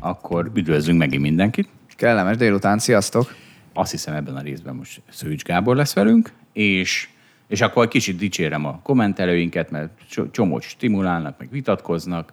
akkor 0.00 0.50
üdvözlünk 0.54 0.98
megint 0.98 1.22
mindenkit. 1.22 1.68
Kellemes 1.96 2.36
délután, 2.36 2.78
sziasztok! 2.78 3.34
Azt 3.72 3.90
hiszem 3.90 4.14
ebben 4.14 4.36
a 4.36 4.40
részben 4.40 4.74
most 4.74 5.02
Szőcs 5.10 5.42
Gábor 5.42 5.76
lesz 5.76 5.94
velünk, 5.94 6.32
és, 6.52 7.08
és 7.48 7.60
akkor 7.60 7.88
kicsit 7.88 8.16
dicsérem 8.16 8.64
a 8.64 8.80
kommentelőinket, 8.82 9.70
mert 9.70 9.90
csomót 10.30 10.62
stimulálnak, 10.62 11.38
meg 11.38 11.50
vitatkoznak, 11.50 12.32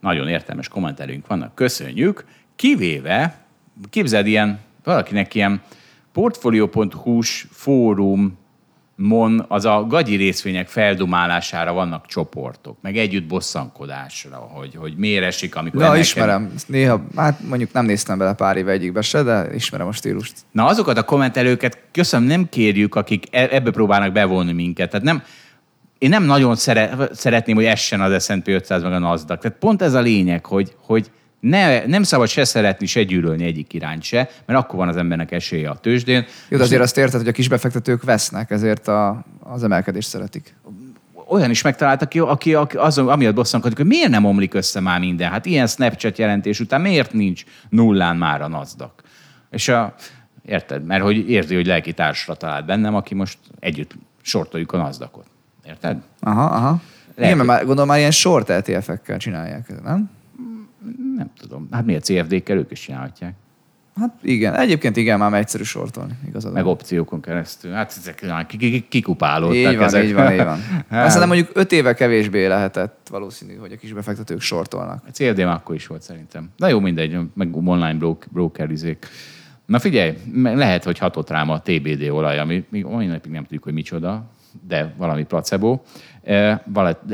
nagyon 0.00 0.28
értelmes 0.28 0.68
kommentelőink 0.68 1.26
vannak, 1.26 1.54
köszönjük, 1.54 2.24
kivéve, 2.56 3.44
képzeld 3.90 4.26
ilyen, 4.26 4.58
valakinek 4.84 5.34
ilyen 5.34 5.62
portfolio.hu-s 6.12 7.46
fórum 7.50 8.38
mon 8.96 9.44
az 9.48 9.64
a 9.64 9.84
gagyi 9.88 10.16
részvények 10.16 10.68
feldumálására 10.68 11.72
vannak 11.72 12.06
csoportok, 12.06 12.76
meg 12.80 12.96
együtt 12.96 13.26
bosszankodásra, 13.26 14.36
hogy, 14.36 14.74
hogy 14.74 14.94
miért 14.96 15.24
esik, 15.24 15.56
amikor... 15.56 15.80
Na, 15.80 15.96
ismerem. 15.96 16.52
Néha, 16.66 17.04
hát 17.16 17.40
mondjuk 17.48 17.72
nem 17.72 17.84
néztem 17.84 18.18
bele 18.18 18.32
pár 18.32 18.56
éve 18.56 18.72
egyikbe 18.72 19.00
se, 19.00 19.22
de 19.22 19.54
ismerem 19.54 19.86
a 19.86 19.92
stílust. 19.92 20.34
Na, 20.52 20.64
azokat 20.66 20.98
a 20.98 21.02
kommentelőket 21.02 21.78
köszönöm, 21.92 22.26
nem 22.26 22.48
kérjük, 22.48 22.94
akik 22.94 23.24
e- 23.30 23.48
ebbe 23.50 23.70
próbálnak 23.70 24.12
bevonni 24.12 24.52
minket. 24.52 24.90
Tehát 24.90 25.06
nem, 25.06 25.22
én 25.98 26.08
nem 26.08 26.24
nagyon 26.24 26.56
szere, 26.56 27.08
szeretném, 27.12 27.56
hogy 27.56 27.64
essen 27.64 28.00
az 28.00 28.24
S&P 28.24 28.48
500 28.48 28.82
meg 28.82 28.92
a 28.92 28.98
NASDAQ. 28.98 29.40
Tehát 29.40 29.58
pont 29.58 29.82
ez 29.82 29.94
a 29.94 30.00
lényeg, 30.00 30.46
hogy, 30.46 30.74
hogy 30.80 31.10
ne, 31.48 31.86
nem 31.86 32.02
szabad 32.02 32.28
se 32.28 32.44
szeretni, 32.44 32.86
se 32.86 33.02
gyűlölni 33.02 33.44
egyik 33.44 33.72
irányt 33.72 34.02
se, 34.02 34.30
mert 34.46 34.58
akkor 34.58 34.78
van 34.78 34.88
az 34.88 34.96
embernek 34.96 35.32
esélye 35.32 35.70
a 35.70 35.76
tőzsdén. 35.76 36.26
Jó, 36.48 36.56
de 36.56 36.62
azért 36.62 36.82
azt 36.82 36.98
érted, 36.98 37.18
hogy 37.20 37.28
a 37.28 37.32
kisbefektetők 37.32 38.02
vesznek, 38.02 38.50
ezért 38.50 38.88
a, 38.88 39.24
az 39.40 39.62
emelkedést 39.62 40.08
szeretik. 40.08 40.54
Olyan 41.28 41.50
is 41.50 41.62
megtalált, 41.62 42.02
aki, 42.02 42.18
aki, 42.18 42.54
aki 42.54 42.76
azon, 42.76 43.08
amiatt 43.08 43.34
bosszankodik, 43.34 43.76
hogy 43.76 43.86
miért 43.86 44.10
nem 44.10 44.24
omlik 44.24 44.54
össze 44.54 44.80
már 44.80 45.00
minden? 45.00 45.30
Hát 45.30 45.46
ilyen 45.46 45.66
Snapchat 45.66 46.18
jelentés 46.18 46.60
után 46.60 46.80
miért 46.80 47.12
nincs 47.12 47.44
nullán 47.68 48.16
már 48.16 48.42
a 48.42 48.48
NASDAQ? 48.48 49.02
És 49.50 49.68
a, 49.68 49.94
érted? 50.44 50.84
Mert 50.84 51.02
hogy 51.02 51.30
érzi, 51.30 51.54
hogy 51.54 51.66
lelki 51.66 51.92
társra 51.92 52.34
talált 52.34 52.66
bennem, 52.66 52.94
aki 52.94 53.14
most 53.14 53.38
együtt 53.58 53.94
sortoljuk 54.22 54.72
a 54.72 54.76
NASDAQ-ot. 54.76 55.26
Érted? 55.66 55.96
Aha, 56.20 56.44
aha. 56.44 56.80
Lehet, 57.16 57.34
Igen, 57.34 57.36
mert 57.36 57.48
már, 57.48 57.58
gondolom 57.58 57.88
már 57.88 57.98
ilyen 57.98 58.10
short 58.10 58.50
ETF-ekkel 58.50 59.18
csinálják, 59.18 59.82
nem? 59.82 60.10
Nem 61.16 61.30
tudom. 61.38 61.68
Hát 61.70 61.84
miért 61.84 62.04
CFD-kkel 62.04 62.56
ők 62.56 62.70
is 62.70 62.80
csinálhatják? 62.80 63.34
Hát 64.00 64.14
igen, 64.22 64.54
egyébként 64.54 64.96
igen, 64.96 65.18
már 65.18 65.34
egyszerű 65.34 65.62
sortolni, 65.62 66.12
igazad. 66.28 66.52
Meg 66.52 66.66
opciókon 66.66 67.20
keresztül. 67.20 67.72
Hát 67.72 67.94
ezek 67.96 68.46
kikupálódtak. 68.88 69.56
Így 69.56 69.76
van, 69.76 69.84
ezek. 69.84 70.04
így 70.04 70.14
van, 70.14 70.32
így 70.32 70.44
van. 70.44 70.58
Hát. 70.88 71.06
Aztán 71.06 71.26
mondjuk 71.26 71.50
öt 71.52 71.72
éve 71.72 71.94
kevésbé 71.94 72.46
lehetett 72.46 73.08
valószínű, 73.10 73.54
hogy 73.54 73.72
a 73.72 73.76
kisbefektetők 73.76 74.40
sortolnak. 74.40 75.02
A 75.06 75.10
CFD 75.10 75.38
már 75.38 75.54
akkor 75.54 75.74
is 75.74 75.86
volt 75.86 76.02
szerintem. 76.02 76.50
Na 76.56 76.68
jó, 76.68 76.80
mindegy, 76.80 77.18
meg 77.34 77.56
online 77.56 77.96
brokerizék. 78.30 79.06
Na 79.66 79.78
figyelj, 79.78 80.14
lehet, 80.34 80.84
hogy 80.84 80.98
hatott 80.98 81.30
rám 81.30 81.50
a 81.50 81.60
TBD 81.60 82.08
olaj, 82.08 82.38
ami 82.38 82.64
még 82.68 82.86
olyan 82.86 83.10
napig 83.10 83.32
nem 83.32 83.42
tudjuk, 83.42 83.64
hogy 83.64 83.72
micsoda, 83.72 84.30
de 84.66 84.94
valami 84.96 85.24
placebo. 85.24 85.80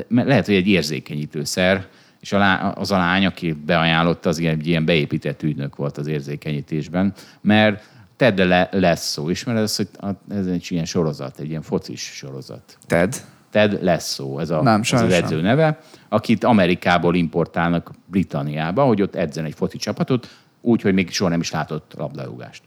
Lehet, 0.09 0.47
hogy 0.47 0.55
egy 0.55 0.69
érzékenyítőszer, 0.69 1.87
és 2.23 2.33
a 2.33 2.39
lá, 2.39 2.69
az 2.69 2.91
a 2.91 2.97
lány, 2.97 3.27
aki 3.27 3.53
beajánlotta, 3.53 4.29
az 4.29 4.39
egy 4.41 4.67
ilyen 4.67 4.85
beépített 4.85 5.43
ügynök 5.43 5.77
volt 5.77 5.99
az 5.99 6.07
érzékenyítésben, 6.07 7.13
mert 7.41 7.85
Ted 8.17 8.39
le, 8.39 8.69
lesz 8.73 9.11
szó. 9.11 9.29
Ismered 9.29 9.63
ezt, 9.63 9.77
hogy 9.77 9.89
ez 10.31 10.47
egy 10.47 10.67
ilyen 10.69 10.85
sorozat, 10.85 11.39
egy 11.39 11.49
ilyen 11.49 11.63
focis 11.63 12.01
sorozat. 12.01 12.79
Ted? 12.87 13.25
Ted 13.51 13.83
lesz 13.83 14.13
szó, 14.13 14.39
ez, 14.39 14.51
a, 14.51 14.63
nem, 14.63 14.81
ez 14.81 15.03
az 15.03 15.13
edző 15.13 15.41
neve, 15.41 15.79
akit 16.09 16.45
Amerikából 16.45 17.15
importálnak 17.15 17.91
Britanniába, 18.07 18.85
hogy 18.85 19.03
ott 19.03 19.15
edzen 19.15 19.45
egy 19.45 19.55
foci 19.55 19.77
csapatot, 19.77 20.29
úgy, 20.61 20.83
hogy 20.83 20.95
még 20.95 21.11
soha 21.11 21.31
nem 21.31 21.41
is 21.41 21.51
látott 21.51 21.93
labdarúgást. 21.97 22.63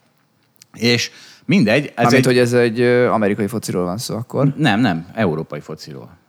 És 0.74 1.12
mindegy. 1.46 1.92
Ez 1.96 2.06
Amint, 2.06 2.14
egy... 2.14 2.26
hogy 2.26 2.38
ez 2.38 2.54
egy 2.54 2.82
amerikai 2.82 3.48
fociról 3.48 3.84
van 3.84 3.98
szó 3.98 4.16
akkor? 4.16 4.54
Nem, 4.58 4.80
nem, 4.80 5.08
európai 5.14 5.60
fociról 5.60 6.24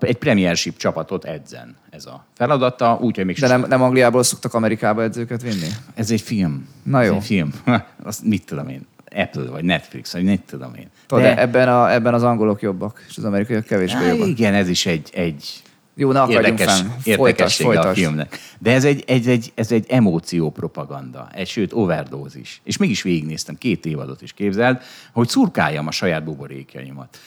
egy 0.00 0.16
premiership 0.16 0.76
csapatot 0.76 1.24
edzen 1.24 1.76
ez 1.90 2.06
a 2.06 2.24
feladata, 2.34 2.98
úgyhogy 3.00 3.24
még... 3.24 3.38
De 3.38 3.46
nem, 3.46 3.64
nem 3.68 3.82
Angliából 3.82 4.22
szoktak 4.22 4.54
Amerikába 4.54 5.02
edzőket 5.02 5.42
vinni? 5.42 5.68
Ez 5.94 6.10
egy 6.10 6.20
film. 6.20 6.68
Na 6.82 7.02
jó. 7.02 7.10
Ez 7.10 7.16
egy 7.16 7.24
film. 7.26 7.50
Azt 8.04 8.24
mit 8.24 8.44
tudom 8.44 8.68
én? 8.68 8.86
Apple 9.14 9.50
vagy 9.50 9.64
Netflix, 9.64 10.12
vagy 10.12 10.24
mit 10.24 10.40
tudom 10.40 10.74
én. 10.74 10.88
Tudod, 11.06 11.24
de... 11.24 11.40
ebben, 11.40 11.68
a, 11.68 11.92
ebben 11.92 12.14
az 12.14 12.22
angolok 12.22 12.62
jobbak, 12.62 13.04
és 13.08 13.16
az 13.16 13.24
amerikaiak 13.24 13.64
kevésbé 13.64 14.06
jobbak. 14.06 14.26
Igen, 14.26 14.54
ez 14.54 14.68
is 14.68 14.86
egy, 14.86 15.10
egy 15.12 15.62
jó, 15.94 16.12
ne 16.12 16.26
érdekes, 16.28 16.82
érdekesség 17.04 17.66
a 17.66 17.94
filmnek. 17.94 18.38
De 18.58 18.72
ez 18.72 18.84
egy, 18.84 19.04
egy, 19.06 19.28
egy, 19.28 19.52
ez 19.54 19.72
egy 19.72 19.86
emóció 19.88 20.50
propaganda, 20.50 21.28
egy, 21.34 21.48
sőt 21.48 21.72
overdózis. 21.72 22.60
És 22.64 22.76
mégis 22.76 23.02
végignéztem 23.02 23.54
két 23.54 23.86
évadot 23.86 24.22
is 24.22 24.32
képzeld, 24.32 24.82
hogy 25.12 25.28
szurkáljam 25.28 25.86
a 25.86 25.90
saját 25.90 26.24
buborékjaimat. 26.24 27.18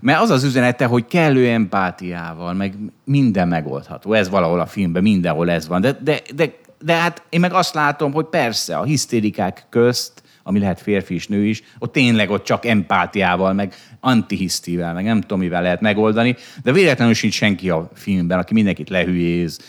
Mert 0.00 0.20
az 0.20 0.30
az 0.30 0.44
üzenete, 0.44 0.84
hogy 0.84 1.06
kellő 1.06 1.48
empátiával, 1.48 2.52
meg 2.52 2.74
minden 3.04 3.48
megoldható. 3.48 4.12
Ez 4.12 4.28
valahol 4.28 4.60
a 4.60 4.66
filmben, 4.66 5.02
mindenhol 5.02 5.50
ez 5.50 5.68
van. 5.68 5.80
De, 5.80 5.98
de, 6.00 6.20
de, 6.34 6.52
de 6.80 6.94
hát 6.94 7.22
én 7.28 7.40
meg 7.40 7.52
azt 7.52 7.74
látom, 7.74 8.12
hogy 8.12 8.26
persze 8.26 8.76
a 8.76 8.84
hisztérikák 8.84 9.66
közt 9.68 10.21
ami 10.42 10.58
lehet 10.58 10.80
férfi 10.80 11.14
és 11.14 11.26
nő 11.26 11.44
is, 11.44 11.62
ott 11.78 11.92
tényleg 11.92 12.30
ott 12.30 12.44
csak 12.44 12.66
empátiával, 12.66 13.52
meg 13.52 13.74
antihisztivel, 14.00 14.94
meg 14.94 15.04
nem 15.04 15.20
tudom, 15.20 15.38
mivel 15.38 15.62
lehet 15.62 15.80
megoldani, 15.80 16.36
de 16.62 16.72
véletlenül 16.72 17.14
sincs 17.14 17.34
senki 17.34 17.70
a 17.70 17.90
filmben, 17.94 18.38
aki 18.38 18.54
mindenkit 18.54 18.88
lehülyéz, 18.88 19.60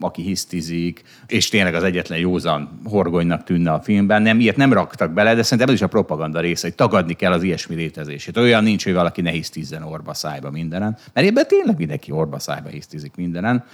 aki 0.00 0.22
hisztizik, 0.22 1.02
és 1.26 1.48
tényleg 1.48 1.74
az 1.74 1.82
egyetlen 1.82 2.18
józan 2.18 2.80
horgonynak 2.84 3.44
tűnne 3.44 3.72
a 3.72 3.80
filmben. 3.80 4.22
Nem, 4.22 4.40
ilyet 4.40 4.56
nem 4.56 4.72
raktak 4.72 5.12
bele, 5.12 5.34
de 5.34 5.42
szerintem 5.42 5.68
ez 5.68 5.74
is 5.74 5.82
a 5.82 5.86
propaganda 5.86 6.40
része, 6.40 6.66
hogy 6.66 6.76
tagadni 6.76 7.14
kell 7.14 7.32
az 7.32 7.42
ilyesmi 7.42 7.74
létezését. 7.74 8.36
Olyan 8.36 8.62
nincs, 8.62 8.84
hogy 8.84 8.92
valaki 8.92 9.20
ne 9.20 9.30
hisztizzen 9.30 9.82
orba 9.82 10.14
szájba 10.14 10.50
mindenen, 10.50 10.96
mert 11.12 11.26
ebben 11.26 11.46
tényleg 11.48 11.76
mindenki 11.76 12.10
orba 12.12 12.38
szájba 12.38 12.68
hisztizik 12.68 13.12
mindenen. 13.16 13.64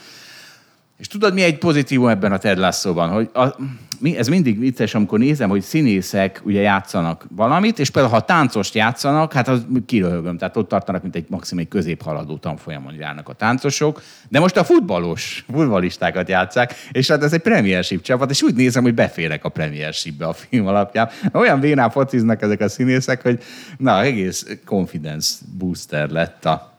És 0.99 1.07
tudod, 1.07 1.35
mi 1.35 1.43
egy 1.43 1.59
pozitívum 1.59 2.09
ebben 2.09 2.33
a 2.33 2.39
Ted 2.39 2.59
Lasso-ban, 2.59 3.09
hogy 3.09 3.31
a, 3.35 3.57
mi, 4.01 4.17
ez 4.17 4.29
mindig 4.29 4.59
vicces, 4.59 4.95
amikor 4.95 5.19
nézem, 5.19 5.49
hogy 5.49 5.63
színészek 5.63 6.41
ugye 6.45 6.61
játszanak 6.61 7.27
valamit, 7.37 7.79
és 7.79 7.91
például 7.91 8.15
ha 8.15 8.21
táncost 8.21 8.75
játszanak, 8.75 9.33
hát 9.33 9.49
az 9.49 9.67
kiröhögöm, 9.87 10.39
tehát 10.39 10.57
ott 10.57 10.69
tartanak, 10.69 11.03
mint 11.03 11.15
egy 11.15 11.25
maximum 11.29 11.63
egy 11.63 11.69
középhaladó 11.69 12.37
tanfolyamon 12.37 12.95
járnak 12.95 13.29
a 13.29 13.33
táncosok, 13.33 14.03
de 14.29 14.41
most 14.41 14.57
a 14.57 14.65
futballos, 14.65 15.45
futballistákat 15.53 16.29
játszák, 16.29 16.75
és 16.93 17.09
hát 17.09 17.23
ez 17.23 17.33
egy 17.33 17.41
premiership 17.41 18.03
csapat, 18.03 18.31
és 18.31 18.43
úgy 18.43 18.55
nézem, 18.55 18.83
hogy 18.83 18.95
beférek 18.95 19.45
a 19.45 19.49
premiershipbe 19.49 20.27
a 20.27 20.33
film 20.33 20.67
alapján. 20.67 21.09
Olyan 21.33 21.61
vénán 21.61 21.91
fociznak 21.91 22.43
ezek 22.43 22.61
a 22.61 22.69
színészek, 22.69 23.23
hogy 23.23 23.43
na, 23.77 24.03
egész 24.03 24.47
confidence 24.65 25.35
booster 25.59 26.11
lett 26.11 26.45
a 26.45 26.78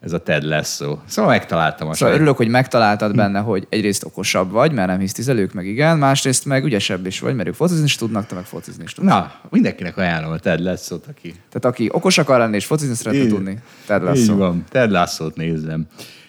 ez 0.00 0.12
a 0.12 0.22
Ted 0.22 0.42
Lasso. 0.42 0.98
Szóval 1.06 1.30
megtaláltam 1.30 1.88
a 1.88 1.94
Szóval 1.94 2.14
örülök, 2.14 2.36
hogy 2.36 2.48
megtaláltad 2.48 3.14
benne, 3.14 3.38
hogy 3.38 3.66
egyrészt 3.68 4.04
okosabb 4.04 4.50
vagy, 4.50 4.72
mert 4.72 4.88
nem 4.88 4.98
hisztizelők, 4.98 5.52
meg 5.52 5.66
igen, 5.66 5.98
másrészt 5.98 6.44
meg 6.44 6.64
ügyesebb 6.64 7.06
is 7.06 7.20
vagy, 7.20 7.34
mert 7.34 7.48
ők 7.48 7.54
focizni 7.54 7.84
is 7.84 7.96
tudnak, 7.96 8.26
te 8.26 8.34
meg 8.34 8.44
focizni 8.44 8.82
is 8.82 8.92
tudnak. 8.92 9.14
Na, 9.42 9.48
mindenkinek 9.48 9.96
ajánlom 9.96 10.32
a 10.32 10.38
Ted 10.38 10.60
Lasso-t, 10.60 11.06
aki... 11.06 11.28
Tehát 11.28 11.64
aki 11.64 11.88
okos 11.92 12.18
akar 12.18 12.38
lenni 12.38 12.56
és 12.56 12.66
focizni 12.66 12.94
szeretne 12.94 13.26
tudni, 13.26 13.58
Ted 13.86 14.02
Lasso. 14.02 14.32
Így 14.32 14.38
van, 14.38 14.64
Ted 14.68 14.90
Lasso-t 14.90 15.36
nézzem. 15.36 15.86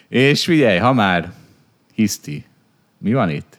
És 0.08 0.44
figyelj, 0.44 0.78
ha 0.78 0.92
már 0.92 1.32
hiszti, 1.94 2.44
mi 2.98 3.12
van 3.12 3.30
itt? 3.30 3.58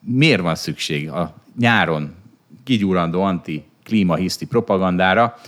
Miért 0.00 0.40
van 0.40 0.54
szükség 0.54 1.10
a 1.10 1.34
nyáron 1.58 2.14
kigyúrandó 2.64 3.22
anti-klímahiszti 3.22 4.46
propagandára? 4.46 5.38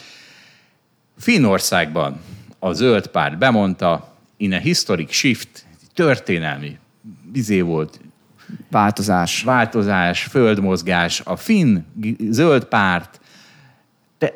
Finnországban 1.18 2.20
a 2.66 2.72
zöld 2.72 3.06
párt 3.06 3.38
bemondta, 3.38 4.14
in 4.36 4.52
a 4.52 4.58
historic 4.58 5.12
shift, 5.12 5.66
történelmi 5.94 6.78
bizé 7.32 7.60
volt, 7.60 8.00
változás. 8.70 9.42
Változás, 9.42 10.22
földmozgás. 10.22 11.20
A 11.24 11.36
finn 11.36 11.78
zöld 12.30 12.64
párt 12.64 13.20
te, 14.18 14.34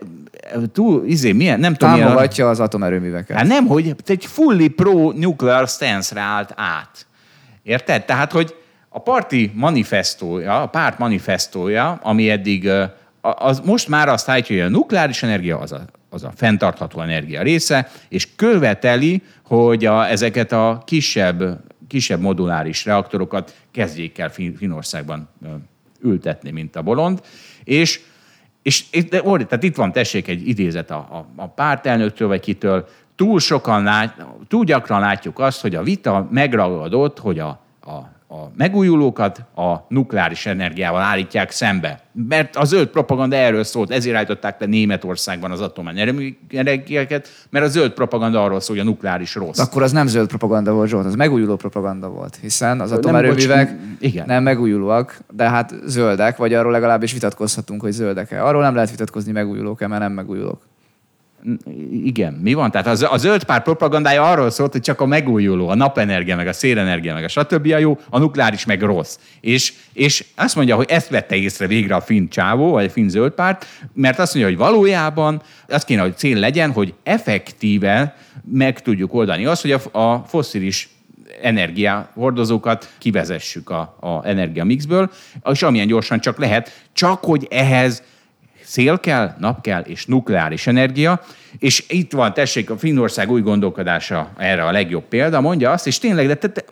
túl, 0.73 1.07
izé, 1.07 1.33
milyen, 1.33 1.61
nem 1.61 1.75
tudom, 1.75 1.93
milyen, 1.93 2.09
Támogatja 2.09 2.49
az 2.49 2.61
atomerőműveket. 2.61 3.37
Hát 3.37 3.47
nem, 3.47 3.67
hogy 3.67 3.95
egy 4.07 4.27
fully 4.27 4.69
pro-nuclear 4.69 5.69
stance-re 5.69 6.21
állt 6.21 6.53
át. 6.57 7.07
Érted? 7.63 8.05
Tehát, 8.05 8.33
hogy 8.33 8.55
a 8.89 8.99
parti 8.99 9.53
manifestója, 9.55 10.63
a 10.63 10.67
párt 10.67 10.99
manifestója, 10.99 11.99
ami 12.03 12.31
eddig, 12.31 12.71
az 13.21 13.61
most 13.61 13.89
már 13.89 14.09
azt 14.09 14.29
állítja, 14.29 14.57
hogy 14.57 14.65
a 14.65 14.77
nukleáris 14.77 15.23
energia 15.23 15.59
az 15.59 15.73
a, 15.73 15.85
az 16.11 16.25
a 16.25 16.33
fenntartható 16.37 17.01
energia 17.01 17.43
része, 17.43 17.91
és 18.09 18.29
követeli, 18.37 19.23
hogy 19.43 19.85
a, 19.85 20.09
ezeket 20.09 20.53
a 20.53 20.83
kisebb, 20.87 21.61
kisebb 21.89 22.21
moduláris 22.21 22.85
reaktorokat 22.85 23.55
kezdjék 23.71 24.19
el 24.19 24.31
Fin- 24.31 24.57
Finországban 24.57 25.29
ültetni, 26.03 26.51
mint 26.51 26.77
a 26.77 26.83
bolond, 26.83 27.23
és 27.65 28.01
és 28.63 28.85
de, 29.09 29.23
orr, 29.23 29.43
tehát 29.43 29.65
itt 29.65 29.77
van, 29.77 29.93
tessék, 29.93 30.29
egy 30.29 30.49
idézet 30.49 30.91
a, 30.91 30.97
a, 30.97 31.27
a 31.37 31.49
pártelnöktől, 31.49 32.29
vagy 32.29 32.41
kitől. 32.41 32.89
Túl 33.17 33.41
sokan 33.41 33.83
lát, 33.83 34.25
túl 34.49 34.65
gyakran 34.65 35.01
látjuk 35.01 35.39
azt, 35.39 35.61
hogy 35.61 35.75
a 35.75 35.83
vita 35.83 36.29
megragadott, 36.31 37.19
hogy 37.19 37.39
a, 37.39 37.61
a, 37.81 37.97
a 38.33 38.51
megújulókat 38.57 39.45
a 39.55 39.77
nukleáris 39.89 40.47
energiával 40.47 41.01
állítják 41.01 41.51
szembe. 41.51 42.01
Mert 42.29 42.57
a 42.57 42.65
zöld 42.65 42.89
propaganda 42.89 43.37
erről 43.37 43.65
szólt, 43.65 43.91
ezért 43.91 44.17
állították 44.17 44.61
le 44.61 44.67
Németországban 44.67 45.51
az 45.51 45.61
atomenergiákat, 45.61 47.29
mert 47.51 47.65
a 47.65 47.69
zöld 47.69 47.93
propaganda 47.93 48.45
arról 48.45 48.61
szól, 48.61 48.77
hogy 48.77 48.87
a 48.87 48.89
nukleáris 48.89 49.35
rossz. 49.35 49.59
Akkor 49.59 49.83
az 49.83 49.93
nem 49.93 50.07
zöld 50.07 50.29
propaganda 50.29 50.73
volt, 50.73 50.89
Zsolt, 50.89 51.07
az 51.07 51.15
megújuló 51.15 51.57
propaganda 51.57 52.09
volt, 52.09 52.39
hiszen 52.41 52.81
az 52.81 52.89
Nem, 52.91 52.99
atomerőművek 52.99 53.71
bocs, 53.71 53.81
igen. 53.99 54.27
nem 54.27 54.43
megújulóak, 54.43 55.21
de 55.33 55.49
hát 55.49 55.75
zöldek, 55.87 56.37
vagy 56.37 56.55
arról 56.55 56.73
legalábbis 56.73 57.13
vitatkozhatunk, 57.13 57.81
hogy 57.81 57.93
zöldek-e. 57.93 58.45
Arról 58.45 58.63
nem 58.63 58.75
lehet 58.75 58.91
vitatkozni, 58.91 59.33
megújulók-e, 59.33 59.87
mert 59.87 60.01
nem 60.01 60.13
megújulók. 60.13 60.69
Igen, 62.05 62.33
mi 62.33 62.55
van? 62.55 62.71
Tehát 62.71 62.87
az, 62.87 63.07
a 63.11 63.17
zöld 63.17 63.45
párt 63.45 63.63
propagandája 63.63 64.31
arról 64.31 64.51
szólt, 64.51 64.73
hogy 64.73 64.81
csak 64.81 65.01
a 65.01 65.07
megújuló, 65.07 65.69
a 65.69 65.75
napenergia, 65.75 66.37
meg 66.37 66.47
a 66.47 66.53
szélenergia, 66.53 67.15
meg 67.15 67.25
a 67.25 67.29
stb. 67.29 67.73
a 67.73 67.79
jó, 67.79 67.99
a 68.11 68.19
nukleáris 68.19 68.65
meg 68.65 68.83
rossz. 68.83 69.19
És, 69.41 69.73
és 69.93 70.25
azt 70.37 70.57
mondja, 70.57 70.77
hogy 70.77 70.91
ezt 70.91 71.09
vette 71.09 71.37
észre 71.37 71.67
végre 71.67 71.95
a 71.95 72.01
finn 72.01 72.29
csávó, 72.29 72.71
vagy 72.71 72.85
a 72.85 72.91
finn 72.91 73.09
zöld 73.09 73.33
párt, 73.33 73.67
mert 73.95 74.19
azt 74.19 74.35
mondja, 74.35 74.53
hogy 74.53 74.67
valójában 74.67 75.43
az 75.69 75.85
kéne, 75.85 76.03
hogy 76.03 76.17
cél 76.17 76.39
legyen, 76.39 76.73
hogy 76.73 76.95
effektíve 77.03 78.17
meg 78.45 78.83
tudjuk 78.83 79.15
oldani 79.15 79.47
azt, 79.47 79.63
hogy 79.63 79.73
a, 79.73 79.99
a 79.99 80.25
fosszilis 80.29 80.89
energiahordozókat 81.43 82.93
kivezessük 82.99 83.71
a, 83.71 83.97
a 84.01 84.27
energiamixből, 84.27 85.11
és 85.53 85.63
amilyen 85.63 85.87
gyorsan 85.87 86.21
csak 86.21 86.39
lehet, 86.39 86.87
csak 86.93 87.25
hogy 87.25 87.47
ehhez 87.51 88.03
szél 88.71 89.01
kell, 89.01 89.35
nap 89.39 89.61
kell, 89.61 89.81
és 89.81 90.07
nukleáris 90.07 90.67
energia. 90.67 91.21
És 91.59 91.85
itt 91.89 92.13
van, 92.13 92.35
tessék, 92.35 92.71
a 92.71 92.79
Finnország 92.79 93.31
új 93.31 93.41
gondolkodása 93.41 94.33
erre 94.37 94.65
a 94.65 94.71
legjobb 94.71 95.05
példa, 95.05 95.41
mondja 95.41 95.71
azt, 95.71 95.87
és 95.87 95.99
tényleg, 95.99 96.27
de 96.27 96.35
te, 96.35 96.49
te, 96.49 96.65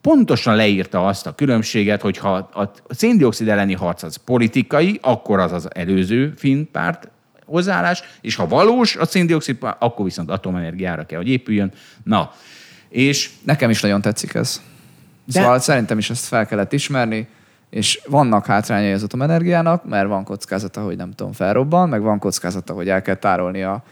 pontosan 0.00 0.56
leírta 0.56 1.06
azt 1.06 1.26
a 1.26 1.34
különbséget, 1.34 2.00
hogy 2.00 2.18
ha 2.18 2.34
a 2.34 2.72
széndiokszid 2.88 3.48
elleni 3.48 3.74
harc 3.74 4.02
az 4.02 4.16
politikai, 4.16 4.98
akkor 5.02 5.38
az 5.38 5.52
az 5.52 5.68
előző 5.74 6.32
finn 6.36 6.64
párt 6.72 7.08
hozzáállás, 7.46 8.02
és 8.20 8.34
ha 8.34 8.46
valós 8.46 8.96
a 8.96 9.06
széndiokszid, 9.06 9.56
akkor 9.78 10.04
viszont 10.04 10.30
atomenergiára 10.30 11.06
kell, 11.06 11.18
hogy 11.18 11.28
épüljön. 11.28 11.72
Na, 12.04 12.32
és 12.88 13.30
Nekem 13.42 13.70
is 13.70 13.80
nagyon 13.80 14.00
tetszik 14.00 14.34
ez. 14.34 14.62
De... 15.24 15.40
Szóval 15.40 15.58
szerintem 15.58 15.98
is 15.98 16.10
ezt 16.10 16.26
fel 16.26 16.46
kellett 16.46 16.72
ismerni, 16.72 17.28
és 17.74 18.00
vannak 18.08 18.46
hátrányai 18.46 18.92
az 18.92 19.02
atomenergiának, 19.02 19.88
mert 19.88 20.08
van 20.08 20.24
kockázata, 20.24 20.80
hogy 20.80 20.96
nem 20.96 21.10
tudom, 21.10 21.32
felrobban, 21.32 21.88
meg 21.88 22.02
van 22.02 22.18
kockázata, 22.18 22.72
hogy 22.72 22.88
el 22.88 23.02
kell 23.02 23.14
tárolni 23.14 23.62
a, 23.62 23.82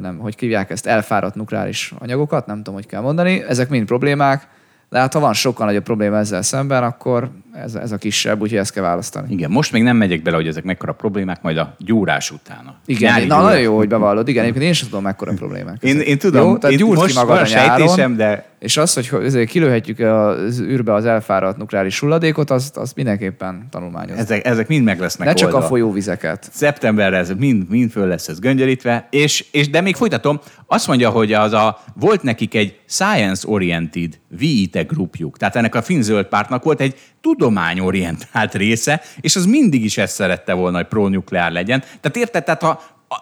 nem, 0.00 0.18
hogy 0.18 0.34
hívják 0.38 0.70
ezt, 0.70 0.86
elfáradt 0.86 1.34
nukleáris 1.34 1.94
anyagokat, 1.98 2.46
nem 2.46 2.56
tudom, 2.56 2.74
hogy 2.74 2.86
kell 2.86 3.00
mondani. 3.00 3.44
Ezek 3.48 3.68
mind 3.68 3.86
problémák, 3.86 4.48
de 4.88 4.98
hát 4.98 5.12
ha 5.12 5.20
van 5.20 5.32
sokkal 5.32 5.66
nagyobb 5.66 5.82
probléma 5.82 6.16
ezzel 6.16 6.42
szemben, 6.42 6.82
akkor 6.82 7.30
ez, 7.52 7.74
ez 7.74 7.92
a 7.92 7.96
kisebb, 7.96 8.40
úgyhogy 8.40 8.58
ezt 8.58 8.72
kell 8.72 8.82
választani. 8.82 9.32
igen, 9.32 9.50
most 9.50 9.72
még 9.72 9.82
nem 9.82 9.96
megyek 9.96 10.22
bele, 10.22 10.36
hogy 10.36 10.46
ezek 10.46 10.64
mekkora 10.64 10.92
problémák, 10.92 11.42
majd 11.42 11.56
a 11.56 11.76
gyúrás 11.78 12.30
utána. 12.30 12.74
Igen, 12.86 13.12
Nyári 13.12 13.26
na 13.26 13.34
nagyon 13.34 13.48
gyúrás. 13.48 13.64
jó, 13.64 13.76
hogy 13.76 13.88
bevallod. 13.88 14.28
Igen, 14.28 14.42
egyébként 14.42 14.64
én 14.64 14.72
sem 14.72 14.88
tudom, 14.88 15.02
mekkora 15.02 15.32
problémák. 15.32 15.82
Én, 15.82 16.00
én 16.00 16.18
tudom, 16.18 16.48
Jó, 16.48 16.56
tehát 16.56 16.72
én 16.72 16.78
gyúrd 16.78 16.96
ki 16.96 17.02
most 17.02 17.14
magad 17.14 17.36
van 17.36 17.44
a 17.44 17.48
nyáron, 17.48 18.16
de 18.16 18.52
és 18.62 18.76
az, 18.76 18.94
hogy 18.94 19.44
kilőhetjük 19.44 19.98
az 19.98 20.60
űrbe 20.60 20.94
az 20.94 21.04
elfáradt 21.04 21.56
nukleáris 21.56 22.00
hulladékot, 22.00 22.50
azt, 22.50 22.76
azt 22.76 22.96
mindenképpen 22.96 23.66
tanulmányozni. 23.70 24.20
ezek, 24.20 24.46
ezek 24.46 24.68
mind 24.68 24.84
meg 24.84 25.00
lesznek 25.00 25.28
Ne 25.28 25.34
csak 25.34 25.54
a 25.54 25.62
folyóvizeket. 25.62 26.48
Szeptemberre 26.52 27.16
ez 27.16 27.32
mind, 27.38 27.68
mind 27.68 27.90
föl 27.90 28.06
lesz 28.06 28.28
ez 28.28 28.38
göngyölítve, 28.38 29.06
és, 29.10 29.44
és 29.50 29.70
de 29.70 29.80
még 29.80 29.96
folytatom, 29.96 30.40
azt 30.66 30.86
mondja, 30.86 31.10
hogy 31.10 31.32
az 31.32 31.52
a, 31.52 31.78
volt 31.94 32.22
nekik 32.22 32.54
egy 32.54 32.78
science-oriented 32.88 34.18
VITE 34.38 34.82
grupjuk, 34.82 35.36
tehát 35.36 35.56
ennek 35.56 35.74
a 35.74 35.82
finn 35.82 36.00
zöld 36.00 36.26
pártnak 36.26 36.64
volt 36.64 36.80
egy 36.80 36.94
tudományorientált 37.42 38.54
része, 38.54 39.02
és 39.20 39.36
az 39.36 39.46
mindig 39.46 39.84
is 39.84 39.98
ezt 39.98 40.14
szerette 40.14 40.52
volna, 40.52 40.76
hogy 40.76 40.86
pro-nukleár 40.86 41.52
legyen. 41.52 41.80
Tehát 41.80 42.16
érted, 42.16 42.44
tehát 42.44 42.62
ha 42.62 42.80
a, 43.08 43.14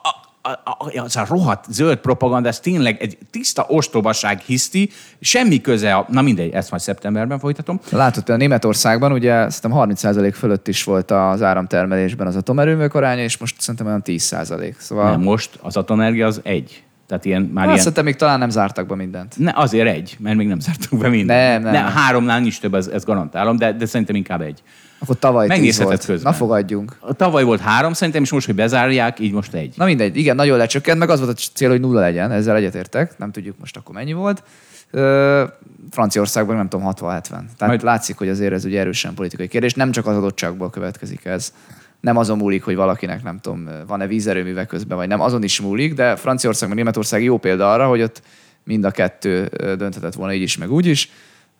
a, 0.42 0.50
a, 0.50 1.00
az 1.00 1.16
a 1.16 1.24
rohadt 1.28 1.64
zöld 1.68 1.98
propaganda, 1.98 2.48
ez 2.48 2.60
tényleg 2.60 3.02
egy 3.02 3.18
tiszta 3.30 3.64
ostobaság 3.68 4.38
hiszti, 4.38 4.90
semmi 5.20 5.60
köze 5.60 5.94
a... 5.94 6.06
Na 6.08 6.22
mindegy, 6.22 6.52
ezt 6.52 6.70
majd 6.70 6.82
szeptemberben 6.82 7.38
folytatom. 7.38 7.80
Látod, 7.90 8.28
a 8.28 8.36
Németországban 8.36 9.12
ugye 9.12 9.50
szerintem 9.50 9.94
30% 9.94 10.32
fölött 10.34 10.68
is 10.68 10.84
volt 10.84 11.10
az 11.10 11.42
áramtermelésben 11.42 12.26
az 12.26 12.36
atomerőművek 12.36 12.94
aránya, 12.94 13.22
és 13.22 13.36
most 13.36 13.60
szerintem 13.60 13.86
olyan 13.86 14.02
10%. 14.04 14.74
Szóval 14.78 15.10
Nem, 15.10 15.20
most 15.20 15.58
az 15.62 15.76
atomenergia 15.76 16.26
az 16.26 16.40
egy. 16.42 16.82
Tehát 17.10 17.24
ilyen, 17.24 17.42
már 17.42 17.56
hát, 17.56 17.64
ilyen... 17.64 17.78
szerintem 17.78 18.04
még 18.04 18.16
talán 18.16 18.38
nem 18.38 18.50
zártak 18.50 18.86
be 18.86 18.94
mindent. 18.94 19.34
Ne, 19.38 19.52
azért 19.54 19.88
egy, 19.88 20.16
mert 20.18 20.36
még 20.36 20.46
nem 20.46 20.60
zártuk 20.60 20.98
be 20.98 21.08
mindent. 21.08 21.62
Nem, 21.62 21.72
nem. 21.72 21.84
Ne, 21.84 21.90
háromnál 21.90 22.40
nincs 22.40 22.60
több, 22.60 22.74
ez, 22.74 22.86
ez 22.86 23.04
garantálom, 23.04 23.56
de, 23.56 23.72
de 23.72 23.86
szerintem 23.86 24.16
inkább 24.16 24.40
egy. 24.40 24.62
Akkor 24.98 25.18
tavaly 25.18 25.46
10 25.46 25.56
Megnézheted 25.56 25.86
volt. 25.86 26.04
közben. 26.04 26.32
Na 26.32 26.38
fogadjunk. 26.38 26.96
A 27.00 27.12
Tavaly 27.12 27.44
volt 27.44 27.60
három, 27.60 27.92
szerintem, 27.92 28.22
és 28.22 28.30
most, 28.30 28.46
hogy 28.46 28.54
bezárják, 28.54 29.20
így 29.20 29.32
most 29.32 29.54
egy. 29.54 29.74
Na 29.76 29.84
mindegy, 29.84 30.16
igen, 30.16 30.36
nagyon 30.36 30.58
lecsökkent, 30.58 30.98
meg 30.98 31.10
az 31.10 31.18
volt 31.20 31.30
a 31.30 31.40
cél, 31.54 31.68
hogy 31.68 31.80
nulla 31.80 32.00
legyen, 32.00 32.30
ezzel 32.30 32.56
egyetértek, 32.56 33.18
nem 33.18 33.30
tudjuk 33.32 33.56
most 33.58 33.76
akkor 33.76 33.94
mennyi 33.94 34.12
volt. 34.12 34.42
Ö, 34.90 35.44
Franciaországban 35.90 36.56
nem 36.56 36.68
tudom, 36.68 36.86
60-70. 36.90 37.22
Tehát 37.28 37.44
Majd... 37.58 37.82
látszik, 37.82 38.16
hogy 38.16 38.28
azért 38.28 38.52
ez 38.52 38.64
ugye 38.64 38.80
erősen 38.80 39.14
politikai 39.14 39.48
kérdés, 39.48 39.74
nem 39.74 39.90
csak 39.90 40.06
az 40.06 40.16
adottságból 40.16 40.70
következik 40.70 41.24
ez. 41.24 41.52
Nem 42.00 42.16
azon 42.16 42.38
múlik, 42.38 42.64
hogy 42.64 42.74
valakinek 42.74 43.22
nem 43.22 43.40
tudom, 43.40 43.68
van-e 43.86 44.06
vízerőműve 44.06 44.66
közben, 44.66 44.96
vagy 44.96 45.08
nem, 45.08 45.20
azon 45.20 45.42
is 45.42 45.60
múlik, 45.60 45.94
de 45.94 46.16
Franciaország, 46.16 46.68
meg 46.68 46.78
Németország 46.78 47.22
jó 47.22 47.38
példa 47.38 47.72
arra, 47.72 47.88
hogy 47.88 48.02
ott 48.02 48.22
mind 48.64 48.84
a 48.84 48.90
kettő 48.90 49.44
dönthetett 49.56 50.14
volna 50.14 50.32
így 50.32 50.42
is, 50.42 50.56
meg 50.56 50.70
úgy 50.70 50.86
is. 50.86 51.10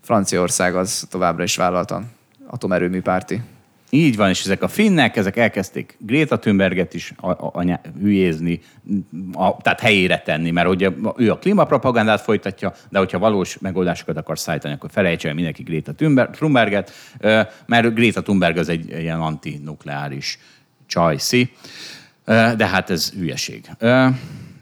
Franciaország 0.00 0.76
az 0.76 1.06
továbbra 1.10 1.42
is 1.42 1.56
vállaltan 1.56 2.10
atomerőmű 2.46 3.00
párti. 3.00 3.40
Így 3.90 4.16
van, 4.16 4.28
és 4.28 4.40
ezek 4.40 4.62
a 4.62 4.68
finnek, 4.68 5.16
ezek 5.16 5.36
elkezdték 5.36 5.96
Greta 5.98 6.38
Thunberget 6.38 6.94
is 6.94 7.12
a, 7.16 7.62
hülyézni, 8.00 8.60
tehát 9.62 9.80
helyére 9.80 10.18
tenni, 10.18 10.50
mert 10.50 10.68
ugye 10.68 10.90
ő 11.16 11.30
a 11.30 11.38
klímapropagandát 11.38 12.20
folytatja, 12.20 12.72
de 12.88 12.98
hogyha 12.98 13.18
valós 13.18 13.58
megoldásokat 13.58 14.16
akar 14.16 14.38
szállítani, 14.38 14.74
akkor 14.74 14.90
felejtse 14.92 15.28
el 15.28 15.34
mindenki 15.34 15.62
Greta 15.62 15.94
Thunber- 15.94 16.30
Thunberget, 16.30 16.92
mert 17.66 17.94
Greta 17.94 18.22
Thunberg 18.22 18.56
az 18.56 18.68
egy 18.68 18.88
ilyen 18.88 19.20
antinukleáris 19.20 20.38
csajszi, 20.86 21.50
de 22.56 22.66
hát 22.66 22.90
ez 22.90 23.12
hülyeség. 23.12 23.70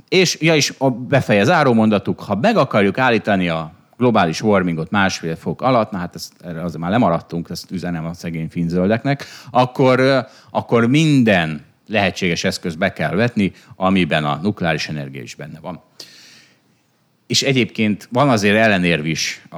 És, 0.08 0.36
ja, 0.40 0.54
és 0.54 0.74
a 0.78 0.90
befeje 0.90 1.44
záró 1.44 1.72
mondatuk, 1.72 2.20
ha 2.20 2.34
meg 2.34 2.56
akarjuk 2.56 2.98
állítani 2.98 3.48
a 3.48 3.72
globális 3.98 4.42
warmingot 4.42 4.90
másfél 4.90 5.36
fok 5.36 5.62
alatt, 5.62 5.90
na 5.90 5.98
hát 5.98 6.14
ezt, 6.14 6.32
erre 6.44 6.62
azért 6.62 6.80
már 6.80 6.90
lemaradtunk, 6.90 7.50
ezt 7.50 7.70
üzenem 7.70 8.04
a 8.04 8.14
szegény 8.14 8.48
finzöldeknek, 8.48 9.24
akkor, 9.50 10.26
akkor 10.50 10.86
minden 10.86 11.64
lehetséges 11.88 12.44
eszköz 12.44 12.74
be 12.74 12.92
kell 12.92 13.14
vetni, 13.14 13.52
amiben 13.76 14.24
a 14.24 14.38
nukleáris 14.42 14.88
energia 14.88 15.22
is 15.22 15.34
benne 15.34 15.60
van. 15.60 15.82
És 17.26 17.42
egyébként 17.42 18.08
van 18.12 18.28
azért 18.28 18.56
ellenérv 18.56 19.06
is 19.06 19.42
a, 19.50 19.56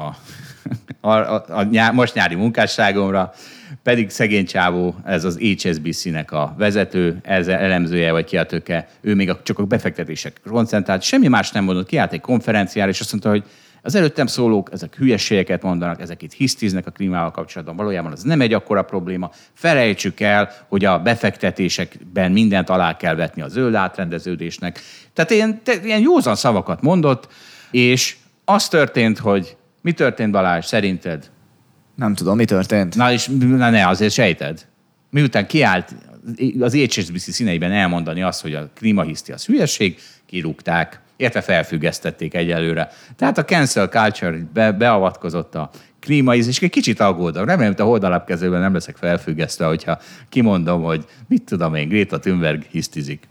a, 1.11 1.35
a, 1.35 1.45
a 1.49 1.63
nyá, 1.63 1.91
most 1.91 2.15
nyári 2.15 2.35
munkásságomra, 2.35 3.33
pedig 3.83 4.11
szegény 4.11 4.47
csávó, 4.47 4.95
ez 5.05 5.25
az 5.25 5.39
HSBC-nek 5.39 6.33
a 6.33 6.55
vezető, 6.59 7.19
ez 7.23 7.49
elemzője 7.49 8.13
vagy 8.13 8.25
kiáltöke, 8.25 8.89
ő 9.01 9.15
még 9.15 9.31
a, 9.31 9.41
csak 9.43 9.59
a 9.59 9.65
befektetések 9.65 10.41
koncentrált, 10.49 11.03
semmi 11.03 11.29
más 11.29 11.51
nem 11.51 11.65
mondott, 11.65 11.87
kiállt 11.87 12.13
egy 12.13 12.21
konferenciára, 12.21 12.91
és 12.91 13.01
azt 13.01 13.11
mondta, 13.11 13.31
hogy 13.31 13.45
az 13.83 13.95
előttem 13.95 14.27
szólók, 14.27 14.69
ezek 14.73 14.97
hülyeségeket 14.97 15.63
mondanak, 15.63 16.01
ezek 16.01 16.23
itt 16.23 16.33
hisztiznek 16.33 16.87
a 16.87 16.91
klímával 16.91 17.31
kapcsolatban, 17.31 17.77
valójában 17.77 18.13
az 18.13 18.23
nem 18.23 18.41
egy 18.41 18.53
akkora 18.53 18.83
probléma. 18.83 19.31
Felejtsük 19.53 20.21
el, 20.21 20.51
hogy 20.69 20.85
a 20.85 20.99
befektetésekben 20.99 22.33
mindent 22.33 22.69
alá 22.69 22.97
kell 22.97 23.15
vetni 23.15 23.43
a 23.43 23.49
zöld 23.49 23.75
átrendeződésnek. 23.75 24.81
Tehát 25.13 25.31
ilyen, 25.31 25.61
te, 25.63 25.75
ilyen 25.85 26.01
józan 26.01 26.35
szavakat 26.35 26.83
mondott, 26.83 27.29
és 27.71 28.17
az 28.45 28.69
történt, 28.69 29.19
hogy 29.19 29.57
mi 29.81 29.93
történt 29.93 30.33
Balázs, 30.33 30.67
szerinted? 30.67 31.31
Nem 31.95 32.15
tudom, 32.15 32.37
mi 32.37 32.45
történt. 32.45 32.97
Na 32.97 33.13
és 33.13 33.27
na 33.39 33.71
ne, 33.71 33.89
azért 33.89 34.13
sejted. 34.13 34.67
Miután 35.11 35.47
kiállt 35.47 35.95
az 36.61 36.75
HSBC 36.75 37.33
színeiben 37.33 37.73
elmondani 37.73 38.23
azt, 38.23 38.43
hogy 38.43 38.55
a 38.55 38.71
klímahiszti 38.75 39.33
az 39.33 39.47
hülyeség, 39.47 39.99
kirúgták, 40.27 41.01
illetve 41.21 41.41
felfüggesztették 41.41 42.35
egyelőre. 42.35 42.91
Tehát 43.17 43.39
a 43.39 43.45
cancel 43.45 43.89
culture 43.89 44.37
be, 44.53 44.73
beavatkozott 44.73 45.55
a 45.55 45.71
klímaiz, 46.01 46.47
és 46.47 46.61
egy 46.61 46.71
kicsit 46.71 47.01
aggódom. 47.01 47.45
Remélem, 47.45 47.73
hogy 47.73 47.81
a 47.81 47.89
holdalapkezőben 47.89 48.61
nem 48.61 48.73
leszek 48.73 48.97
felfüggesztve, 48.97 49.67
hogyha 49.67 49.99
kimondom, 50.29 50.83
hogy 50.83 51.05
mit 51.29 51.43
tudom 51.43 51.75
én, 51.75 51.89
Greta 51.89 52.19
Thunberg 52.19 52.63
hisztizik. 52.63 53.29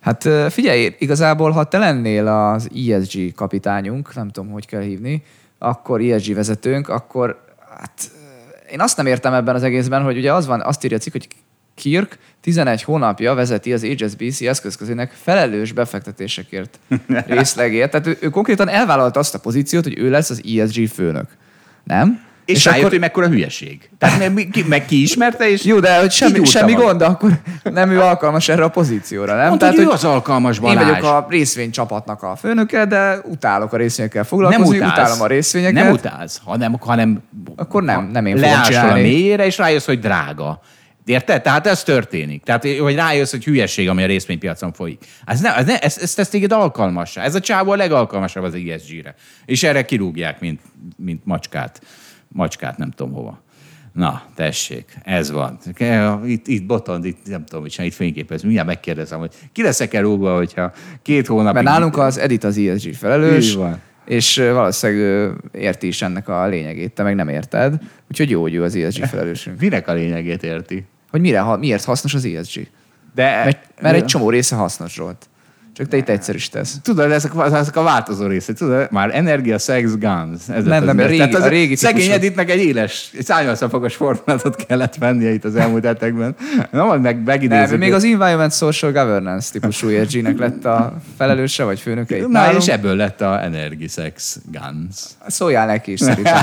Hát 0.00 0.28
figyelj, 0.48 0.94
igazából, 0.98 1.50
ha 1.50 1.64
te 1.64 1.78
lennél 1.78 2.26
az 2.26 2.68
ESG 2.88 3.34
kapitányunk, 3.34 4.14
nem 4.14 4.28
tudom, 4.30 4.50
hogy 4.50 4.66
kell 4.66 4.82
hívni, 4.82 5.22
akkor 5.58 6.00
ESG 6.00 6.34
vezetőnk, 6.34 6.88
akkor 6.88 7.44
hát 7.78 8.10
én 8.70 8.80
azt 8.80 8.96
nem 8.96 9.06
értem 9.06 9.32
ebben 9.32 9.54
az 9.54 9.62
egészben, 9.62 10.02
hogy 10.02 10.16
ugye 10.16 10.32
az 10.32 10.46
van, 10.46 10.60
azt 10.60 10.84
írja 10.84 10.96
a 10.96 11.00
cikk, 11.00 11.12
hogy 11.12 11.28
Kirk 11.78 12.18
11 12.40 12.82
hónapja 12.82 13.34
vezeti 13.34 13.72
az 13.72 13.84
HSBC 13.84 14.40
eszközközének 14.40 15.12
felelős 15.22 15.72
befektetésekért 15.72 16.78
részlegért. 17.26 17.90
Tehát 17.90 18.06
ő, 18.06 18.16
ő 18.20 18.28
konkrétan 18.28 18.68
elvállalta 18.68 19.20
azt 19.20 19.34
a 19.34 19.38
pozíciót, 19.38 19.84
hogy 19.84 19.98
ő 19.98 20.10
lesz 20.10 20.30
az 20.30 20.42
ESG 20.44 20.88
főnök. 20.88 21.26
Nem? 21.84 22.26
És, 22.44 22.54
és 22.54 22.64
rájött, 22.64 22.80
akkor... 22.80 22.90
hogy 22.90 23.00
mekkora 23.00 23.26
hülyeség. 23.26 23.90
Tehát 23.98 24.34
meg, 24.34 24.48
ki, 24.52 24.64
meg 24.68 24.84
ki 24.84 25.02
ismerte, 25.02 25.50
és 25.50 25.64
Jó, 25.64 25.80
de 25.80 25.98
hogy 25.98 26.10
semmi, 26.10 26.44
semmi 26.44 26.72
gond, 26.72 27.02
akkor 27.02 27.30
nem 27.62 27.90
ő 27.90 28.00
alkalmas 28.00 28.48
erre 28.48 28.64
a 28.64 28.68
pozícióra, 28.68 29.36
nem? 29.36 29.46
Mondta, 29.48 29.58
Tehát, 29.58 29.74
hogy 29.74 29.84
ő 29.84 29.88
az 29.88 30.04
alkalmas 30.04 30.58
Balázs. 30.58 30.80
Én 30.80 30.88
vagyok 30.88 31.04
a 31.04 31.26
részvénycsapatnak 31.30 32.22
a 32.22 32.36
főnöke, 32.36 32.84
de 32.84 33.18
utálok 33.24 33.72
a 33.72 33.76
részvényekkel 33.76 34.24
foglalkozni, 34.24 34.78
nem 34.78 34.88
utálsz, 34.88 34.98
utálom 34.98 35.22
a 35.22 35.26
részvényeket. 35.26 35.84
Nem 35.84 35.92
utálsz, 35.92 36.40
hanem, 36.44 36.76
hanem 36.80 37.22
akkor 37.56 37.82
nem, 37.82 38.08
nem 38.12 38.26
én 38.26 38.36
fogom 38.36 38.62
csinálni. 38.62 39.00
a 39.00 39.02
mélyére, 39.02 39.46
és 39.46 39.58
rájössz, 39.58 39.86
hogy 39.86 39.98
drága. 39.98 40.60
Érted? 41.08 41.42
Tehát 41.42 41.66
ez 41.66 41.82
történik. 41.82 42.42
Tehát, 42.42 42.66
hogy 42.78 42.94
rájössz, 42.94 43.30
hogy 43.30 43.44
hülyeség, 43.44 43.88
ami 43.88 44.02
a 44.02 44.06
részvénypiacon 44.06 44.72
folyik. 44.72 45.04
Ez, 45.24 45.40
ne, 45.40 45.56
ez, 45.56 45.66
ne, 45.66 45.78
ez, 45.78 45.98
ez 45.98 46.14
tesz 46.14 46.28
téged 46.28 46.52
alkalmassá. 46.52 47.22
Ez 47.22 47.34
a 47.34 47.40
csávó 47.40 47.70
a 47.70 47.76
legalkalmasabb 47.76 48.42
az 48.42 48.54
ESG-re. 48.54 49.14
És 49.44 49.62
erre 49.62 49.84
kirúgják, 49.84 50.40
mint, 50.40 50.60
mint 50.96 51.24
macskát 51.24 51.80
macskát 52.28 52.76
nem 52.78 52.90
tudom 52.90 53.12
hova. 53.12 53.42
Na, 53.92 54.22
tessék, 54.34 54.98
ez 55.04 55.30
van. 55.30 55.58
Itt, 56.24 56.46
itt 56.46 56.66
botond, 56.66 57.04
itt 57.04 57.18
nem 57.24 57.44
tudom, 57.44 57.62
mit 57.62 57.78
itt 57.78 57.94
fényképez. 57.94 58.42
Mindjárt 58.42 58.66
megkérdezem, 58.66 59.18
hogy 59.18 59.32
ki 59.52 59.62
leszek-e 59.62 60.00
rúgva, 60.00 60.36
hogyha 60.36 60.72
két 61.02 61.26
hónapig... 61.26 61.62
Mert 61.62 61.66
nálunk 61.66 61.96
az 61.96 62.18
Edit 62.18 62.44
az 62.44 62.58
ESG 62.58 62.94
felelős, 62.94 63.54
van. 63.54 63.80
és 64.04 64.36
valószínűleg 64.36 65.36
érti 65.52 65.86
is 65.86 66.02
ennek 66.02 66.28
a 66.28 66.46
lényegét, 66.46 66.92
te 66.92 67.02
meg 67.02 67.14
nem 67.14 67.28
érted. 67.28 67.74
Úgyhogy 68.10 68.30
jó, 68.30 68.40
hogy 68.40 68.54
ő 68.54 68.62
az 68.62 68.76
ESG 68.76 69.04
felelősünk. 69.14 69.60
Minek 69.60 69.88
a 69.88 69.92
lényegét 69.92 70.42
érti? 70.42 70.86
Hogy 71.10 71.20
mire, 71.20 71.56
miért 71.56 71.84
hasznos 71.84 72.14
az 72.14 72.24
ESG? 72.24 72.68
De, 73.14 73.44
mert, 73.44 73.80
mert 73.80 73.96
egy 73.96 74.04
csomó 74.04 74.30
része 74.30 74.56
hasznos 74.56 74.96
volt. 74.96 75.28
Csak 75.78 75.88
te 75.88 75.96
itt 75.96 76.08
egyszerűsítesz. 76.08 76.76
Tudod, 76.82 77.10
ezek, 77.10 77.32
ezek 77.52 77.76
a 77.76 77.82
változó 77.82 78.26
részek. 78.26 78.56
Tudod, 78.56 78.88
már 78.90 79.14
energia, 79.14 79.58
sex, 79.58 79.96
guns. 79.98 80.48
Ez 80.48 80.64
nem, 80.64 80.84
nem, 80.84 80.98
a 80.98 81.06
régi, 81.06 81.34
a 81.34 81.48
régi 81.48 81.76
Szegény 81.76 82.10
Editnek 82.10 82.50
egy 82.50 82.60
éles, 82.60 83.10
egy 83.18 83.24
180 83.24 83.68
fokos 83.68 83.94
formulatot 83.94 84.56
kellett 84.66 84.94
vennie 84.94 85.30
itt 85.30 85.44
az 85.44 85.56
elmúlt 85.56 85.84
hetekben. 85.84 86.36
Na, 86.70 86.84
majd 86.84 87.00
meg 87.00 87.24
megidézzük. 87.24 87.68
Nem, 87.70 87.78
még 87.78 87.92
az 87.92 88.04
Environment 88.04 88.52
Social 88.52 88.92
Governance 88.92 89.52
típusú 89.52 89.88
ESG-nek 89.98 90.38
lett 90.38 90.64
a 90.64 90.96
felelőse, 91.16 91.64
vagy 91.64 91.80
főnöke 91.80 92.16
itt 92.16 92.22
Na, 92.22 92.28
nálunk. 92.28 92.62
és 92.62 92.68
ebből 92.68 92.96
lett 92.96 93.20
a 93.20 93.42
energy, 93.42 93.90
sex, 93.90 94.38
guns. 94.44 94.96
Szóljál 95.26 95.66
neki 95.66 95.92
is 95.92 96.00
szerintem. 96.00 96.42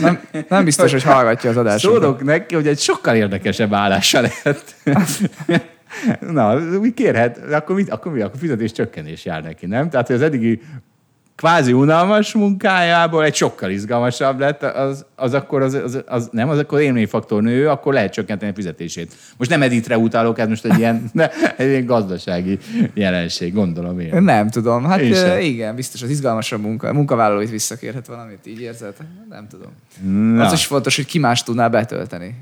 Nem, 0.00 0.20
nem 0.48 0.64
biztos, 0.64 0.92
hogy 0.92 1.02
hallgatja 1.02 1.50
az 1.50 1.56
adásunkat. 1.56 2.02
Szólok 2.02 2.24
neki, 2.24 2.54
hogy 2.54 2.66
egy 2.66 2.78
sokkal 2.80 3.14
érdekesebb 3.14 3.72
állása 3.72 4.20
lehet. 4.20 4.74
Na, 6.20 6.58
úgy 6.78 6.94
kérhet, 6.94 7.52
akkor, 7.52 7.76
mit, 7.76 7.90
akkor 7.90 8.12
mi? 8.12 8.20
Akkor 8.20 8.38
fizetés 8.38 8.72
csökkenés 8.72 9.24
jár 9.24 9.42
neki, 9.42 9.66
nem? 9.66 9.90
Tehát, 9.90 10.06
hogy 10.06 10.16
az 10.16 10.22
eddigi 10.22 10.60
kvázi 11.36 11.72
unalmas 11.72 12.32
munkájából 12.32 13.24
egy 13.24 13.34
sokkal 13.34 13.70
izgalmasabb 13.70 14.38
lett, 14.38 14.62
az, 14.62 15.04
az 15.16 15.34
akkor 15.34 15.62
az, 15.62 15.74
az, 15.74 16.02
az, 16.06 16.28
nem, 16.32 16.48
az 16.48 16.58
akkor 16.58 16.80
élményfaktor 16.80 17.42
nő, 17.42 17.68
akkor 17.68 17.92
lehet 17.92 18.12
csökkenteni 18.12 18.50
a 18.50 18.54
fizetését. 18.54 19.12
Most 19.36 19.50
nem 19.50 19.62
editre 19.62 19.98
utálok, 19.98 20.38
ez 20.38 20.48
most 20.48 20.64
egy 20.64 20.78
ilyen, 20.78 21.04
ne, 21.12 21.30
egy 21.56 21.68
ilyen 21.68 21.84
gazdasági 21.84 22.58
jelenség, 22.94 23.52
gondolom 23.52 24.00
én. 24.00 24.22
Nem 24.22 24.50
tudom, 24.50 24.84
hát 24.84 25.00
én 25.00 25.38
igen, 25.40 25.74
biztos 25.74 26.02
az 26.02 26.10
izgalmasabb 26.10 26.60
munka, 26.60 26.92
munkavállalóit 26.92 27.50
visszakérhet 27.50 28.06
valamit, 28.06 28.46
így 28.46 28.60
érzed? 28.60 28.94
Nem 29.28 29.46
tudom. 29.48 29.72
Na. 30.34 30.44
Az 30.44 30.52
is 30.52 30.66
fontos, 30.66 30.96
hogy 30.96 31.06
ki 31.06 31.18
más 31.18 31.42
tudná 31.42 31.68
betölteni 31.68 32.34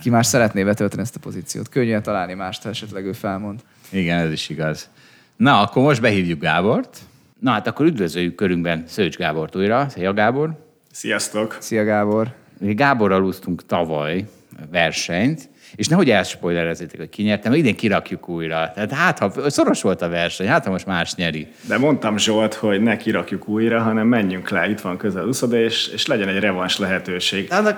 ki 0.00 0.10
más 0.10 0.26
szeretné 0.26 0.64
betölteni 0.64 1.02
ezt 1.02 1.16
a 1.16 1.18
pozíciót. 1.18 1.68
Könnyű 1.68 1.98
találni 1.98 2.34
mást, 2.34 2.62
ha 2.62 2.68
esetleg 2.68 3.04
ő 3.04 3.12
felmond. 3.12 3.60
Igen, 3.90 4.18
ez 4.18 4.32
is 4.32 4.48
igaz. 4.48 4.88
Na, 5.36 5.60
akkor 5.60 5.82
most 5.82 6.00
behívjuk 6.00 6.40
Gábort. 6.40 6.98
Na 7.40 7.50
hát 7.50 7.66
akkor 7.66 7.86
üdvözöljük 7.86 8.34
körünkben 8.34 8.84
Szőcs 8.86 9.16
Gábort 9.16 9.56
újra. 9.56 9.88
Szia 9.88 10.12
Gábor! 10.12 10.66
Sziasztok! 10.90 11.56
Szia 11.60 11.84
Gábor! 11.84 12.34
Mi 12.58 12.74
Gáborral 12.74 13.24
úsztunk 13.24 13.66
tavaly 13.66 14.24
versenyt, 14.70 15.48
és 15.74 15.88
nehogy 15.88 16.10
elspoilerezzétek, 16.10 16.98
hogy 16.98 17.08
ki 17.08 17.22
nyertem, 17.22 17.52
idén 17.52 17.76
kirakjuk 17.76 18.28
újra. 18.28 18.70
Tehát 18.74 18.92
hát, 18.92 19.18
ha 19.18 19.50
szoros 19.50 19.82
volt 19.82 20.02
a 20.02 20.08
verseny, 20.08 20.46
hát 20.46 20.64
ha 20.64 20.70
most 20.70 20.86
más 20.86 21.14
nyeri. 21.14 21.46
De 21.68 21.78
mondtam 21.78 22.16
Zsolt, 22.16 22.54
hogy 22.54 22.80
ne 22.80 22.96
kirakjuk 22.96 23.48
újra, 23.48 23.80
hanem 23.80 24.06
menjünk 24.06 24.50
le, 24.50 24.68
itt 24.68 24.80
van 24.80 24.96
közel 24.96 25.26
uszoda, 25.26 25.56
és, 25.60 25.88
és 25.88 26.06
legyen 26.06 26.28
egy 26.28 26.38
revans 26.38 26.78
lehetőség. 26.78 27.48
Az, 27.50 27.74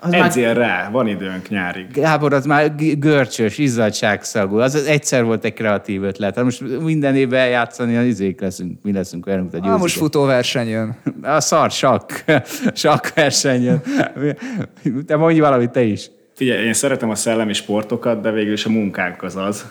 az 0.00 0.12
Edzél 0.12 0.46
már... 0.46 0.56
rá, 0.56 0.90
van 0.90 1.06
időnk 1.06 1.48
nyárig. 1.48 1.86
Gábor, 1.92 2.32
az 2.32 2.46
már 2.46 2.74
görcsös, 2.98 3.58
izzadságszagú. 3.58 4.56
Az, 4.56 4.74
az 4.74 4.84
egyszer 4.84 5.24
volt 5.24 5.44
egy 5.44 5.52
kreatív 5.52 6.02
ötlet. 6.02 6.34
Hát 6.34 6.44
most 6.44 6.80
minden 6.80 7.16
évben 7.16 7.40
eljátszani, 7.40 7.96
az 7.96 8.04
izék 8.04 8.40
leszünk, 8.40 8.78
mi 8.82 8.92
leszünk 8.92 9.26
olyan, 9.26 9.40
mint 9.40 9.54
a 9.54 9.58
győzők. 9.58 9.78
most 9.78 9.96
futóverseny 9.96 10.68
jön. 10.68 10.96
A 11.22 11.40
szar, 11.40 11.70
sakk. 11.70 12.12
sakk 12.74 13.14
verseny 13.14 13.62
jön. 13.62 13.82
Te 15.06 15.16
mondj 15.16 15.40
valamit 15.40 15.70
te 15.70 15.82
is. 15.82 16.10
Figyelj, 16.34 16.66
én 16.66 16.72
szeretem 16.72 17.10
a 17.10 17.14
szellemi 17.14 17.52
sportokat, 17.52 18.20
de 18.20 18.30
végül 18.30 18.52
is 18.52 18.64
a 18.64 18.70
munkánk 18.70 19.22
az 19.22 19.36
az. 19.36 19.66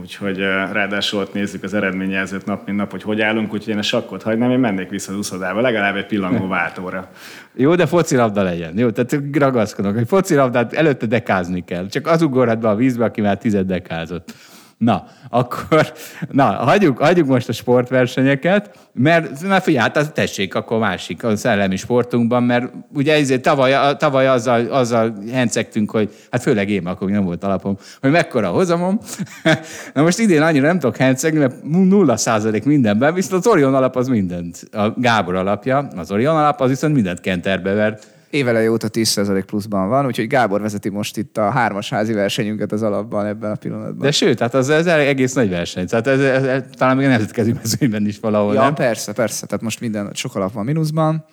Úgyhogy 0.00 0.38
ráadásul 0.72 1.20
ott 1.20 1.34
nézzük 1.34 1.62
az 1.62 1.74
eredményjelzőt 1.74 2.46
nap, 2.46 2.66
mint 2.66 2.78
nap, 2.78 2.90
hogy 2.90 3.02
hogy 3.02 3.20
állunk, 3.20 3.52
úgyhogy 3.52 3.72
én 3.72 3.78
a 3.78 3.82
sakkot 3.82 4.22
hagynám, 4.22 4.50
én 4.50 4.58
mennék 4.58 4.88
vissza 4.88 5.12
az 5.12 5.18
uszodába, 5.18 5.60
legalább 5.60 5.96
egy 5.96 6.06
pillangó 6.06 6.46
váltóra. 6.58 7.10
Jó, 7.54 7.74
de 7.74 7.86
focilabda 7.86 8.42
legyen. 8.42 8.78
Jó, 8.78 8.90
tehát 8.90 9.22
ragaszkodok, 9.32 9.94
hogy 9.94 10.08
focilabdát 10.08 10.72
előtte 10.72 11.06
dekázni 11.06 11.64
kell. 11.64 11.86
Csak 11.86 12.06
az 12.06 12.22
ugorhat 12.22 12.58
be 12.58 12.68
a 12.68 12.74
vízbe, 12.74 13.04
aki 13.04 13.20
már 13.20 13.38
tized 13.38 13.66
dekázott. 13.66 14.32
Na, 14.78 15.06
akkor, 15.30 15.92
na, 16.30 16.44
hagyjuk, 16.44 16.98
hagyjuk 16.98 17.26
most 17.26 17.48
a 17.48 17.52
sportversenyeket, 17.52 18.78
mert 18.92 19.40
na 19.42 19.60
figyelj, 19.60 19.90
hát 19.92 20.12
tessék, 20.12 20.54
akkor 20.54 20.78
másik 20.78 21.24
a 21.24 21.36
szellemi 21.36 21.76
sportunkban, 21.76 22.42
mert 22.42 22.72
ugye 22.94 23.14
ezért 23.14 23.42
tavaly, 23.42 23.96
tavaly 23.96 24.28
azzal, 24.28 24.66
azzal 24.66 25.14
hencegtünk, 25.32 25.90
hogy 25.90 26.14
hát 26.30 26.42
főleg 26.42 26.70
én, 26.70 26.86
akkor 26.86 27.10
nem 27.10 27.24
volt 27.24 27.44
alapom, 27.44 27.76
hogy 28.00 28.10
mekkora 28.10 28.48
hozamom. 28.48 28.98
na 29.94 30.02
most 30.02 30.18
idén 30.18 30.42
annyira 30.42 30.66
nem 30.66 30.78
tudok 30.78 30.96
hencegni, 30.96 31.38
mert 31.38 31.62
nulla 31.64 32.16
százalék 32.16 32.64
mindenben, 32.64 33.14
viszont 33.14 33.46
az 33.46 33.52
Orion 33.52 33.74
alap 33.74 33.96
az 33.96 34.08
mindent, 34.08 34.68
a 34.72 34.90
Gábor 34.96 35.34
alapja, 35.34 35.88
az 35.96 36.10
Orion 36.10 36.36
alap 36.36 36.60
az 36.60 36.68
viszont 36.68 36.94
mindent 36.94 37.20
kenterbe 37.20 37.72
vert 37.72 38.15
évele 38.36 38.70
óta 38.70 38.88
10% 38.92 39.42
pluszban 39.46 39.88
van, 39.88 40.06
úgyhogy 40.06 40.26
Gábor 40.26 40.60
vezeti 40.60 40.88
most 40.88 41.16
itt 41.16 41.36
a 41.36 41.50
hármas 41.50 41.90
házi 41.90 42.12
versenyünket 42.12 42.72
az 42.72 42.82
alapban 42.82 43.26
ebben 43.26 43.50
a 43.50 43.54
pillanatban. 43.54 43.98
De 43.98 44.10
sőt, 44.10 44.36
tehát 44.36 44.54
az, 44.54 44.68
ez 44.68 44.86
egész 44.86 45.32
nagy 45.32 45.48
verseny. 45.48 45.86
Tehát 45.86 46.06
ez, 46.06 46.20
ez, 46.20 46.44
ez 46.44 46.62
talán 46.72 46.96
még 46.96 47.06
a 47.06 47.08
nemzetközi 47.08 47.52
mezőnyben 47.52 48.06
is 48.06 48.18
valahol, 48.20 48.54
ja, 48.54 48.60
nem? 48.60 48.74
persze, 48.74 49.12
persze. 49.12 49.46
Tehát 49.46 49.64
most 49.64 49.80
minden, 49.80 50.10
sok 50.14 50.34
alap 50.34 50.52
van 50.52 50.64
mínuszban. 50.64 51.24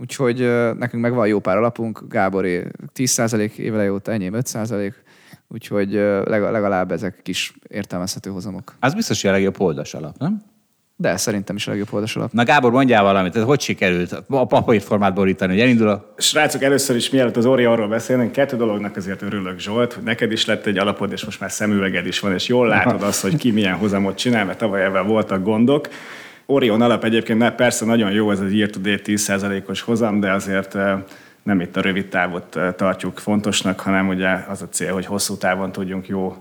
Úgyhogy 0.00 0.38
nekünk 0.78 1.02
meg 1.02 1.12
van 1.12 1.26
jó 1.26 1.38
pár 1.38 1.56
alapunk, 1.56 2.04
Gáboré 2.08 2.66
10% 2.94 3.56
évele 3.56 3.92
óta, 3.92 4.12
enyém 4.12 4.32
5%, 4.36 4.92
úgyhogy 5.48 5.92
legalább 6.24 6.92
ezek 6.92 7.20
kis 7.22 7.54
értelmezhető 7.68 8.30
hozamok. 8.30 8.74
Az 8.80 8.94
biztos, 8.94 9.20
hogy 9.22 9.30
a 9.30 9.32
legjobb 9.32 9.60
oldas 9.60 9.94
alap, 9.94 10.18
nem? 10.18 10.42
De 11.00 11.16
szerintem 11.16 11.56
is 11.56 11.66
a 11.66 11.70
legjobb 11.70 11.88
oldas 11.90 12.16
alap. 12.16 12.32
Na 12.32 12.44
Gábor, 12.44 12.70
mondjál 12.70 13.02
valamit, 13.02 13.36
ez 13.36 13.42
hogy 13.42 13.60
sikerült 13.60 14.12
a 14.28 14.46
papír 14.46 14.82
formát 14.82 15.14
borítani, 15.14 15.52
hogy 15.52 15.60
elindul 15.60 15.88
a... 15.88 16.14
Srácok, 16.16 16.62
először 16.62 16.96
is 16.96 17.10
mielőtt 17.10 17.36
az 17.36 17.46
Ori 17.46 17.64
arról 17.64 17.88
beszélnénk, 17.88 18.32
kettő 18.32 18.56
dolognak 18.56 18.96
azért 18.96 19.22
örülök 19.22 19.58
Zsolt, 19.58 19.92
hogy 19.92 20.02
neked 20.02 20.32
is 20.32 20.46
lett 20.46 20.66
egy 20.66 20.78
alapod, 20.78 21.12
és 21.12 21.24
most 21.24 21.40
már 21.40 21.50
szemüveged 21.50 22.06
is 22.06 22.20
van, 22.20 22.32
és 22.32 22.48
jól 22.48 22.68
látod 22.68 23.02
azt, 23.02 23.20
hogy 23.20 23.36
ki 23.36 23.50
milyen 23.50 23.74
hozamot 23.74 24.16
csinál, 24.16 24.44
mert 24.44 24.58
tavaly 24.58 24.84
ebben 24.84 25.06
voltak 25.06 25.42
gondok. 25.42 25.88
Orion 26.46 26.82
alap 26.82 27.04
egyébként 27.04 27.50
persze 27.50 27.84
nagyon 27.84 28.10
jó, 28.10 28.30
ez 28.30 28.40
egy 28.40 28.56
year 28.56 28.70
to 28.70 28.80
date 28.80 29.02
10%-os 29.04 29.80
hozam, 29.80 30.20
de 30.20 30.32
azért 30.32 30.74
eh, 30.74 30.98
nem 31.42 31.60
itt 31.60 31.76
a 31.76 31.80
rövid 31.80 32.06
távot 32.08 32.56
eh, 32.56 32.72
tartjuk 32.76 33.18
fontosnak, 33.18 33.80
hanem 33.80 34.08
ugye 34.08 34.28
az 34.48 34.62
a 34.62 34.68
cél, 34.68 34.92
hogy 34.92 35.06
hosszú 35.06 35.36
távon 35.36 35.72
tudjunk 35.72 36.08
jó 36.08 36.36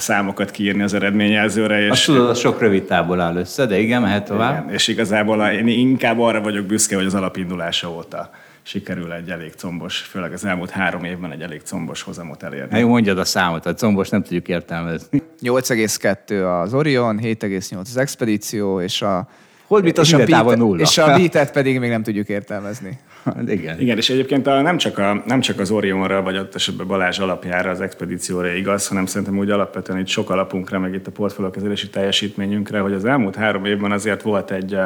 számokat 0.00 0.50
kiírni 0.50 0.82
az 0.82 0.94
eredményjelzőre. 0.94 1.82
És 1.82 1.90
Azt 1.90 2.04
tudod, 2.04 2.28
az 2.28 2.38
sok 2.38 2.60
rövid 2.60 2.84
távból 2.84 3.20
áll 3.20 3.36
össze, 3.36 3.66
de 3.66 3.78
igen, 3.78 4.02
mehet 4.02 4.24
tovább. 4.24 4.62
Igen, 4.62 4.74
és 4.74 4.88
igazából 4.88 5.46
én 5.46 5.66
inkább 5.66 6.18
arra 6.18 6.40
vagyok 6.40 6.64
büszke, 6.64 6.96
hogy 6.96 7.06
az 7.06 7.14
alapindulása 7.14 7.90
óta 7.90 8.30
sikerül 8.62 9.12
egy 9.12 9.30
elég 9.30 9.52
combos, 9.54 9.98
főleg 9.98 10.32
az 10.32 10.44
elmúlt 10.44 10.70
három 10.70 11.04
évben 11.04 11.32
egy 11.32 11.42
elég 11.42 11.62
combos 11.62 12.02
hozamot 12.02 12.42
elérni. 12.42 12.78
Hát 12.78 12.88
mondjad 12.88 13.18
a 13.18 13.24
számot, 13.24 13.66
a 13.66 13.74
combos 13.74 14.08
nem 14.08 14.22
tudjuk 14.22 14.48
értelmezni. 14.48 15.22
8,2 15.42 16.62
az 16.62 16.74
Orion, 16.74 17.18
7,8 17.22 17.80
az 17.80 17.96
Expedíció, 17.96 18.80
és 18.80 19.02
a 19.02 19.28
Holdbit 19.70 19.98
az 19.98 20.06
és 20.06 20.12
a, 20.12 20.24
távol 20.24 20.54
nulla. 20.54 20.80
és 20.80 20.98
a 20.98 21.06
beat 21.06 21.52
pedig 21.52 21.78
még 21.78 21.90
nem 21.90 22.02
tudjuk 22.02 22.28
értelmezni. 22.28 22.98
Igen. 23.46 23.80
Igen, 23.80 23.96
és 23.96 24.10
egyébként 24.10 24.46
a, 24.46 24.60
nem, 24.60 24.76
csak 24.76 24.98
a, 24.98 25.22
nem 25.26 25.40
csak 25.40 25.60
az 25.60 25.70
Orionra, 25.70 26.22
vagy 26.22 26.36
ott 26.36 26.54
esetben 26.54 26.86
Balázs 26.86 27.18
alapjára, 27.18 27.70
az 27.70 27.80
expedícióra 27.80 28.48
igaz, 28.48 28.88
hanem 28.88 29.06
szerintem 29.06 29.38
úgy 29.38 29.50
alapvetően 29.50 29.98
itt 29.98 30.06
sok 30.06 30.30
alapunkra, 30.30 30.78
meg 30.78 30.94
itt 30.94 31.06
a 31.06 31.10
portfóliókezelési 31.10 31.88
teljesítményünkre, 31.88 32.80
hogy 32.80 32.92
az 32.92 33.04
elmúlt 33.04 33.34
három 33.34 33.64
évben 33.64 33.92
azért 33.92 34.22
volt 34.22 34.50
egy, 34.50 34.76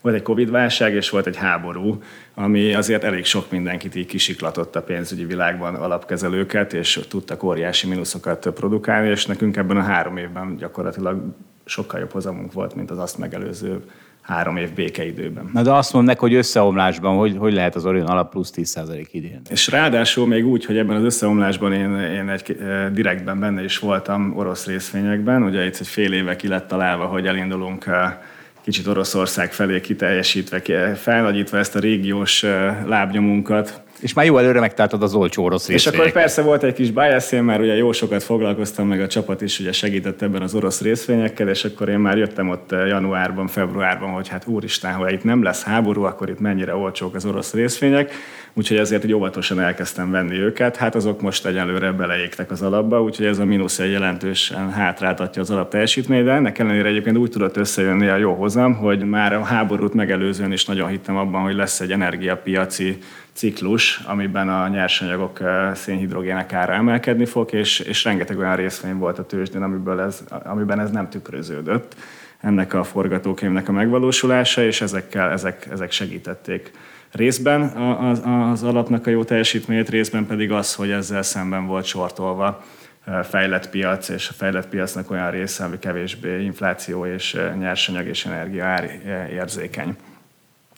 volt 0.00 0.14
egy 0.14 0.22
Covid-válság, 0.22 0.94
és 0.94 1.10
volt 1.10 1.26
egy 1.26 1.36
háború, 1.36 2.02
ami 2.34 2.74
azért 2.74 3.04
elég 3.04 3.24
sok 3.24 3.50
mindenkit 3.50 3.94
így 3.94 4.06
kisiklatott 4.06 4.76
a 4.76 4.82
pénzügyi 4.82 5.24
világban 5.24 5.74
alapkezelőket, 5.74 6.72
és 6.72 7.00
tudtak 7.08 7.42
óriási 7.42 7.88
mínuszokat 7.88 8.48
produkálni, 8.54 9.08
és 9.08 9.26
nekünk 9.26 9.56
ebben 9.56 9.76
a 9.76 9.82
három 9.82 10.16
évben 10.16 10.56
gyakorlatilag 10.56 11.22
sokkal 11.64 12.00
jobb 12.00 12.12
hozamunk 12.12 12.52
volt, 12.52 12.74
mint 12.74 12.90
az 12.90 12.98
azt 12.98 13.18
megelőző 13.18 13.82
három 14.28 14.56
év 14.56 14.72
békeidőben. 14.74 15.50
Na 15.52 15.62
de 15.62 15.72
azt 15.72 15.92
mondnak, 15.92 16.18
hogy 16.18 16.34
összeomlásban, 16.34 17.16
hogy, 17.16 17.36
hogy 17.38 17.52
lehet 17.52 17.74
az 17.74 17.86
Orion 17.86 18.06
alap 18.06 18.30
plusz 18.30 18.52
10% 18.56 19.06
idén. 19.10 19.40
És 19.50 19.68
ráadásul 19.68 20.26
még 20.26 20.46
úgy, 20.46 20.64
hogy 20.64 20.76
ebben 20.76 20.96
az 20.96 21.02
összeomlásban 21.02 21.72
én, 21.72 21.96
én 21.98 22.28
egy 22.28 22.56
eh, 22.60 22.88
direktben 22.90 23.40
benne 23.40 23.64
is 23.64 23.78
voltam 23.78 24.36
orosz 24.36 24.66
részvényekben. 24.66 25.42
Ugye 25.42 25.64
itt 25.64 25.76
egy 25.80 25.86
fél 25.86 26.12
éve 26.12 26.36
ki 26.36 26.48
lett 26.48 26.68
találva, 26.68 27.04
hogy 27.04 27.26
elindulunk 27.26 27.86
eh, 27.86 28.16
kicsit 28.62 28.86
Oroszország 28.86 29.52
felé 29.52 29.80
kiteljesítve, 29.80 30.94
felnagyítva 30.94 31.58
ezt 31.58 31.76
a 31.76 31.78
régiós 31.78 32.42
eh, 32.42 32.76
lábnyomunkat. 32.86 33.82
És 34.00 34.12
már 34.12 34.24
jó 34.24 34.38
előre 34.38 34.60
megtaláltad 34.60 35.02
az 35.02 35.14
olcsó 35.14 35.44
orosz 35.44 35.68
És 35.68 35.86
akkor 35.86 36.12
persze 36.12 36.42
volt 36.42 36.62
egy 36.62 36.72
kis 36.72 36.90
bias, 36.90 37.32
én 37.32 37.42
már 37.42 37.60
ugye 37.60 37.74
jó 37.74 37.92
sokat 37.92 38.22
foglalkoztam, 38.22 38.88
meg 38.88 39.00
a 39.00 39.06
csapat 39.06 39.42
is 39.42 39.60
ugye 39.60 39.72
segített 39.72 40.22
ebben 40.22 40.42
az 40.42 40.54
orosz 40.54 40.80
részvényekkel, 40.80 41.48
és 41.48 41.64
akkor 41.64 41.88
én 41.88 41.98
már 41.98 42.18
jöttem 42.18 42.48
ott 42.48 42.70
januárban, 42.70 43.46
februárban, 43.46 44.10
hogy 44.10 44.28
hát 44.28 44.46
úristen, 44.46 44.92
ha 44.92 45.10
itt 45.10 45.24
nem 45.24 45.42
lesz 45.42 45.62
háború, 45.62 46.02
akkor 46.02 46.28
itt 46.28 46.40
mennyire 46.40 46.74
olcsók 46.74 47.14
az 47.14 47.24
orosz 47.24 47.52
részvények, 47.52 48.12
úgyhogy 48.54 48.76
ezért 48.76 49.04
egy 49.04 49.12
óvatosan 49.12 49.60
elkezdtem 49.60 50.10
venni 50.10 50.36
őket. 50.36 50.76
Hát 50.76 50.94
azok 50.94 51.20
most 51.20 51.46
egyelőre 51.46 51.92
beleégtek 51.92 52.50
az 52.50 52.62
alapba, 52.62 53.02
úgyhogy 53.02 53.26
ez 53.26 53.38
a 53.38 53.44
mínusz 53.44 53.78
egy 53.78 53.90
jelentősen 53.90 54.70
hátráltatja 54.70 55.42
az 55.42 55.50
alap 55.50 55.70
teljesítményt, 55.70 56.24
de 56.24 56.32
ennek 56.32 56.58
ellenére 56.58 56.88
egyébként 56.88 57.16
úgy 57.16 57.30
tudott 57.30 57.56
összejönni 57.56 58.08
a 58.08 58.16
jó 58.16 58.34
hozam, 58.34 58.74
hogy 58.74 59.04
már 59.04 59.32
a 59.32 59.42
háborút 59.42 59.94
megelőzően 59.94 60.52
is 60.52 60.64
nagyon 60.64 60.88
hittem 60.88 61.16
abban, 61.16 61.42
hogy 61.42 61.54
lesz 61.54 61.80
egy 61.80 61.92
energiapiaci 61.92 62.98
ciklus, 63.38 64.00
amiben 64.06 64.48
a 64.48 64.68
nyersanyagok 64.68 65.38
szénhidrogének 65.74 66.52
ára 66.52 66.72
emelkedni 66.72 67.24
fog, 67.24 67.52
és, 67.52 67.78
és 67.78 68.04
rengeteg 68.04 68.38
olyan 68.38 68.56
részvény 68.56 68.96
volt 68.96 69.18
a 69.18 69.26
tőzsdén, 69.26 69.62
amiből 69.62 70.00
ez, 70.00 70.24
amiben 70.44 70.80
ez 70.80 70.90
nem 70.90 71.08
tükröződött 71.08 71.96
ennek 72.40 72.74
a 72.74 72.84
forgatókönyvnek 72.84 73.68
a 73.68 73.72
megvalósulása, 73.72 74.62
és 74.62 74.80
ezekkel, 74.80 75.30
ezek, 75.30 75.68
ezek 75.70 75.90
segítették 75.90 76.70
részben 77.12 77.62
az, 77.62 78.22
az 78.50 78.62
alapnak 78.62 79.06
a 79.06 79.10
jó 79.10 79.24
teljesítményét, 79.24 79.88
részben 79.88 80.26
pedig 80.26 80.52
az, 80.52 80.74
hogy 80.74 80.90
ezzel 80.90 81.22
szemben 81.22 81.66
volt 81.66 81.84
sortolva 81.84 82.64
fejlett 83.22 83.70
piac, 83.70 84.08
és 84.08 84.28
a 84.28 84.32
fejlett 84.32 84.68
piacnak 84.68 85.10
olyan 85.10 85.30
része, 85.30 85.64
ami 85.64 85.78
kevésbé 85.78 86.42
infláció 86.42 87.06
és 87.06 87.36
nyersanyag 87.58 88.06
és 88.06 88.26
energia 88.26 88.64
ár 88.64 88.90
érzékeny. 89.32 89.96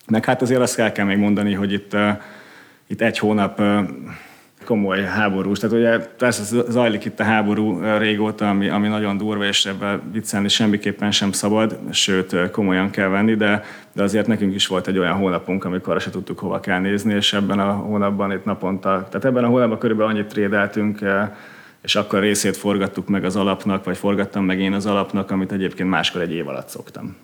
Meg 0.07 0.25
hát 0.25 0.43
azért 0.43 0.61
azt 0.61 0.75
kell, 0.75 0.93
kell 0.93 1.05
még 1.05 1.19
mondani, 1.19 1.55
hogy 1.55 1.73
itt 1.73 1.97
itt 2.91 3.01
egy 3.01 3.19
hónap 3.19 3.63
komoly 4.65 5.03
háborús. 5.03 5.59
Tehát 5.59 5.77
ugye 5.77 5.99
persze 5.99 6.63
zajlik 6.69 7.05
itt 7.05 7.21
a 7.21 7.25
háború 7.25 7.81
régóta, 7.99 8.49
ami, 8.49 8.69
ami 8.69 8.89
nagyon 8.89 9.17
durva, 9.17 9.45
és 9.45 9.67
ebben 9.67 10.03
viccelni 10.13 10.49
semmiképpen 10.49 11.11
sem 11.11 11.33
szabad, 11.33 11.79
sőt 11.91 12.51
komolyan 12.51 12.91
kell 12.91 13.09
venni, 13.09 13.35
de, 13.35 13.65
de 13.93 14.03
azért 14.03 14.27
nekünk 14.27 14.55
is 14.55 14.67
volt 14.67 14.87
egy 14.87 14.99
olyan 14.99 15.17
hónapunk, 15.17 15.65
amikor 15.65 16.01
se 16.01 16.11
tudtuk 16.11 16.39
hova 16.39 16.61
kell 16.61 16.79
nézni, 16.79 17.15
és 17.15 17.33
ebben 17.33 17.59
a 17.59 17.73
hónapban 17.73 18.33
itt 18.33 18.45
naponta, 18.45 18.89
tehát 18.89 19.25
ebben 19.25 19.45
a 19.45 19.49
hónapban 19.49 19.79
körülbelül 19.79 20.13
annyit 20.13 20.27
trédeltünk, 20.29 20.99
és 21.83 21.95
akkor 21.95 22.21
részét 22.21 22.57
forgattuk 22.57 23.09
meg 23.09 23.25
az 23.25 23.37
alapnak, 23.37 23.85
vagy 23.85 23.97
forgattam 23.97 24.45
meg 24.45 24.61
én 24.61 24.73
az 24.73 24.87
alapnak, 24.87 25.31
amit 25.31 25.53
egyébként 25.53 25.89
máskor 25.89 26.21
egy 26.21 26.33
év 26.33 26.49
alatt 26.49 26.69
szoktam. 26.69 27.17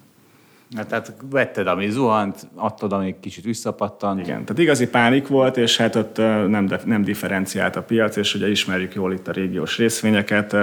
Hát, 0.77 0.87
tehát 0.89 1.15
vetted, 1.31 1.67
ami 1.67 1.89
zuhant, 1.89 2.49
adtad, 2.55 2.93
ami 2.93 3.15
kicsit 3.21 3.45
visszapattant. 3.45 4.21
Igen, 4.21 4.45
tehát 4.45 4.59
igazi 4.59 4.89
pánik 4.89 5.27
volt, 5.29 5.57
és 5.57 5.77
hát 5.77 5.95
ott 5.95 6.17
nem, 6.49 6.69
nem 6.85 7.03
differenciált 7.03 7.77
a 7.77 7.83
piac, 7.83 8.17
és 8.17 8.35
ugye 8.35 8.51
ismerjük 8.51 8.95
jól 8.95 9.13
itt 9.13 9.29
a 9.29 9.33
régiós 9.33 9.79
részvényeket, 9.79 10.57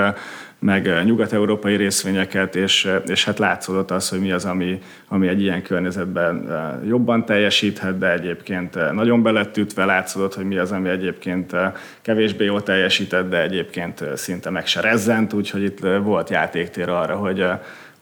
meg 0.59 1.03
nyugat-európai 1.05 1.75
részvényeket, 1.75 2.55
és, 2.55 2.89
és 3.05 3.25
hát 3.25 3.39
látszódott 3.39 3.91
az, 3.91 4.09
hogy 4.09 4.19
mi 4.19 4.31
az, 4.31 4.45
ami, 4.45 4.81
ami 5.07 5.27
egy 5.27 5.41
ilyen 5.41 5.61
környezetben 5.61 6.47
jobban 6.87 7.25
teljesíthet, 7.25 7.97
de 7.97 8.11
egyébként 8.11 8.93
nagyon 8.93 9.23
belettütve 9.23 9.85
látszódott, 9.85 10.33
hogy 10.33 10.45
mi 10.45 10.57
az, 10.57 10.71
ami 10.71 10.89
egyébként 10.89 11.55
kevésbé 12.01 12.45
jól 12.45 12.63
teljesített, 12.63 13.29
de 13.29 13.41
egyébként 13.41 14.03
szinte 14.15 14.49
meg 14.49 14.67
se 14.67 14.81
rezzent, 14.81 15.33
úgyhogy 15.33 15.63
itt 15.63 15.79
volt 16.03 16.29
játéktér 16.29 16.89
arra, 16.89 17.15
hogy 17.15 17.45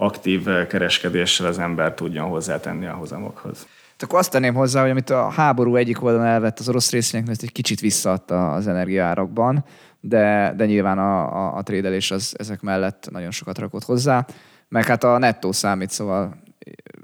aktív 0.01 0.47
kereskedéssel 0.67 1.45
az 1.47 1.59
ember 1.59 1.93
tudjon 1.93 2.29
hozzátenni 2.29 2.85
a 2.85 2.93
hozamokhoz. 2.93 3.67
Akkor 3.99 4.19
azt 4.19 4.31
tenném 4.31 4.53
hozzá, 4.53 4.81
hogy 4.81 4.89
amit 4.89 5.09
a 5.09 5.29
háború 5.29 5.75
egyik 5.75 6.03
oldalon 6.03 6.25
elvett 6.25 6.59
az 6.59 6.69
orosz 6.69 6.91
részvényeknek, 6.91 7.35
ezt 7.35 7.43
egy 7.43 7.51
kicsit 7.51 7.79
visszaadta 7.79 8.51
az 8.51 8.67
energiárakban, 8.67 9.65
de, 9.99 10.53
de 10.57 10.65
nyilván 10.65 10.97
a, 10.97 11.35
a, 11.35 11.57
a 11.57 11.63
trédelés 11.63 12.11
az 12.11 12.35
ezek 12.37 12.61
mellett 12.61 13.07
nagyon 13.11 13.31
sokat 13.31 13.57
rakott 13.57 13.83
hozzá. 13.83 14.25
Meg 14.67 14.85
hát 14.85 15.03
a 15.03 15.17
nettó 15.17 15.51
számít, 15.51 15.89
szóval 15.89 16.35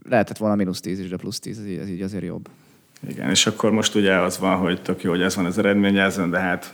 lehetett 0.10 0.38
volna 0.38 0.56
mínusz 0.56 0.80
10 0.80 1.00
is, 1.00 1.10
de 1.10 1.18
plusz 1.18 1.40
10, 1.40 1.60
ez 1.60 1.66
így, 1.66 1.78
ez 1.78 1.90
így 1.90 2.02
azért 2.02 2.24
jobb. 2.24 2.50
Igen, 3.08 3.30
és 3.30 3.48
akkor 3.48 3.72
most 3.72 3.96
ugye 3.96 4.16
az 4.16 4.38
van, 4.38 4.58
hogy 4.58 4.82
tök 4.82 5.02
jó, 5.02 5.10
hogy 5.10 5.22
ez 5.22 5.36
van 5.36 5.46
az 5.46 5.58
eredményezőn, 5.58 6.30
de 6.30 6.40
hát 6.40 6.74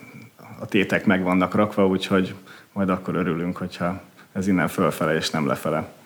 a 0.60 0.66
tétek 0.66 1.06
meg 1.06 1.24
vannak 1.24 1.56
rakva, 1.56 1.88
úgyhogy 1.88 2.36
majd 2.74 2.90
akkor 2.90 3.16
örülünk, 3.16 3.58
hogyha 3.58 4.02
ez 4.32 4.48
innen 4.48 4.68
fölfele 4.68 5.16
és 5.16 5.30
nem 5.30 5.48
lefele. 5.48 6.02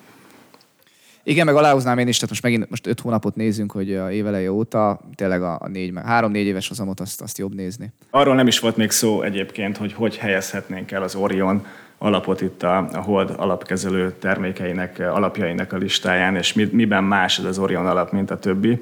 Igen, 1.30 1.46
meg 1.46 1.56
aláhoznám 1.56 1.98
én 1.98 2.08
is, 2.08 2.16
tehát 2.16 2.30
most 2.30 2.44
megint 2.44 2.70
most 2.70 2.88
öt 2.88 3.00
hónapot 3.00 3.36
nézünk, 3.36 3.72
hogy 3.72 3.94
a 3.94 4.12
éveleje 4.12 4.52
óta 4.52 5.00
tényleg 5.16 5.42
a, 5.42 5.62
négy, 5.68 5.94
három-négy 6.06 6.46
éves 6.46 6.68
hozamot 6.68 7.00
azt, 7.00 7.22
azt 7.22 7.38
jobb 7.38 7.56
nézni. 7.56 7.92
Arról 8.10 8.36
nem 8.36 8.48
is 8.48 8.60
volt 8.60 8.78
még 8.78 8.92
szó 8.92 9.22
egyébként, 9.22 9.78
hogy 9.78 9.94
hogy 9.94 10.18
helyezhetnénk 10.18 10.92
el 10.92 11.04
az 11.04 11.16
Orion 11.16 11.66
alapot 11.98 12.42
itt 12.42 12.64
a, 12.64 12.78
a 12.78 13.02
Hold 13.02 13.34
alapkezelő 13.38 14.14
termékeinek, 14.20 15.00
alapjainak 15.00 15.74
a 15.74 15.78
listáján, 15.78 16.36
és 16.36 16.54
mi, 16.54 16.70
miben 16.72 17.04
más 17.04 17.40
ez 17.40 17.46
az 17.46 17.58
Orion 17.58 17.88
alap, 17.88 18.12
mint 18.12 18.32
a 18.32 18.40
többi. 18.40 18.82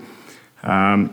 Um, 0.67 1.12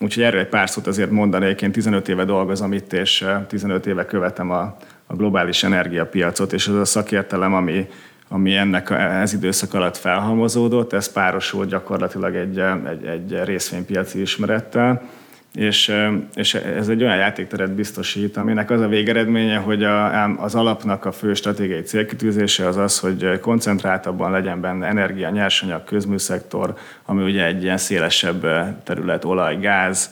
úgyhogy 0.00 0.22
erről 0.22 0.40
egy 0.40 0.48
pár 0.48 0.70
szót 0.70 0.86
azért 0.86 1.10
mondanék. 1.10 1.62
Én 1.62 1.72
15 1.72 2.08
éve 2.08 2.24
dolgozom 2.24 2.72
itt, 2.72 2.92
és 2.92 3.26
15 3.48 3.86
éve 3.86 4.04
követem 4.04 4.50
a, 4.50 4.76
a 5.06 5.14
globális 5.14 5.62
energiapiacot, 5.62 6.52
és 6.52 6.68
az 6.68 6.74
a 6.74 6.84
szakértelem, 6.84 7.54
ami 7.54 7.86
ami 8.34 8.56
ennek 8.56 8.90
ez 8.90 9.32
időszak 9.32 9.74
alatt 9.74 9.96
felhalmozódott, 9.96 10.92
ez 10.92 11.12
párosult 11.12 11.68
gyakorlatilag 11.68 12.34
egy, 12.34 12.58
egy, 12.58 13.04
egy 13.04 13.40
részvénypiaci 13.44 14.20
ismerettel, 14.20 15.02
és, 15.52 15.94
és 16.34 16.54
ez 16.54 16.88
egy 16.88 17.02
olyan 17.02 17.16
játékteret 17.16 17.72
biztosít, 17.72 18.36
aminek 18.36 18.70
az 18.70 18.80
a 18.80 18.88
végeredménye, 18.88 19.56
hogy 19.56 19.84
a, 19.84 20.24
az 20.24 20.54
alapnak 20.54 21.04
a 21.04 21.12
fő 21.12 21.34
stratégiai 21.34 21.82
célkitűzése 21.82 22.66
az 22.66 22.76
az, 22.76 22.98
hogy 22.98 23.38
koncentráltabban 23.40 24.30
legyen 24.30 24.60
benne 24.60 24.86
energia, 24.86 25.30
nyersanyag, 25.30 25.84
közműszektor, 25.84 26.74
ami 27.04 27.24
ugye 27.24 27.44
egy 27.44 27.62
ilyen 27.62 27.78
szélesebb 27.78 28.46
terület, 28.84 29.24
olaj, 29.24 29.56
gáz, 29.56 30.10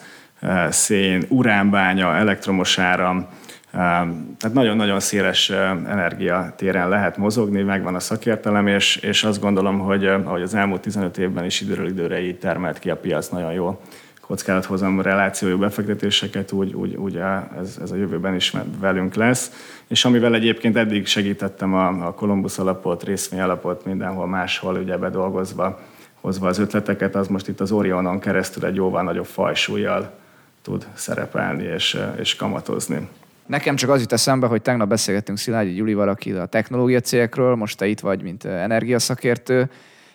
szén, 0.69 1.25
uránbánya, 1.29 2.15
elektromos 2.15 2.79
áram, 2.79 3.29
tehát 3.73 4.53
nagyon-nagyon 4.53 5.01
széles 5.01 5.51
energiatéren 5.51 6.89
lehet 6.89 7.17
mozogni, 7.17 7.63
megvan 7.63 7.95
a 7.95 8.01
szakértelem, 8.01 8.67
és, 8.67 8.97
és 8.97 9.25
azt 9.25 9.41
gondolom, 9.41 9.79
hogy 9.79 10.07
ahogy 10.07 10.43
az 10.43 10.55
elmúlt 10.55 10.81
15 10.81 11.19
évben 11.19 11.45
is 11.45 11.61
időről 11.61 11.89
időre 11.89 12.21
így 12.21 12.39
termelt 12.39 12.79
ki 12.79 12.91
a 12.91 12.97
piac 12.97 13.29
nagyon 13.29 13.53
jó 13.53 13.81
kockázathozam 14.33 15.01
relációjú 15.01 15.59
befektetéseket, 15.59 16.53
úgy, 16.53 16.73
úgy, 16.73 16.95
úgy 16.95 17.17
ez, 17.61 17.79
ez 17.83 17.91
a 17.91 17.97
jövőben 17.97 18.35
is 18.35 18.53
velünk 18.81 19.15
lesz. 19.15 19.51
És 19.89 20.05
amivel 20.05 20.35
egyébként 20.35 20.77
eddig 20.77 21.07
segítettem 21.07 21.75
a, 21.75 22.07
a 22.07 22.15
Columbus 22.15 22.59
alapot, 22.59 23.03
részvény 23.03 23.41
alapot, 23.41 23.85
mindenhol 23.85 24.27
máshol 24.27 24.77
ugye 24.77 24.97
bedolgozva, 24.97 25.81
hozva 26.21 26.49
az 26.49 26.59
ötleteket, 26.59 27.15
az 27.15 27.29
most 27.29 27.49
itt 27.49 27.61
az 27.61 27.73
Orionon 27.73 28.19
keresztül 28.21 28.65
egy 28.65 28.75
jóval 28.75 29.03
nagyobb 29.03 29.27
fajsúlyjal 29.27 30.11
tud 30.63 30.87
szerepelni 30.95 31.65
és, 31.65 31.99
és 32.21 32.37
kamatozni. 32.37 33.09
Nekem 33.53 33.77
csak 33.77 33.91
az 33.91 34.01
jut 34.01 34.13
eszembe, 34.13 34.47
hogy 34.47 34.63
tegnap 34.63 34.89
beszélgettünk 34.89 35.39
Szilágyi 35.39 35.73
Gyulival, 35.73 36.09
aki 36.09 36.33
a 36.33 36.47
technológia 36.47 37.01
cégekről, 37.01 37.55
most 37.55 37.77
te 37.77 37.87
itt 37.87 38.01
vagy, 38.01 38.23
mint 38.23 38.45
energiaszakértő. 38.45 39.71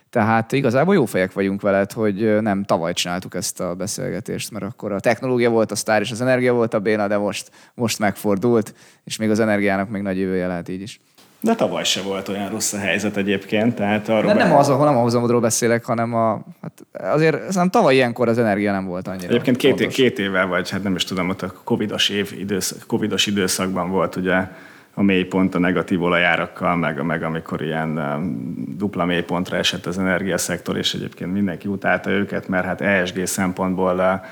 Tehát 0.10 0.52
igazából 0.52 0.94
jó 0.94 1.06
fejek 1.06 1.34
vagyunk 1.34 1.62
veled, 1.62 1.92
hogy 1.92 2.42
nem 2.42 2.64
tavaly 2.64 2.94
csináltuk 2.94 3.36
ezt 3.36 3.60
a 3.60 3.76
beszélgetést, 3.76 4.52
mert 4.52 4.66
akkor 4.66 4.92
a 4.92 5.00
technológia 5.00 5.50
volt 5.50 5.72
a 5.72 5.76
sztár, 5.76 6.02
és 6.02 6.12
az 6.12 6.22
energia 6.22 6.54
volt 6.54 6.74
a 6.74 6.80
béna, 6.80 7.08
de 7.08 7.18
most, 7.18 7.52
most 7.74 8.00
megfordult, 8.00 8.74
és 9.04 9.18
még 9.18 9.30
az 9.30 9.40
energiának 9.40 9.90
még 9.90 10.02
nagy 10.02 10.18
jövője 10.18 10.48
lehet 10.48 10.70
így 10.70 10.82
is. 10.82 11.00
De 11.40 11.56
tavaly 11.56 11.84
se 11.84 12.02
volt 12.02 12.28
olyan 12.28 12.50
rossz 12.50 12.74
a 12.74 12.78
helyzet 12.78 13.18
egyébként, 13.18 13.76
tehát 13.76 14.10
arról... 14.10 14.34
De 14.34 14.44
nem, 14.44 14.56
az, 14.56 14.70
ahol 14.70 14.86
nem 14.86 14.98
a 14.98 15.02
hozamodról 15.02 15.40
beszélek, 15.40 15.86
hanem 15.86 16.14
a... 16.14 16.42
Hát 16.62 16.86
azért 17.12 17.36
szerintem 17.36 17.70
tavaly 17.70 17.96
ilyenkor 17.96 18.28
az 18.28 18.38
energia 18.38 18.72
nem 18.72 18.86
volt 18.86 19.08
annyira 19.08 19.28
Egyébként 19.28 19.58
két, 19.58 19.88
két 19.88 20.20
évvel, 20.20 20.48
vagy 20.48 20.70
hát 20.70 20.84
nem 20.84 20.96
is 20.96 21.04
tudom, 21.04 21.30
ott 21.30 21.42
a 21.42 21.54
covidos, 21.64 22.10
év 22.10 22.36
időszak, 22.38 22.84
covidos 22.88 23.26
időszakban 23.26 23.90
volt 23.90 24.16
ugye 24.16 24.48
a 24.94 25.04
mélypont 25.04 25.56
a 25.56 25.60
negatív 25.60 26.02
olajárakkal, 26.02 26.76
meg, 26.76 27.04
meg 27.04 27.24
amikor 27.24 27.62
ilyen 27.62 27.98
um, 27.98 28.76
dupla 28.78 29.06
mélypontra 29.06 29.58
esett 29.58 29.86
az 29.86 30.00
energiaszektor, 30.00 30.78
és 30.78 30.94
egyébként 30.94 31.34
mindenki 31.34 31.68
utálta 31.68 32.10
őket, 32.10 32.48
mert 32.48 32.66
hát 32.66 32.82
ESG 32.82 33.26
szempontból 33.26 33.96
uh, 33.96 34.30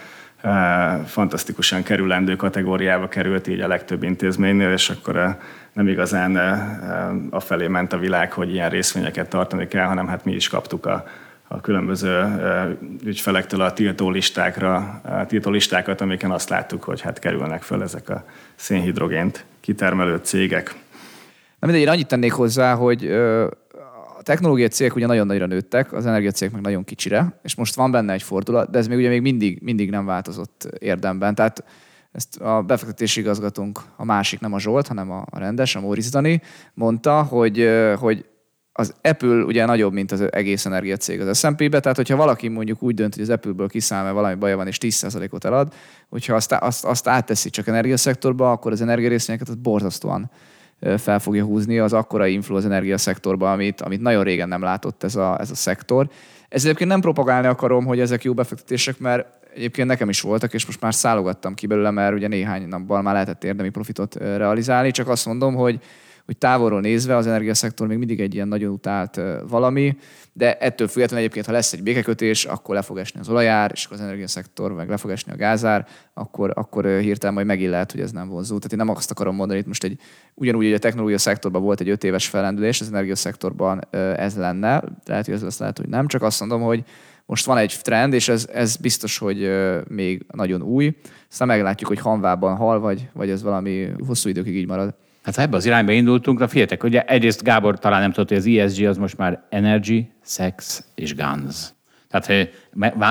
fantasztikusan 1.05 1.83
kerülendő 1.83 2.35
kategóriába 2.35 3.07
került 3.07 3.47
így 3.47 3.59
a 3.59 3.67
legtöbb 3.67 4.03
intézménynél, 4.03 4.71
és 4.71 4.89
akkor 4.89 5.37
nem 5.73 5.87
igazán 5.87 6.37
afelé 7.29 7.67
ment 7.67 7.93
a 7.93 7.97
világ, 7.97 8.31
hogy 8.31 8.53
ilyen 8.53 8.69
részvényeket 8.69 9.29
tartani 9.29 9.67
kell, 9.67 9.85
hanem 9.85 10.07
hát 10.07 10.25
mi 10.25 10.33
is 10.33 10.47
kaptuk 10.47 10.85
a, 10.85 11.05
a 11.47 11.61
különböző 11.61 12.25
ügyfelektől 13.05 13.61
a 13.61 13.73
tiltó 13.73 14.09
listákra, 14.09 15.01
a 15.03 15.25
tiltó 15.25 15.49
listákat, 15.49 16.01
amiken 16.01 16.31
azt 16.31 16.49
láttuk, 16.49 16.83
hogy 16.83 17.01
hát 17.01 17.19
kerülnek 17.19 17.61
föl 17.61 17.81
ezek 17.81 18.09
a 18.09 18.25
szénhidrogént 18.55 19.45
kitermelő 19.61 20.19
cégek. 20.23 20.75
Na 21.59 21.67
mindegy, 21.67 21.85
én 21.85 21.89
annyit 21.89 22.07
tennék 22.07 22.31
hozzá, 22.31 22.73
hogy 22.73 23.05
technológiai 24.25 24.67
cégek 24.67 24.95
ugye 24.95 25.05
nagyon 25.05 25.25
nagyra 25.25 25.45
nőttek, 25.45 25.93
az 25.93 26.05
energiacégek 26.05 26.53
meg 26.53 26.63
nagyon 26.63 26.83
kicsire, 26.83 27.39
és 27.43 27.55
most 27.55 27.75
van 27.75 27.91
benne 27.91 28.13
egy 28.13 28.23
fordulat, 28.23 28.69
de 28.69 28.77
ez 28.77 28.87
még 28.87 28.97
ugye 28.97 29.09
még 29.09 29.21
mindig, 29.21 29.59
mindig 29.61 29.89
nem 29.89 30.05
változott 30.05 30.67
érdemben. 30.79 31.35
Tehát 31.35 31.63
ezt 32.11 32.41
a 32.41 32.61
befektetési 32.61 33.19
igazgatónk, 33.19 33.79
a 33.95 34.05
másik 34.05 34.39
nem 34.39 34.53
a 34.53 34.59
Zsolt, 34.59 34.87
hanem 34.87 35.11
a 35.11 35.25
rendes, 35.31 35.75
a 35.75 35.79
Móricz 35.79 36.09
Dani, 36.09 36.41
mondta, 36.73 37.23
hogy, 37.23 37.69
hogy 37.99 38.25
az 38.71 38.93
Apple 39.01 39.43
ugye 39.43 39.65
nagyobb, 39.65 39.93
mint 39.93 40.11
az 40.11 40.31
egész 40.31 40.65
energiacég 40.65 41.19
az 41.19 41.37
S&P-be, 41.37 41.79
tehát 41.79 41.97
hogyha 41.97 42.15
valaki 42.15 42.47
mondjuk 42.47 42.83
úgy 42.83 42.95
dönt, 42.95 43.13
hogy 43.13 43.23
az 43.23 43.29
Apple-ből 43.29 43.67
kiszáll, 43.67 44.03
mert 44.03 44.15
valami 44.15 44.35
baja 44.35 44.55
van, 44.55 44.67
és 44.67 44.77
10%-ot 44.81 45.45
elad, 45.45 45.73
hogyha 46.09 46.35
azt, 46.35 46.51
azt, 46.51 46.85
azt 46.85 47.07
átteszi 47.07 47.49
csak 47.49 47.67
energiaszektorba, 47.67 48.51
akkor 48.51 48.71
az 48.71 48.81
energiarészvényeket 48.81 49.47
az 49.47 49.55
borzasztóan 49.55 50.31
fel 50.97 51.19
fogja 51.19 51.43
húzni 51.43 51.79
az 51.79 51.93
akkora 51.93 52.27
influ 52.27 52.55
az 52.55 52.65
energiaszektorba, 52.65 53.51
amit, 53.51 53.81
amit 53.81 54.01
nagyon 54.01 54.23
régen 54.23 54.47
nem 54.47 54.61
látott 54.61 55.03
ez 55.03 55.15
a, 55.15 55.39
ez 55.39 55.51
a 55.51 55.55
szektor. 55.55 56.09
Ez 56.49 56.63
egyébként 56.65 56.89
nem 56.89 57.01
propagálni 57.01 57.47
akarom, 57.47 57.85
hogy 57.85 57.99
ezek 57.99 58.23
jó 58.23 58.33
befektetések, 58.33 58.99
mert 58.99 59.27
egyébként 59.55 59.87
nekem 59.87 60.09
is 60.09 60.21
voltak, 60.21 60.53
és 60.53 60.65
most 60.65 60.81
már 60.81 60.93
szálogattam 60.93 61.53
ki 61.53 61.67
belőle, 61.67 61.91
mert 61.91 62.15
ugye 62.15 62.27
néhány 62.27 62.67
napban 62.67 63.03
már 63.03 63.13
lehetett 63.13 63.43
érdemi 63.43 63.69
profitot 63.69 64.15
realizálni, 64.15 64.91
csak 64.91 65.07
azt 65.07 65.25
mondom, 65.25 65.55
hogy 65.55 65.79
hogy 66.25 66.37
távolról 66.37 66.81
nézve 66.81 67.15
az 67.15 67.27
energiaszektor 67.27 67.87
még 67.87 67.97
mindig 67.97 68.19
egy 68.19 68.33
ilyen 68.33 68.47
nagyon 68.47 68.71
utált 68.71 69.21
valami, 69.47 69.97
de 70.33 70.57
ettől 70.57 70.87
függetlenül 70.87 71.23
egyébként, 71.23 71.45
ha 71.45 71.51
lesz 71.51 71.73
egy 71.73 71.83
békekötés, 71.83 72.45
akkor 72.45 72.75
le 72.75 72.81
fog 72.81 72.97
esni 72.97 73.19
az 73.19 73.29
olajár, 73.29 73.71
és 73.73 73.87
az 73.89 74.01
energiaszektor 74.01 74.73
meg 74.73 74.89
le 74.89 74.97
fog 74.97 75.11
esni 75.11 75.31
a 75.31 75.35
gázár, 75.35 75.87
akkor, 76.13 76.51
akkor 76.55 76.85
hirtelen 76.85 77.33
majd 77.33 77.45
megint 77.45 77.69
lehet, 77.69 77.91
hogy 77.91 78.01
ez 78.01 78.11
nem 78.11 78.27
vonzó. 78.27 78.55
Tehát 78.57 78.71
én 78.71 78.77
nem 78.77 78.89
azt 78.89 79.11
akarom 79.11 79.35
mondani, 79.35 79.59
itt 79.59 79.67
most 79.67 79.83
egy, 79.83 79.99
ugyanúgy, 80.33 80.63
hogy 80.63 80.73
a 80.73 80.79
technológia 80.79 81.17
szektorban 81.17 81.61
volt 81.61 81.81
egy 81.81 81.89
öt 81.89 82.03
éves 82.03 82.27
felendülés, 82.27 82.81
az 82.81 82.87
energiaszektorban 82.87 83.81
ez 84.17 84.37
lenne, 84.37 84.83
lehet, 85.05 85.25
hogy 85.25 85.33
ez 85.33 85.41
lesz, 85.41 85.59
lehet, 85.59 85.77
hogy 85.77 85.89
nem, 85.89 86.07
csak 86.07 86.21
azt 86.21 86.39
mondom, 86.39 86.61
hogy 86.61 86.83
most 87.25 87.45
van 87.45 87.57
egy 87.57 87.79
trend, 87.81 88.13
és 88.13 88.27
ez, 88.27 88.47
ez 88.53 88.75
biztos, 88.75 89.17
hogy 89.17 89.51
még 89.87 90.25
nagyon 90.31 90.61
új. 90.61 90.95
Aztán 91.31 91.47
meglátjuk, 91.47 91.89
hogy 91.89 91.99
hanvában 91.99 92.55
hal, 92.55 92.79
vagy, 92.79 93.09
vagy 93.13 93.29
ez 93.29 93.43
valami 93.43 93.87
hosszú 94.07 94.29
időkig 94.29 94.55
így 94.55 94.67
marad. 94.67 94.95
Hát 95.25 95.35
ha 95.35 95.41
ebbe 95.41 95.55
az 95.55 95.65
irányba 95.65 95.91
indultunk, 95.91 96.39
na 96.39 96.47
figyeljetek, 96.47 96.83
ugye 96.83 97.01
egyrészt 97.01 97.43
Gábor 97.43 97.79
talán 97.79 98.01
nem 98.01 98.11
tudta, 98.11 98.33
hogy 98.33 98.43
az 98.43 98.65
ESG 98.65 98.85
az 98.85 98.97
most 98.97 99.17
már 99.17 99.43
Energy, 99.49 100.07
Sex 100.25 100.83
és 100.95 101.15
Guns. 101.15 101.55
Tehát 102.09 102.49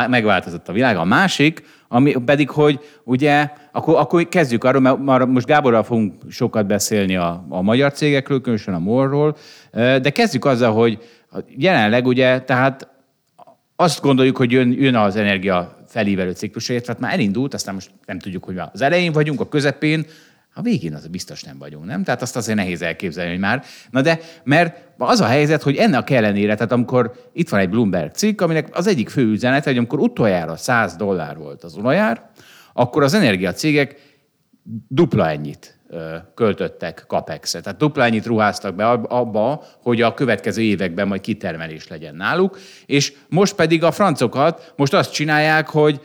megváltozott 0.09 0.69
a 0.69 0.73
világ. 0.73 0.97
A 0.97 1.05
másik, 1.05 1.63
ami 1.89 2.15
pedig, 2.25 2.51
hogy 2.51 2.81
ugye, 3.05 3.51
akkor, 3.73 3.97
akkor 3.97 4.29
kezdjük 4.29 4.65
arról, 4.65 4.81
mert 4.81 4.99
már 4.99 5.25
most 5.25 5.47
Gáborral 5.47 5.83
fogunk 5.83 6.23
sokat 6.31 6.67
beszélni 6.67 7.17
a, 7.17 7.47
a 7.49 7.63
magyar 7.63 7.93
cégekről, 7.93 8.41
különösen 8.41 8.75
a 8.75 8.79
MOL-ról, 8.79 9.37
de 9.73 10.11
kezdjük 10.11 10.45
azzal, 10.45 10.73
hogy 10.73 10.99
jelenleg 11.57 12.07
ugye, 12.07 12.41
tehát 12.41 12.89
azt 13.77 14.01
gondoljuk, 14.01 14.37
hogy 14.37 14.53
jön, 14.53 14.73
jön 14.73 14.97
az 14.97 15.17
energia 15.17 15.77
felívelő 15.87 16.33
ciklusért, 16.33 16.85
tehát 16.85 17.01
már 17.01 17.13
elindult, 17.13 17.55
aztán 17.55 17.75
most 17.75 17.91
nem 18.07 18.19
tudjuk, 18.19 18.45
hogy 18.45 18.59
az 18.73 18.81
elején 18.81 19.13
vagyunk, 19.13 19.41
a 19.41 19.49
közepén, 19.49 20.07
a 20.55 20.63
végén 20.63 20.95
az 20.95 21.07
biztos 21.07 21.43
nem 21.43 21.59
vagyunk, 21.59 21.85
nem? 21.85 22.03
Tehát 22.03 22.23
azt 22.23 22.37
azért 22.37 22.57
nehéz 22.57 22.83
elképzelni, 22.83 23.31
hogy 23.31 23.41
már. 23.41 23.65
Na 23.91 24.01
de, 24.01 24.19
mert 24.45 24.89
az 24.99 25.21
a 25.21 25.27
helyzet, 25.27 25.63
hogy 25.63 25.77
ennek 25.77 26.11
ellenére, 26.11 26.55
tehát 26.55 26.73
amikor 26.73 27.13
itt 27.33 27.49
van 27.49 27.61
egy 27.61 27.69
Bloomberg 27.69 28.11
cikk, 28.11 28.41
aminek 28.41 28.69
az 28.73 28.87
egyik 28.87 29.09
fő 29.09 29.23
üzenet, 29.23 29.65
hogy 29.65 29.77
amikor 29.77 29.99
utoljára 29.99 30.57
100 30.57 30.97
dollár 30.97 31.37
volt 31.37 31.65
az 31.65 31.77
olajár, 31.77 32.31
akkor 32.73 33.03
az 33.03 33.15
energiacégek 33.15 34.13
dupla 34.89 35.29
ennyit 35.29 35.79
költöttek 36.35 37.05
capex 37.07 37.51
Tehát 37.51 37.77
dupla 37.77 38.05
ennyit 38.05 38.27
ruháztak 38.27 38.75
be 38.75 38.87
abba, 38.91 39.65
hogy 39.83 40.03
a 40.03 40.15
következő 40.15 40.63
években 40.63 41.09
majd 41.09 41.21
kitermelés 41.21 41.89
legyen 41.89 42.15
náluk, 42.15 42.59
és 42.87 43.13
most 43.29 43.55
pedig 43.55 43.83
a 43.83 43.91
francokat 43.91 44.73
most 44.77 44.95
azt 44.95 45.13
csinálják, 45.13 45.69
hogy 45.69 46.01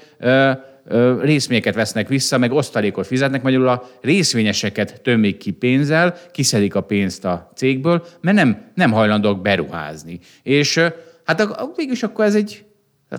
részvényeket 1.22 1.76
vesznek 1.76 2.08
vissza, 2.08 2.38
meg 2.38 2.52
osztalékot 2.52 3.08
fizetnek, 3.08 3.42
magyarul 3.42 3.68
a 3.68 3.90
részvényeseket 4.02 5.02
tömik 5.02 5.38
ki 5.38 5.52
pénzzel, 5.52 6.16
kiszedik 6.32 6.76
a 6.76 6.82
pénzt 6.82 7.26
a 7.26 7.52
cégből, 7.56 8.06
mert 8.22 8.38
nem, 8.38 8.72
nem 8.76 8.92
hajlandók 8.92 9.42
beruházni. 9.42 10.20
És 10.44 10.80
hát 11.26 11.48
végülis 11.76 12.04
akkor 12.04 12.26
ez 12.26 12.36
egy 12.36 12.64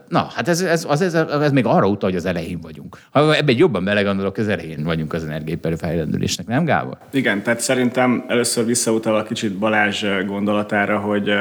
Na, 0.09 0.29
hát 0.35 0.49
ez, 0.49 0.61
ez, 0.61 0.85
az, 0.89 1.01
ez, 1.01 1.15
ez 1.15 1.53
még 1.53 1.67
arra 1.67 1.87
utal, 1.87 2.11
hogy 2.11 2.19
az 2.19 2.25
elején 2.25 2.61
vagyunk. 2.61 2.99
Ha 3.11 3.37
ebben 3.37 3.57
jobban 3.57 3.85
belegondolok, 3.85 4.37
az 4.37 4.49
elején 4.49 4.85
vagyunk 4.85 5.13
az 5.13 5.25
energiaipari 5.25 5.77
fejlendülésnek, 5.77 6.47
nem 6.47 6.65
Gábor? 6.65 6.99
Igen, 7.13 7.43
tehát 7.43 7.61
szerintem 7.61 8.25
először 8.29 8.65
visszautal 8.65 9.17
a 9.17 9.23
kicsit 9.23 9.59
Balázs 9.59 10.05
gondolatára, 10.27 10.99
hogy, 10.99 11.33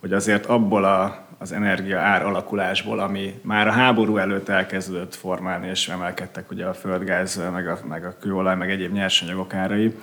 hogy 0.00 0.12
azért 0.12 0.46
abból 0.46 0.84
a 0.84 1.25
az 1.38 1.52
energia 1.52 1.98
ár 1.98 2.24
alakulásból, 2.24 2.98
ami 2.98 3.40
már 3.42 3.66
a 3.66 3.72
háború 3.72 4.16
előtt 4.16 4.48
elkezdődött 4.48 5.14
formálni, 5.14 5.68
és 5.68 5.88
emelkedtek 5.88 6.50
ugye 6.50 6.64
a 6.66 6.74
földgáz, 6.74 7.40
meg 7.52 7.68
a, 7.68 7.78
meg 7.88 8.04
a 8.04 8.16
kőolaj, 8.20 8.56
meg 8.56 8.70
egyéb 8.70 8.92
nyersanyagok 8.92 9.54
árai. 9.54 9.94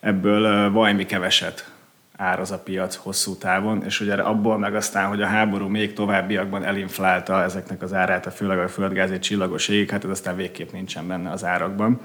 Ebből 0.00 0.70
valami 0.70 1.06
keveset 1.06 1.70
áraz 2.16 2.50
a 2.50 2.58
piac 2.58 2.94
hosszú 2.94 3.36
távon, 3.36 3.84
és 3.84 4.00
ugye 4.00 4.14
abból 4.14 4.58
meg 4.58 4.74
aztán, 4.74 5.08
hogy 5.08 5.22
a 5.22 5.26
háború 5.26 5.68
még 5.68 5.92
továbbiakban 5.92 6.64
elinflálta 6.64 7.42
ezeknek 7.42 7.82
az 7.82 7.92
árát, 7.92 8.34
főleg 8.34 8.58
a 8.58 8.68
földgáz 8.68 9.10
egy 9.10 9.20
csillagos 9.20 9.68
ég, 9.68 9.90
hát 9.90 10.04
ez 10.04 10.10
aztán 10.10 10.36
végképp 10.36 10.72
nincsen 10.72 11.06
benne 11.06 11.30
az 11.30 11.44
árakban. 11.44 12.00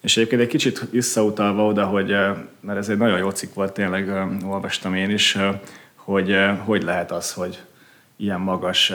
És 0.00 0.16
egyébként 0.16 0.40
egy 0.40 0.48
kicsit 0.48 0.90
visszautalva 0.90 1.66
oda, 1.66 1.84
hogy, 1.84 2.08
mert 2.60 2.78
ez 2.78 2.88
egy 2.88 2.96
nagyon 2.96 3.18
jó 3.18 3.30
cikk 3.30 3.54
volt, 3.54 3.72
tényleg 3.72 4.28
olvastam 4.44 4.94
én 4.94 5.10
is, 5.10 5.36
hogy 5.94 6.36
hogy 6.64 6.82
lehet 6.82 7.12
az, 7.12 7.32
hogy 7.32 7.62
ilyen 8.16 8.40
magas 8.40 8.92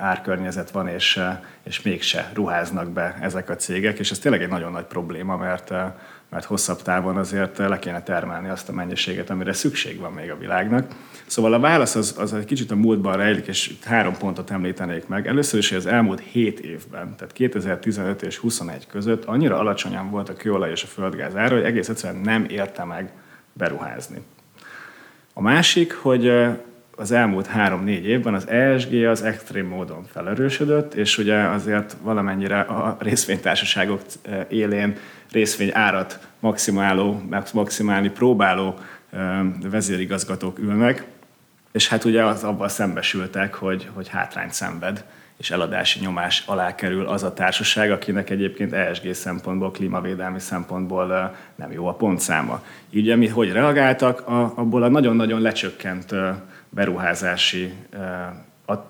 árkörnyezet 0.00 0.70
van, 0.70 0.88
és, 0.88 1.20
és 1.62 1.82
mégse 1.82 2.30
ruháznak 2.34 2.90
be 2.90 3.18
ezek 3.20 3.50
a 3.50 3.56
cégek, 3.56 3.98
és 3.98 4.10
ez 4.10 4.18
tényleg 4.18 4.42
egy 4.42 4.48
nagyon 4.48 4.72
nagy 4.72 4.84
probléma, 4.84 5.36
mert, 5.36 5.70
mert 6.28 6.44
hosszabb 6.44 6.82
távon 6.82 7.16
azért 7.16 7.58
le 7.58 7.78
kéne 7.78 8.02
termelni 8.02 8.48
azt 8.48 8.68
a 8.68 8.72
mennyiséget, 8.72 9.30
amire 9.30 9.52
szükség 9.52 9.98
van 9.98 10.12
még 10.12 10.30
a 10.30 10.38
világnak. 10.38 10.86
Szóval 11.26 11.52
a 11.52 11.58
válasz 11.58 11.94
az, 11.94 12.14
az 12.18 12.34
egy 12.34 12.44
kicsit 12.44 12.70
a 12.70 12.76
múltban 12.76 13.16
rejlik, 13.16 13.46
és 13.46 13.74
három 13.84 14.16
pontot 14.16 14.50
említenék 14.50 15.06
meg. 15.08 15.26
Először 15.26 15.58
is, 15.58 15.68
hogy 15.68 15.78
az 15.78 15.86
elmúlt 15.86 16.20
7 16.20 16.60
évben, 16.60 17.16
tehát 17.16 17.32
2015 17.32 18.22
és 18.22 18.36
21 18.36 18.86
között 18.86 19.24
annyira 19.24 19.58
alacsonyan 19.58 20.10
volt 20.10 20.28
a 20.28 20.34
kőolaj 20.34 20.70
és 20.70 20.82
a 20.82 20.86
földgáz 20.86 21.36
ára, 21.36 21.54
hogy 21.54 21.64
egész 21.64 21.88
egyszerűen 21.88 22.20
nem 22.20 22.44
érte 22.48 22.84
meg 22.84 23.12
beruházni. 23.52 24.22
A 25.34 25.40
másik, 25.40 25.94
hogy 25.94 26.32
az 27.02 27.12
elmúlt 27.12 27.46
három-négy 27.46 28.06
évben 28.06 28.34
az 28.34 28.48
ESG 28.48 28.94
az 28.94 29.22
extrém 29.22 29.66
módon 29.66 30.04
felerősödött, 30.12 30.94
és 30.94 31.18
ugye 31.18 31.36
azért 31.36 31.96
valamennyire 32.02 32.60
a 32.60 32.96
részvénytársaságok 33.00 34.00
eh, 34.22 34.46
élén 34.48 34.96
részvény 35.32 35.70
árat 35.72 36.18
maximáló, 36.40 37.22
maximálni 37.52 38.10
próbáló 38.10 38.78
eh, 39.10 39.40
vezérigazgatók 39.70 40.58
ülnek, 40.58 41.04
és 41.72 41.88
hát 41.88 42.04
ugye 42.04 42.24
az 42.24 42.44
abban 42.44 42.68
szembesültek, 42.68 43.54
hogy, 43.54 43.88
hogy 43.94 44.08
hátrányt 44.08 44.52
szenved 44.52 45.04
és 45.36 45.50
eladási 45.50 46.00
nyomás 46.00 46.42
alá 46.46 46.74
kerül 46.74 47.06
az 47.06 47.22
a 47.22 47.32
társaság, 47.32 47.90
akinek 47.90 48.30
egyébként 48.30 48.72
ESG 48.72 49.14
szempontból, 49.14 49.70
klímavédelmi 49.70 50.40
szempontból 50.40 51.34
nem 51.54 51.72
jó 51.72 51.86
a 51.86 51.94
pontszáma. 51.94 52.62
Így 52.90 53.16
mi 53.16 53.28
hogy 53.28 53.52
reagáltak, 53.52 54.22
abból 54.54 54.82
a 54.82 54.88
nagyon-nagyon 54.88 55.40
lecsökkent 55.40 56.14
beruházási 56.74 57.72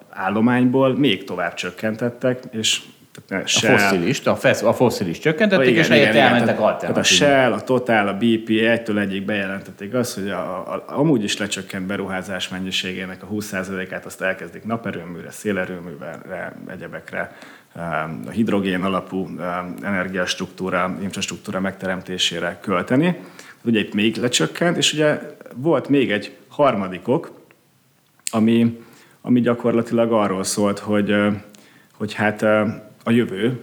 állományból 0.09 0.99
még 0.99 1.25
tovább 1.25 1.55
csökkentettek, 1.55 2.43
és 2.51 2.81
Shell, 3.45 3.75
a 3.75 3.79
fosszilis, 3.79 4.27
a, 4.27 4.37
fesz, 4.37 4.63
a 4.63 4.73
fosszilis 4.73 5.19
csökkentették, 5.19 5.69
igen, 5.69 5.83
és 5.83 5.89
helyette 5.89 6.21
elmentek 6.21 6.57
Tehát 6.57 6.97
a 6.97 7.03
Shell, 7.03 7.53
a 7.53 7.61
Total, 7.61 8.09
a 8.09 8.15
BP 8.17 8.49
egytől 8.49 8.99
egyik 8.99 9.25
bejelentették 9.25 9.95
azt, 9.95 10.15
hogy 10.15 10.31
a, 10.31 10.73
a, 10.75 10.85
amúgy 10.87 11.25
is 11.25 11.37
lecsökkent 11.37 11.87
beruházás 11.87 12.49
mennyiségének 12.49 13.23
a 13.23 13.27
20%-át 13.27 14.07
azt 14.07 14.23
elkezdik 14.23 14.65
naperőműre, 14.65 15.31
szélerőműre, 15.31 16.19
egyebekre, 16.71 17.37
a 18.27 18.31
hidrogén 18.31 18.83
alapú 18.83 19.29
energiastruktúra, 19.83 20.97
infrastruktúra 21.03 21.61
megteremtésére 21.61 22.59
költeni. 22.61 23.21
Ugye 23.65 23.79
itt 23.79 23.95
még 23.95 24.17
lecsökkent, 24.17 24.77
és 24.77 24.93
ugye 24.93 25.21
volt 25.55 25.89
még 25.89 26.11
egy 26.11 26.37
harmadikok, 26.49 27.42
ami, 28.35 28.79
ami 29.21 29.41
gyakorlatilag 29.41 30.13
arról 30.13 30.45
szólt, 30.45 30.79
hogy, 30.79 31.15
hogy 31.93 32.13
hát 32.13 32.43
a 33.05 33.11
jövő, 33.11 33.61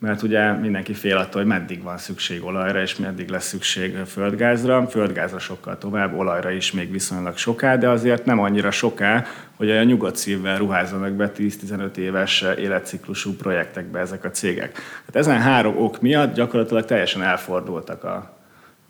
mert 0.00 0.22
ugye 0.22 0.52
mindenki 0.52 0.94
fél 0.94 1.16
attól, 1.16 1.40
hogy 1.40 1.50
meddig 1.50 1.82
van 1.82 1.98
szükség 1.98 2.44
olajra, 2.44 2.80
és 2.80 2.96
meddig 2.96 3.28
lesz 3.28 3.46
szükség 3.46 3.96
földgázra. 3.96 4.86
Földgázra 4.86 5.38
sokkal 5.38 5.78
tovább, 5.78 6.18
olajra 6.18 6.50
is 6.50 6.72
még 6.72 6.90
viszonylag 6.90 7.36
soká, 7.36 7.76
de 7.76 7.88
azért 7.88 8.24
nem 8.24 8.38
annyira 8.38 8.70
soká, 8.70 9.24
hogy 9.56 9.70
a 9.70 9.82
nyugodt 9.82 10.16
szívvel 10.16 10.58
ruházzanak 10.58 11.12
be 11.12 11.32
10-15 11.36 11.96
éves 11.96 12.44
életciklusú 12.58 13.36
projektekbe 13.36 13.98
ezek 13.98 14.24
a 14.24 14.30
cégek. 14.30 14.72
Tehát 14.72 15.16
ezen 15.16 15.40
három 15.40 15.76
ok 15.76 16.00
miatt 16.00 16.34
gyakorlatilag 16.34 16.84
teljesen 16.84 17.22
elfordultak 17.22 18.04
a, 18.04 18.37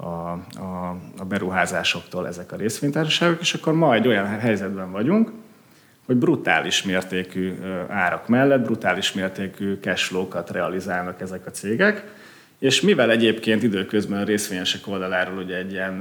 a, 0.00 0.06
a, 0.06 0.96
a 1.18 1.24
beruházásoktól 1.24 2.26
ezek 2.26 2.52
a 2.52 2.56
részvénytársaságok, 2.56 3.40
és 3.40 3.54
akkor 3.54 3.72
majd 3.72 4.06
olyan 4.06 4.26
helyzetben 4.26 4.90
vagyunk, 4.90 5.30
hogy 6.06 6.16
brutális 6.16 6.82
mértékű 6.82 7.54
árak 7.88 8.28
mellett 8.28 8.64
brutális 8.64 9.12
mértékű 9.12 9.78
cashflow-kat 9.80 10.50
realizálnak 10.50 11.20
ezek 11.20 11.46
a 11.46 11.50
cégek, 11.50 12.04
és 12.58 12.80
mivel 12.80 13.10
egyébként 13.10 13.62
időközben 13.62 14.20
a 14.20 14.24
részvényesek 14.24 14.86
oldaláról 14.86 15.38
ugye 15.38 15.56
egy 15.56 15.72
ilyen 15.72 15.98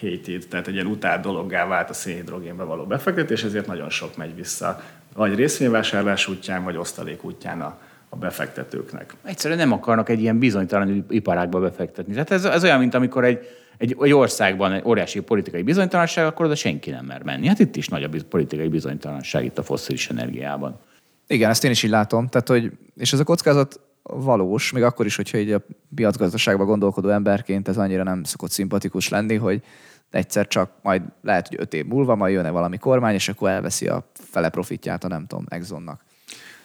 hated, 0.00 0.46
tehát 0.48 0.66
egy 0.66 0.74
ilyen 0.74 0.86
utált 0.86 1.22
dologgá 1.22 1.66
vált 1.66 1.90
a 1.90 1.94
szénhidrogénbe 1.94 2.62
való 2.62 2.84
befektetés, 2.84 3.44
ezért 3.44 3.66
nagyon 3.66 3.90
sok 3.90 4.16
megy 4.16 4.34
vissza, 4.34 4.82
vagy 5.14 5.34
részvényvásárlás 5.34 6.28
útján, 6.28 6.64
vagy 6.64 6.76
osztalék 6.76 7.24
útján 7.24 7.60
a, 7.60 7.78
a 8.12 8.16
befektetőknek. 8.16 9.14
Egyszerűen 9.24 9.58
nem 9.58 9.72
akarnak 9.72 10.08
egy 10.08 10.20
ilyen 10.20 10.38
bizonytalan 10.38 11.06
iparágba 11.08 11.60
befektetni. 11.60 12.12
Tehát 12.12 12.30
ez, 12.30 12.44
ez 12.44 12.64
olyan, 12.64 12.78
mint 12.78 12.94
amikor 12.94 13.24
egy, 13.24 13.38
egy, 13.78 13.96
egy 14.00 14.12
országban 14.12 14.72
egy 14.72 14.82
óriási 14.84 15.20
politikai 15.20 15.62
bizonytalanság, 15.62 16.26
akkor 16.26 16.46
oda 16.46 16.54
senki 16.54 16.90
nem 16.90 17.04
mer 17.04 17.22
menni. 17.22 17.46
Hát 17.46 17.58
itt 17.58 17.76
is 17.76 17.88
nagy 17.88 18.02
a 18.02 18.08
politikai 18.28 18.68
bizonytalanság 18.68 19.44
itt 19.44 19.58
a 19.58 19.62
fosszilis 19.62 20.08
energiában. 20.08 20.78
Igen, 21.26 21.50
ezt 21.50 21.64
én 21.64 21.70
is 21.70 21.82
így 21.82 21.90
látom. 21.90 22.28
Tehát, 22.28 22.48
hogy, 22.48 22.72
és 22.96 23.12
ez 23.12 23.20
a 23.20 23.24
kockázat 23.24 23.80
valós, 24.02 24.72
még 24.72 24.82
akkor 24.82 25.06
is, 25.06 25.16
hogyha 25.16 25.38
egy 25.38 25.52
a 25.52 25.60
piacgazdaságban 25.94 26.66
gondolkodó 26.66 27.08
emberként 27.08 27.68
ez 27.68 27.76
annyira 27.76 28.02
nem 28.02 28.24
szokott 28.24 28.50
szimpatikus 28.50 29.08
lenni, 29.08 29.36
hogy 29.36 29.62
egyszer 30.10 30.48
csak 30.48 30.70
majd 30.82 31.02
lehet, 31.22 31.48
hogy 31.48 31.56
öt 31.60 31.74
év 31.74 31.86
múlva 31.86 32.14
majd 32.14 32.34
jön-e 32.34 32.50
valami 32.50 32.78
kormány, 32.78 33.14
és 33.14 33.28
akkor 33.28 33.48
elveszi 33.48 33.86
a 33.88 34.10
fele 34.12 34.48
profitját 34.48 35.04
a 35.04 35.08
nem 35.08 35.26
tudom, 35.26 35.44
Exxonnak. 35.48 36.00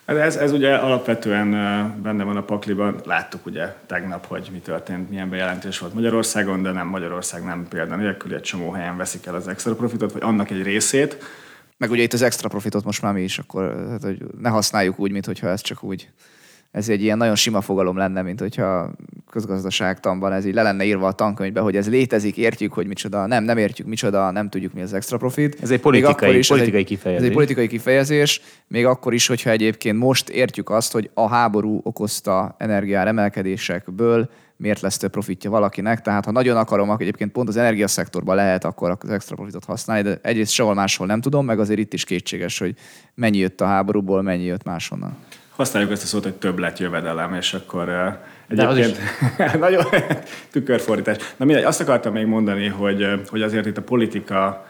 Hát 0.07 0.17
ez, 0.17 0.35
ez 0.35 0.51
ugye 0.51 0.75
alapvetően 0.75 1.49
benne 2.01 2.23
van 2.23 2.37
a 2.37 2.43
pakliban. 2.43 3.01
Láttuk 3.05 3.45
ugye 3.45 3.73
tegnap, 3.85 4.25
hogy 4.25 4.49
mi 4.51 4.57
történt, 4.57 5.09
milyen 5.09 5.29
bejelentés 5.29 5.79
volt 5.79 5.93
Magyarországon, 5.93 6.61
de 6.61 6.71
nem 6.71 6.87
Magyarország 6.87 7.43
nem 7.43 7.67
példa 7.69 7.95
nélkül, 7.95 8.33
egy 8.33 8.41
csomó 8.41 8.71
helyen 8.71 8.97
veszik 8.97 9.25
el 9.25 9.35
az 9.35 9.47
extra 9.47 9.75
profitot, 9.75 10.11
vagy 10.11 10.21
annak 10.21 10.49
egy 10.49 10.63
részét. 10.63 11.17
Meg 11.77 11.91
ugye 11.91 12.01
itt 12.01 12.13
az 12.13 12.21
extra 12.21 12.49
profitot 12.49 12.83
most 12.83 13.01
már 13.01 13.13
mi 13.13 13.21
is, 13.21 13.39
akkor 13.39 13.87
hát, 13.89 14.01
hogy 14.01 14.23
ne 14.39 14.49
használjuk 14.49 14.99
úgy, 14.99 15.11
mintha 15.11 15.47
ez 15.47 15.61
csak 15.61 15.83
úgy 15.83 16.09
ez 16.71 16.89
egy 16.89 17.03
ilyen 17.03 17.17
nagyon 17.17 17.35
sima 17.35 17.61
fogalom 17.61 17.97
lenne, 17.97 18.21
mint 18.21 18.39
hogyha 18.39 18.91
közgazdaságtanban 19.29 20.33
ez 20.33 20.45
így 20.45 20.53
le 20.53 20.61
lenne 20.61 20.85
írva 20.85 21.07
a 21.07 21.11
tankönyvbe, 21.11 21.59
hogy 21.59 21.75
ez 21.75 21.89
létezik, 21.89 22.37
értjük, 22.37 22.73
hogy 22.73 22.87
micsoda, 22.87 23.25
nem, 23.25 23.43
nem 23.43 23.57
értjük 23.57 23.87
micsoda, 23.87 24.31
nem 24.31 24.49
tudjuk 24.49 24.73
mi 24.73 24.81
az 24.81 24.93
extra 24.93 25.17
profit. 25.17 25.57
Ez 25.61 25.71
egy 25.71 25.79
politikai, 25.79 26.37
is, 26.37 26.47
politikai 26.47 26.79
ez 26.79 26.85
egy, 26.85 26.87
kifejezés. 26.89 27.23
Ez 27.23 27.29
egy 27.29 27.35
politikai 27.35 27.67
kifejezés, 27.67 28.41
még 28.67 28.85
akkor 28.85 29.13
is, 29.13 29.27
hogyha 29.27 29.49
egyébként 29.49 29.97
most 29.97 30.29
értjük 30.29 30.69
azt, 30.69 30.91
hogy 30.91 31.09
a 31.13 31.27
háború 31.27 31.79
okozta 31.83 32.55
energiár 32.57 33.07
emelkedésekből 33.07 34.29
miért 34.57 34.81
lesz 34.81 34.97
több 34.97 35.11
profitja 35.11 35.49
valakinek. 35.49 36.01
Tehát 36.01 36.25
ha 36.25 36.31
nagyon 36.31 36.57
akarom, 36.57 36.89
akkor 36.89 37.01
egyébként 37.01 37.31
pont 37.31 37.47
az 37.47 37.57
energiaszektorban 37.57 38.35
lehet 38.35 38.63
akkor 38.63 38.97
az 38.99 39.09
extra 39.09 39.35
profitot 39.35 39.65
használni, 39.65 40.03
de 40.03 40.19
egyrészt 40.21 40.51
sehol 40.51 40.73
máshol 40.73 41.07
nem 41.07 41.21
tudom, 41.21 41.45
meg 41.45 41.59
azért 41.59 41.79
itt 41.79 41.93
is 41.93 42.03
kétséges, 42.03 42.59
hogy 42.59 42.75
mennyi 43.13 43.37
jött 43.37 43.61
a 43.61 43.65
háborúból, 43.65 44.21
mennyi 44.21 44.43
jött 44.43 44.63
máshonnan 44.63 45.17
használjuk 45.57 45.91
ezt 45.91 46.03
a 46.03 46.05
szót, 46.05 46.23
hogy 46.23 46.33
többlet 46.33 46.79
jövedelem, 46.79 47.33
és 47.33 47.53
akkor 47.53 47.87
uh, 47.87 48.13
egyébként 48.47 48.99
nagyon 49.59 49.85
tükörfordítás. 50.51 51.17
Na 51.37 51.45
mindegy, 51.45 51.63
azt 51.63 51.81
akartam 51.81 52.13
még 52.13 52.25
mondani, 52.25 52.67
hogy, 52.67 53.07
hogy 53.29 53.41
azért 53.41 53.65
itt 53.65 53.77
a 53.77 53.81
politika 53.81 54.65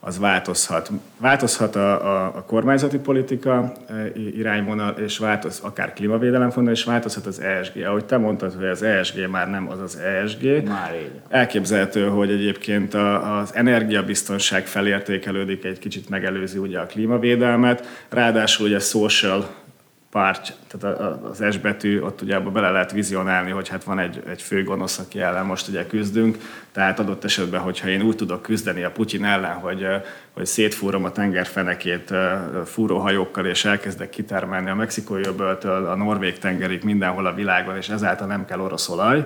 az 0.00 0.18
változhat. 0.18 0.90
Változhat 1.16 1.76
a, 1.76 2.06
a, 2.06 2.24
a 2.36 2.44
kormányzati 2.44 2.98
politika 2.98 3.72
irányvonal, 4.36 4.90
és 4.90 5.18
változ 5.18 5.60
akár 5.62 5.92
klímavédelem 5.92 6.50
fontos, 6.50 6.78
és 6.78 6.84
változhat 6.84 7.26
az 7.26 7.40
ESG. 7.40 7.82
Ahogy 7.82 8.04
te 8.04 8.16
mondtad, 8.16 8.54
hogy 8.54 8.66
az 8.66 8.82
ESG 8.82 9.30
már 9.30 9.50
nem 9.50 9.68
az 9.70 9.80
az 9.80 9.98
ESG. 9.98 10.68
Már 10.68 10.94
így. 10.94 11.10
Elképzelhető, 11.28 12.08
hogy 12.08 12.30
egyébként 12.30 12.94
a, 12.94 13.38
az 13.38 13.54
energiabiztonság 13.54 14.66
felértékelődik, 14.66 15.64
egy 15.64 15.78
kicsit 15.78 16.08
megelőzi 16.08 16.58
ugye 16.58 16.78
a 16.78 16.86
klímavédelmet, 16.86 17.86
ráadásul 18.08 18.66
ugye 18.66 18.78
social 18.78 19.48
párt, 20.10 20.56
tehát 20.68 20.98
az 21.22 21.44
S 21.50 21.58
betű, 21.58 22.00
ott 22.00 22.22
ugye 22.22 22.38
bele 22.38 22.70
lehet 22.70 22.92
vizionálni, 22.92 23.50
hogy 23.50 23.68
hát 23.68 23.84
van 23.84 23.98
egy, 23.98 24.22
egy 24.28 24.42
fő 24.42 24.64
gonosz, 24.64 24.98
aki 24.98 25.20
ellen 25.20 25.46
most 25.46 25.68
ugye 25.68 25.86
küzdünk, 25.86 26.38
tehát 26.72 26.98
adott 26.98 27.24
esetben, 27.24 27.60
hogyha 27.60 27.88
én 27.88 28.02
úgy 28.02 28.16
tudok 28.16 28.42
küzdeni 28.42 28.82
a 28.82 28.90
Putyin 28.90 29.24
ellen, 29.24 29.54
hogy, 29.54 29.86
hogy 30.32 30.46
szétfúrom 30.46 31.04
a 31.04 31.12
tengerfenekét 31.12 32.14
fúróhajókkal, 32.64 33.46
és 33.46 33.64
elkezdek 33.64 34.10
kitermelni 34.10 34.70
a 34.70 34.74
mexikói 34.74 35.22
öböltől 35.24 35.86
a 35.86 35.94
norvég 35.94 36.38
tengerig 36.38 36.82
mindenhol 36.82 37.26
a 37.26 37.34
világon, 37.34 37.76
és 37.76 37.88
ezáltal 37.88 38.26
nem 38.26 38.44
kell 38.44 38.60
orosz 38.60 38.88
olaj, 38.88 39.24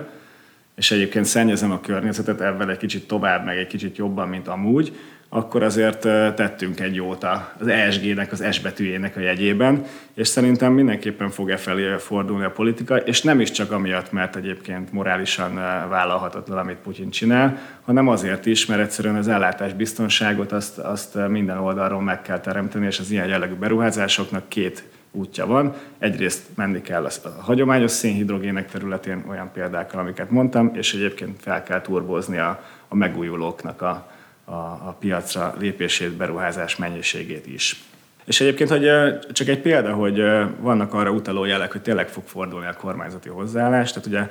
és 0.75 0.91
egyébként 0.91 1.25
szennyezem 1.25 1.71
a 1.71 1.81
környezetet 1.81 2.41
ebben 2.41 2.69
egy 2.69 2.77
kicsit 2.77 3.07
tovább, 3.07 3.45
meg 3.45 3.57
egy 3.57 3.67
kicsit 3.67 3.97
jobban, 3.97 4.27
mint 4.27 4.47
amúgy, 4.47 4.97
akkor 5.29 5.63
azért 5.63 5.99
tettünk 6.35 6.79
egy 6.79 6.95
jót 6.95 7.25
az 7.59 7.67
ESG-nek, 7.67 8.31
az 8.31 8.45
S 8.51 8.59
betűjének 8.59 9.17
a 9.17 9.19
jegyében, 9.19 9.83
és 10.13 10.27
szerintem 10.27 10.73
mindenképpen 10.73 11.29
fog 11.29 11.49
e 11.49 11.57
felé 11.57 11.95
fordulni 11.97 12.43
a 12.43 12.51
politika, 12.51 12.97
és 12.97 13.21
nem 13.21 13.39
is 13.39 13.51
csak 13.51 13.71
amiatt, 13.71 14.11
mert 14.11 14.35
egyébként 14.35 14.91
morálisan 14.91 15.55
vállalhatatlan, 15.89 16.57
amit 16.57 16.77
Putyin 16.77 17.09
csinál, 17.09 17.59
hanem 17.81 18.07
azért 18.07 18.45
is, 18.45 18.65
mert 18.65 18.81
egyszerűen 18.81 19.15
az 19.15 19.27
ellátás 19.27 19.73
biztonságot 19.73 20.51
azt, 20.51 20.77
azt 20.77 21.27
minden 21.27 21.57
oldalról 21.57 22.01
meg 22.01 22.21
kell 22.21 22.39
teremteni, 22.39 22.85
és 22.85 22.99
az 22.99 23.11
ilyen 23.11 23.27
jellegű 23.27 23.53
beruházásoknak 23.53 24.49
két 24.49 24.83
útja 25.15 25.45
van. 25.45 25.73
Egyrészt 25.97 26.43
menni 26.55 26.81
kell 26.81 27.05
a 27.05 27.29
hagyományos 27.41 27.91
szénhidrogének 27.91 28.71
területén 28.71 29.23
olyan 29.29 29.51
példákkal, 29.53 29.99
amiket 29.99 30.29
mondtam, 30.29 30.71
és 30.73 30.93
egyébként 30.93 31.41
fel 31.41 31.63
kell 31.63 31.81
turbozni 31.81 32.37
a, 32.37 32.63
a 32.87 32.95
megújulóknak 32.95 33.81
a, 33.81 34.11
a, 34.45 34.53
a 34.53 34.95
piacra 34.99 35.55
lépését, 35.59 36.11
beruházás 36.11 36.75
mennyiségét 36.75 37.47
is. 37.47 37.83
És 38.25 38.41
egyébként, 38.41 38.69
hogy 38.69 38.89
csak 39.31 39.47
egy 39.47 39.61
példa, 39.61 39.93
hogy 39.93 40.21
vannak 40.59 40.93
arra 40.93 41.11
utaló 41.11 41.45
jelek, 41.45 41.71
hogy 41.71 41.81
tényleg 41.81 42.07
fog 42.07 42.23
fordulni 42.25 42.67
a 42.67 42.73
kormányzati 42.73 43.29
hozzáállás. 43.29 43.89
Tehát 43.93 44.07
ugye 44.07 44.27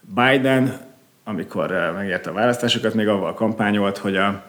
Biden, 0.00 0.80
amikor 1.24 1.92
megérte 1.94 2.30
a 2.30 2.32
választásokat, 2.32 2.94
még 2.94 3.08
avval 3.08 3.34
kampányolt, 3.34 3.98
hogy, 3.98 4.16
a, 4.16 4.42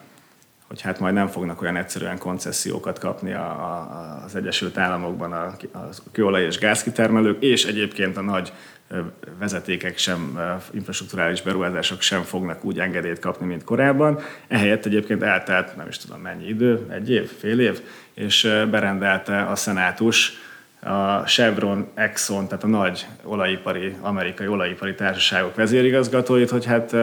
hogy 0.68 0.80
hát 0.80 1.00
majd 1.00 1.14
nem 1.14 1.26
fognak 1.26 1.62
olyan 1.62 1.76
egyszerűen 1.76 2.18
koncesziókat 2.18 2.98
kapni 2.98 3.32
a, 3.32 3.50
a, 3.50 4.22
az 4.24 4.34
Egyesült 4.36 4.78
Államokban 4.78 5.32
a, 5.32 5.56
a 5.72 5.78
kőolaj 6.12 6.42
és 6.42 6.58
gázkitermelők, 6.58 7.42
és 7.42 7.64
egyébként 7.64 8.16
a 8.16 8.20
nagy 8.20 8.52
vezetékek 9.38 9.98
sem, 9.98 10.38
infrastruktúrális 10.70 11.42
beruházások 11.42 12.00
sem 12.00 12.22
fognak 12.22 12.64
úgy 12.64 12.78
engedélyt 12.78 13.18
kapni, 13.18 13.46
mint 13.46 13.64
korábban. 13.64 14.18
Ehelyett 14.48 14.86
egyébként 14.86 15.22
eltelt, 15.22 15.76
nem 15.76 15.88
is 15.88 15.98
tudom 15.98 16.20
mennyi 16.20 16.48
idő, 16.48 16.86
egy 16.90 17.10
év, 17.10 17.30
fél 17.38 17.60
év, 17.60 17.80
és 18.14 18.42
berendelte 18.70 19.42
a 19.42 19.56
szenátus 19.56 20.32
a 20.80 21.22
Chevron, 21.24 21.88
Exxon, 21.94 22.48
tehát 22.48 22.64
a 22.64 22.66
nagy 22.66 23.06
olajipari, 23.22 23.96
amerikai 24.00 24.46
olajipari 24.46 24.94
társaságok 24.94 25.54
vezérigazgatóit, 25.54 26.50
hogy 26.50 26.64
hát 26.64 26.94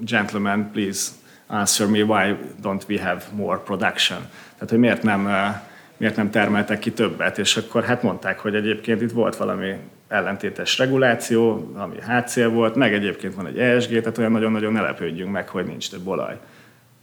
gentlemen, 0.00 0.70
please 0.72 1.10
answer 1.46 1.88
me 1.88 2.02
why 2.02 2.36
don't 2.62 2.82
we 2.88 3.02
have 3.02 3.22
more 3.34 3.58
production. 3.58 4.18
Tehát, 4.54 4.70
hogy 4.70 4.78
miért 4.78 5.02
nem 5.02 5.24
uh, 5.24 5.64
miért 5.96 6.16
nem 6.16 6.30
termeltek 6.30 6.78
ki 6.78 6.92
többet, 6.92 7.38
és 7.38 7.56
akkor 7.56 7.84
hát 7.84 8.02
mondták, 8.02 8.38
hogy 8.38 8.54
egyébként 8.54 9.00
itt 9.00 9.10
volt 9.10 9.36
valami 9.36 9.74
ellentétes 10.08 10.78
reguláció, 10.78 11.72
ami 11.74 12.00
hátszél 12.00 12.50
volt, 12.50 12.74
meg 12.74 12.94
egyébként 12.94 13.34
van 13.34 13.46
egy 13.46 13.58
ESG, 13.58 13.88
tehát 13.88 14.18
olyan 14.18 14.32
nagyon-nagyon 14.32 14.72
ne 14.72 14.80
lepődjünk 14.80 15.32
meg, 15.32 15.48
hogy 15.48 15.66
nincs 15.66 15.90
több 15.90 16.06
olaj. 16.06 16.38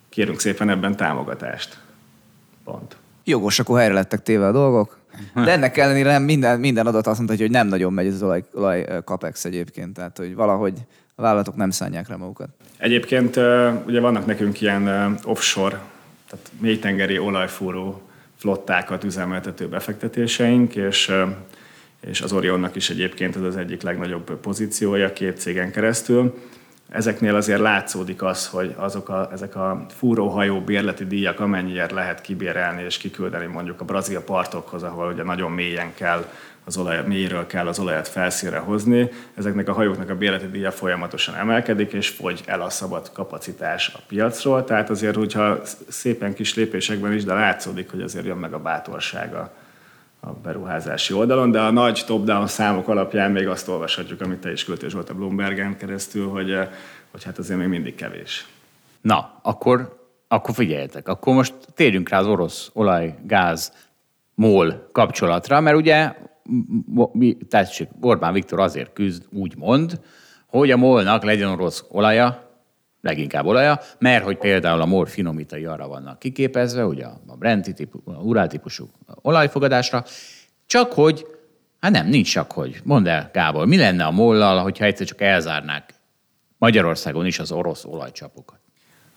Kérünk 0.10 0.40
szépen 0.40 0.70
ebben 0.70 0.96
támogatást. 0.96 1.78
Pont. 2.64 2.96
Jogos, 3.24 3.60
akkor 3.60 3.80
helyre 3.80 3.94
lettek 3.94 4.24
téve 4.24 4.48
a 4.48 4.52
dolgok. 4.52 4.98
De 5.34 5.52
ennek 5.52 5.78
ellenére 5.78 6.20
minden, 6.20 6.60
minden 6.60 6.88
adat 6.88 7.08
azt 7.08 7.18
mondta, 7.18 7.36
hogy 7.38 7.52
nem 7.52 7.68
nagyon 7.68 7.94
megy 7.94 8.08
az 8.08 8.24
olaj, 8.24 8.44
olaj 8.54 8.86
capex 9.06 9.46
egyébként, 9.46 9.94
tehát 9.94 10.18
hogy 10.18 10.36
valahogy 10.36 10.74
a 11.16 11.22
vállalatok 11.22 11.56
nem 11.56 11.70
szánják 11.70 12.08
rá 12.08 12.16
magukat. 12.16 12.50
Egyébként 12.78 13.36
ugye 13.86 14.00
vannak 14.00 14.26
nekünk 14.26 14.62
ilyen 14.62 15.18
offshore, 15.24 15.82
tehát 16.30 16.52
mélytengeri 16.60 17.18
olajfúró 17.18 18.02
flottákat 18.38 19.04
üzemeltető 19.04 19.68
befektetéseink, 19.68 20.76
és, 20.76 21.12
és 22.00 22.22
az 22.22 22.34
Orionnak 22.34 22.76
is 22.76 22.90
egyébként 22.90 23.36
ez 23.36 23.42
az 23.42 23.58
egyik 23.58 23.82
legnagyobb 23.82 24.40
pozíciója 24.40 25.14
két 25.14 25.40
cégen 25.40 25.72
keresztül. 25.72 26.34
Ezeknél 26.94 27.36
azért 27.36 27.60
látszódik 27.60 28.24
az, 28.24 28.48
hogy 28.48 28.74
azok 28.78 29.10
a, 29.10 29.30
ezek 29.32 29.56
a 29.56 29.86
fúróhajó 29.98 30.62
bérleti 30.62 31.06
díjak 31.06 31.40
amennyire 31.40 31.88
lehet 31.94 32.22
kibérelni 32.22 32.84
és 32.84 32.98
kiküldeni 32.98 33.46
mondjuk 33.46 33.82
a 33.82 33.86
brazil 33.86 34.20
partokhoz, 34.20 34.84
ahol 34.84 35.12
ugye 35.14 35.24
nagyon 35.24 35.52
mélyen 35.52 35.94
kell 35.94 36.26
az 36.66 36.78
olaj, 36.78 37.04
mélyről 37.08 37.48
kell 37.48 37.68
az 37.68 37.80
olajat 37.80 38.08
felszínre 38.08 38.58
hozni. 38.58 39.10
Ezeknek 39.36 39.70
a 39.70 39.74
hajóknak 39.74 40.10
a 40.10 40.16
bérleti 40.16 40.48
díja 40.48 40.72
folyamatosan 40.72 41.36
emelkedik, 41.36 41.94
és 41.94 42.10
fogy 42.10 42.44
el 42.46 42.62
a 42.62 42.70
szabad 42.70 43.12
kapacitás 43.12 43.92
a 43.96 44.00
piacról. 44.08 44.64
Tehát 44.64 44.90
azért, 44.90 45.16
hogyha 45.16 45.62
szépen 45.88 46.34
kis 46.34 46.56
lépésekben 46.56 47.14
is, 47.14 47.24
de 47.24 47.34
látszódik, 47.34 47.92
hogy 47.92 48.02
azért 48.02 48.26
jön 48.26 48.38
meg 48.38 48.54
a 48.54 48.60
bátorsága 48.60 49.52
a 50.26 50.34
beruházási 50.44 51.14
oldalon, 51.14 51.52
de 51.52 51.60
a 51.60 51.72
nagy 51.72 52.04
top-down 52.06 52.48
számok 52.48 52.88
alapján 52.88 53.32
még 53.32 53.48
azt 53.48 53.68
olvashatjuk, 53.68 54.22
amit 54.22 54.40
te 54.40 54.52
is 54.52 54.66
küldtél 54.66 54.90
volt 54.90 55.10
a 55.10 55.14
Bloombergen 55.14 55.78
keresztül, 55.78 56.30
hogy, 56.30 56.58
hogy 57.12 57.24
hát 57.24 57.38
azért 57.38 57.60
még 57.60 57.68
mindig 57.68 57.96
kevés. 57.96 58.48
Na, 59.02 59.40
akkor, 59.42 60.00
akkor 60.28 60.56
figyeljetek, 60.56 61.08
akkor 61.08 61.34
most 61.34 61.54
térjünk 61.76 62.10
rá 62.10 62.20
az 62.20 62.28
orosz 62.28 62.70
olaj, 62.74 63.16
gáz, 63.24 63.74
MOL 64.36 64.90
kapcsolatra, 64.92 65.60
mert 65.60 65.78
ugye 65.78 66.14
tessék, 67.50 67.88
Orbán 68.02 68.34
Viktor 68.34 68.60
azért 68.60 68.94
küzd, 68.94 69.26
úgy 69.32 69.58
mond, 69.58 70.00
hogy 70.48 70.72
a 70.72 70.78
molnak 70.78 71.24
legyen 71.24 71.50
orosz 71.50 71.86
olaja, 71.90 72.43
leginkább 73.04 73.46
olaja, 73.46 73.80
mert 74.00 74.24
hogy 74.24 74.38
például 74.38 74.82
a 74.82 74.86
MOL 74.86 75.06
finomítai 75.06 75.66
arra 75.66 75.88
vannak 75.88 76.20
kiképezve, 76.20 76.86
ugye 76.86 77.06
a 77.06 77.36
Brenti 77.40 77.74
típus, 77.74 78.02
a 78.36 78.48
típusú 78.48 78.90
olajfogadásra, 79.22 80.04
csak 80.66 80.94
hogy, 80.94 81.26
hát 81.80 81.92
nem, 81.92 82.08
nincs 82.08 82.32
csak 82.32 82.52
hogy. 82.52 82.82
Mondd 82.84 83.08
el, 83.08 83.30
Gábor, 83.34 83.66
mi 83.66 83.78
lenne 83.78 84.06
a 84.06 84.12
mollal, 84.12 84.62
hogyha 84.62 84.86
egyszer 84.86 85.08
csak 85.08 85.22
elzárnák 85.22 85.94
Magyarországon 86.58 87.26
is 87.26 87.40
az 87.40 87.52
orosz 87.52 87.86
olajcsapokat? 87.86 88.60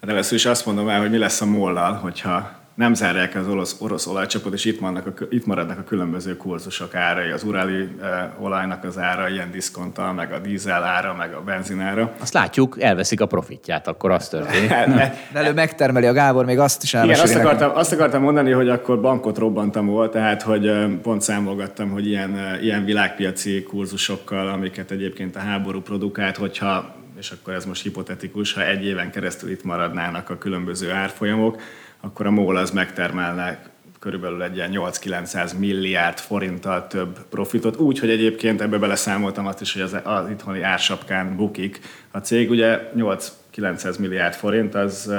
Hát 0.00 0.10
először 0.10 0.34
is 0.38 0.46
azt 0.46 0.66
mondom 0.66 0.88
el, 0.88 1.00
hogy 1.00 1.10
mi 1.10 1.18
lesz 1.18 1.40
a 1.40 1.46
mollal, 1.46 1.92
hogyha 1.92 2.50
nem 2.76 2.94
zárják 2.94 3.34
az 3.34 3.48
orosz, 3.48 3.76
orosz 3.80 4.06
olajcsapot, 4.06 4.52
és 4.52 4.64
itt, 4.64 4.80
maradnak 4.80 5.20
a, 5.20 5.24
itt 5.30 5.46
maradnak 5.46 5.78
a 5.78 5.82
különböző 5.82 6.36
kurzusok 6.36 6.94
árai, 6.94 7.30
az 7.30 7.42
uráli 7.42 7.88
e, 8.02 8.34
olajnak 8.40 8.84
az 8.84 8.98
ára 8.98 9.28
ilyen 9.28 9.50
diszkonttal, 9.50 10.12
meg 10.12 10.32
a 10.32 10.38
dízel 10.38 10.84
ára, 10.84 11.14
meg 11.14 11.34
a 11.34 11.40
benzinára. 11.40 12.12
Azt 12.20 12.32
látjuk, 12.32 12.80
elveszik 12.80 13.20
a 13.20 13.26
profitját, 13.26 13.86
akkor 13.86 14.10
az 14.10 14.28
történik. 14.28 14.68
De 15.32 15.38
elő 15.38 15.52
megtermeli 15.52 16.06
a 16.06 16.12
Gábor, 16.12 16.44
még 16.44 16.58
azt 16.58 16.82
is 16.82 16.92
Igen, 16.92 17.10
azt 17.10 17.34
akartam, 17.34 17.70
azt 17.74 17.92
akartam 17.92 18.22
mondani, 18.22 18.50
hogy 18.50 18.68
akkor 18.68 19.00
bankot 19.00 19.38
robbantam 19.38 19.86
volt, 19.86 20.12
tehát 20.12 20.42
hogy 20.42 20.72
pont 21.02 21.22
számolgattam, 21.22 21.90
hogy 21.90 22.06
ilyen, 22.06 22.58
ilyen 22.62 22.84
világpiaci 22.84 23.62
kurzusokkal, 23.62 24.48
amiket 24.48 24.90
egyébként 24.90 25.36
a 25.36 25.40
háború 25.40 25.80
produkált, 25.80 26.36
hogyha 26.36 26.94
és 27.18 27.30
akkor 27.30 27.54
ez 27.54 27.64
most 27.64 27.82
hipotetikus, 27.82 28.52
ha 28.52 28.66
egy 28.66 28.84
éven 28.84 29.10
keresztül 29.10 29.50
itt 29.50 29.64
maradnának 29.64 30.30
a 30.30 30.38
különböző 30.38 30.90
árfolyamok, 30.90 31.60
akkor 32.06 32.26
a 32.26 32.30
MOL 32.30 32.56
az 32.56 32.70
megtermelne 32.70 33.58
körülbelül 33.98 34.42
egy 34.42 34.56
ilyen 34.56 34.70
8-900 34.74 35.58
milliárd 35.58 36.18
forinttal 36.18 36.86
több 36.86 37.18
profitot, 37.28 37.76
úgy, 37.76 37.98
hogy 37.98 38.10
egyébként 38.10 38.60
ebbe 38.60 38.78
beleszámoltam 38.78 39.46
azt 39.46 39.60
is, 39.60 39.72
hogy 39.72 39.82
az, 39.82 39.96
az 40.04 40.30
itthoni 40.30 40.62
ársapkán 40.62 41.36
bukik. 41.36 41.80
A 42.10 42.18
cég 42.18 42.50
ugye 42.50 42.90
8-900 42.96 43.98
milliárd 43.98 44.34
forint, 44.34 44.74
az 44.74 45.12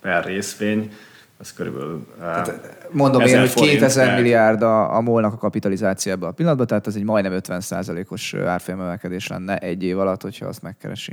per 0.00 0.24
részvény, 0.24 0.92
az 1.38 1.52
körülbelül 1.52 2.06
tehát, 2.18 2.60
Mondom 2.90 3.20
én, 3.20 3.38
hogy 3.38 3.52
2000 3.52 4.06
per... 4.06 4.14
milliárd 4.14 4.62
a, 4.62 4.96
a 4.96 5.00
molnak 5.00 5.32
a 5.32 5.36
kapitalizáció 5.36 6.12
ebben 6.12 6.28
a 6.28 6.32
pillanatban, 6.32 6.66
tehát 6.66 6.86
ez 6.86 6.94
egy 6.94 7.04
majdnem 7.04 7.32
50 7.32 7.62
os 8.08 8.34
árfolyamemelkedés 8.34 9.26
lenne 9.26 9.56
egy 9.56 9.82
év 9.82 9.98
alatt, 9.98 10.22
hogyha 10.22 10.46
azt 10.46 10.62
megkeresi. 10.62 11.12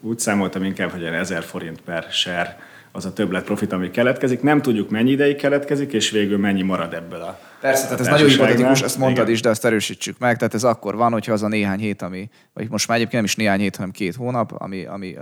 Úgy 0.00 0.18
számoltam 0.18 0.64
inkább, 0.64 0.90
hogy 0.90 1.04
1000 1.04 1.42
forint 1.42 1.80
per 1.80 2.06
share 2.10 2.58
az 2.92 3.04
a 3.04 3.12
többlet 3.12 3.44
profit, 3.44 3.72
ami 3.72 3.90
keletkezik. 3.90 4.42
Nem 4.42 4.62
tudjuk, 4.62 4.90
mennyi 4.90 5.10
ideig 5.10 5.36
keletkezik, 5.36 5.92
és 5.92 6.10
végül 6.10 6.38
mennyi 6.38 6.62
marad 6.62 6.94
ebből 6.94 7.20
a 7.20 7.38
Persze, 7.60 7.84
tehát 7.84 8.00
ez 8.00 8.06
nagyon 8.06 8.28
hipotetikus, 8.28 8.82
ezt 8.82 8.98
mondtad 8.98 9.22
Igen. 9.22 9.34
is, 9.34 9.42
de 9.42 9.48
ezt 9.48 9.64
erősítsük 9.64 10.18
meg. 10.18 10.36
Tehát 10.36 10.54
ez 10.54 10.64
akkor 10.64 10.96
van, 10.96 11.12
hogyha 11.12 11.32
az 11.32 11.42
a 11.42 11.48
néhány 11.48 11.78
hét, 11.78 12.02
ami, 12.02 12.28
vagy 12.52 12.70
most 12.70 12.88
már 12.88 12.96
egyébként 12.96 13.22
nem 13.22 13.30
is 13.30 13.36
néhány 13.36 13.60
hét, 13.60 13.76
hanem 13.76 13.90
két 13.90 14.14
hónap, 14.14 14.52
ami, 14.58 14.84
ami 14.84 15.14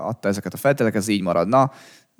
adta 0.00 0.28
ezeket 0.28 0.54
a 0.54 0.56
feltételeket, 0.56 1.00
ez 1.00 1.08
így 1.08 1.22
maradna. 1.22 1.72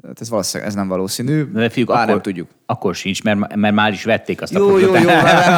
Tehát 0.03 0.21
ez 0.21 0.29
valószínűleg 0.29 0.73
ez 0.73 0.77
nem 0.77 0.89
valószínű. 0.89 1.45
De 1.53 1.69
fiúk, 1.69 1.91
akkor, 1.91 2.07
nem 2.07 2.21
tudjuk. 2.23 2.49
Akkor 2.67 2.95
sincs, 2.95 3.23
mert, 3.23 3.55
mert 3.55 3.75
már 3.75 3.93
is 3.93 4.05
vették 4.05 4.43
azt 4.43 4.53
jó, 4.53 4.75
a 4.75 4.79
Jó, 4.79 4.79
jó, 4.79 4.95
jó, 4.95 5.09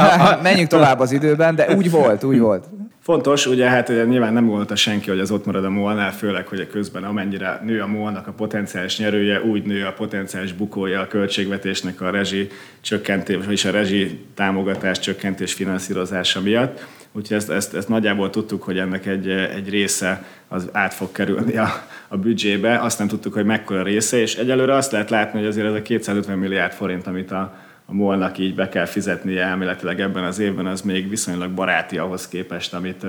menjünk 0.42 0.68
tovább 0.68 1.00
az 1.00 1.12
időben, 1.12 1.54
de 1.54 1.74
úgy 1.76 1.90
volt, 1.90 2.24
úgy 2.24 2.38
volt. 2.38 2.64
Fontos, 3.06 3.46
ugye 3.46 3.68
hát 3.68 3.88
ugye 3.88 4.04
nyilván 4.04 4.32
nem 4.32 4.46
gondolta 4.46 4.76
senki, 4.76 5.10
hogy 5.10 5.18
az 5.18 5.30
ott 5.30 5.44
marad 5.44 5.64
a 5.64 5.70
molnál, 5.70 6.12
főleg, 6.12 6.46
hogy 6.46 6.60
a 6.60 6.66
közben 6.66 7.04
amennyire 7.04 7.60
nő 7.64 7.80
a 7.80 7.86
molnak 7.86 8.26
a 8.26 8.32
potenciális 8.32 8.98
nyerője, 8.98 9.42
úgy 9.42 9.62
nő 9.62 9.84
a 9.84 9.92
potenciális 9.92 10.52
bukója 10.52 11.00
a 11.00 11.06
költségvetésnek 11.06 12.00
a 12.00 12.10
rezsi 12.10 12.48
csökkentés, 12.80 13.36
vagyis 13.44 13.64
a 13.64 13.70
rezsi 13.70 14.24
támogatás 14.34 14.98
csökkentés 14.98 15.52
finanszírozása 15.52 16.40
miatt. 16.40 16.84
Úgyhogy 17.12 17.36
ezt, 17.36 17.50
ezt, 17.50 17.74
ezt 17.74 17.88
nagyjából 17.88 18.30
tudtuk, 18.30 18.62
hogy 18.62 18.78
ennek 18.78 19.06
egy, 19.06 19.28
egy 19.28 19.68
része 19.68 20.24
az 20.48 20.68
át 20.72 20.94
fog 20.94 21.12
kerülni 21.12 21.56
a, 21.56 21.68
a 22.08 22.16
büdzsébe, 22.16 22.78
azt 22.78 22.98
nem 22.98 23.08
tudtuk, 23.08 23.32
hogy 23.32 23.44
mekkora 23.44 23.82
része, 23.82 24.20
és 24.20 24.34
egyelőre 24.34 24.74
azt 24.74 24.92
lehet 24.92 25.10
látni, 25.10 25.38
hogy 25.38 25.48
azért 25.48 25.66
ez 25.66 25.74
a 25.74 25.82
250 25.82 26.38
milliárd 26.38 26.72
forint, 26.72 27.06
amit 27.06 27.30
a, 27.30 27.65
a 27.86 27.94
molnak 27.94 28.38
így 28.38 28.54
be 28.54 28.68
kell 28.68 28.84
fizetnie 28.84 29.42
elméletileg 29.42 30.00
ebben 30.00 30.24
az 30.24 30.38
évben, 30.38 30.66
az 30.66 30.80
még 30.80 31.08
viszonylag 31.08 31.50
baráti 31.50 31.98
ahhoz 31.98 32.28
képest, 32.28 32.74
amit, 32.74 33.06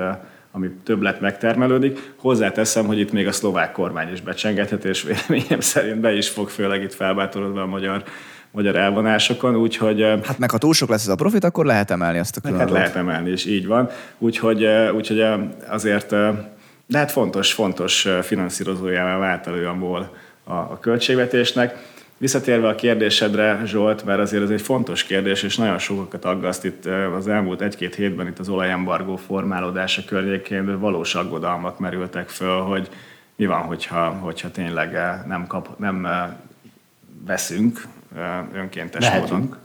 ami 0.52 0.70
többlet 0.84 1.22
megtermelődik. 1.22 2.14
Hozzáteszem, 2.18 2.86
hogy 2.86 3.00
itt 3.00 3.12
még 3.12 3.28
a 3.28 3.32
szlovák 3.32 3.72
kormány 3.72 4.12
is 4.12 4.22
becsengethet, 4.22 4.86
és 4.86 5.04
véleményem 5.04 5.60
szerint 5.60 6.00
be 6.00 6.14
is 6.14 6.30
fog, 6.30 6.50
főleg 6.50 6.84
itt 6.84 6.94
felbátorodva 6.94 7.62
a 7.62 7.66
magyar 7.66 8.04
magyar 8.52 8.76
elvonásokon, 8.76 9.56
úgyhogy... 9.56 10.02
Hát 10.02 10.38
meg 10.38 10.52
ha 10.52 10.58
túl 10.58 10.74
sok 10.74 10.90
lesz 10.90 11.02
ez 11.02 11.08
a 11.08 11.16
profit, 11.16 11.44
akkor 11.44 11.66
lehet 11.66 11.92
emelni 11.92 12.20
azt 12.20 12.38
a 12.38 12.42
külön 12.42 12.60
Hát 12.60 12.70
lehet 12.70 12.96
emelni, 12.96 13.30
és 13.30 13.46
így 13.46 13.68
van. 13.68 13.90
Úgyhogy, 14.18 14.66
úgyhogy 14.96 15.26
azért, 15.68 16.10
de 16.88 16.98
hát 16.98 17.12
fontos, 17.12 17.54
fontos 17.54 18.08
finanszírozójává 18.22 19.18
vált 19.18 19.48
elő 19.48 19.68
a 19.68 19.74
MOL 19.74 20.16
a, 20.44 20.54
a 20.54 20.78
költségvetésnek. 20.82 21.96
Visszatérve 22.18 22.68
a 22.68 22.76
kérdésedre, 22.76 23.62
Zsolt, 23.66 24.06
mert 24.06 24.20
azért 24.20 24.44
ez 24.44 24.50
egy 24.50 24.62
fontos 24.62 25.04
kérdés, 25.04 25.44
és 25.44 25.58
nagyon 25.58 25.78
sokakat 25.78 26.26
aggaszt 26.26 26.66
itt 26.66 26.86
az 27.16 27.28
elmúlt 27.28 27.62
egy-két 27.62 27.96
hétben 27.96 28.28
itt 28.28 28.40
az 28.40 28.50
olajembargó 28.50 29.16
formálódása 29.16 30.02
környékén, 30.06 30.80
valós 30.80 31.16
aggodalmak 31.16 31.80
merültek 31.80 32.30
föl, 32.30 32.62
hogy 32.62 32.90
mi 33.36 33.46
van, 33.46 33.62
hogyha, 33.62 34.10
hogyha 34.10 34.52
tényleg 34.52 34.92
nem, 35.28 35.48
kap, 35.48 35.80
nem 35.80 36.08
veszünk 37.26 37.82
önkéntes 38.54 39.08
Vehetünk. 39.08 39.32
módon. 39.32 39.58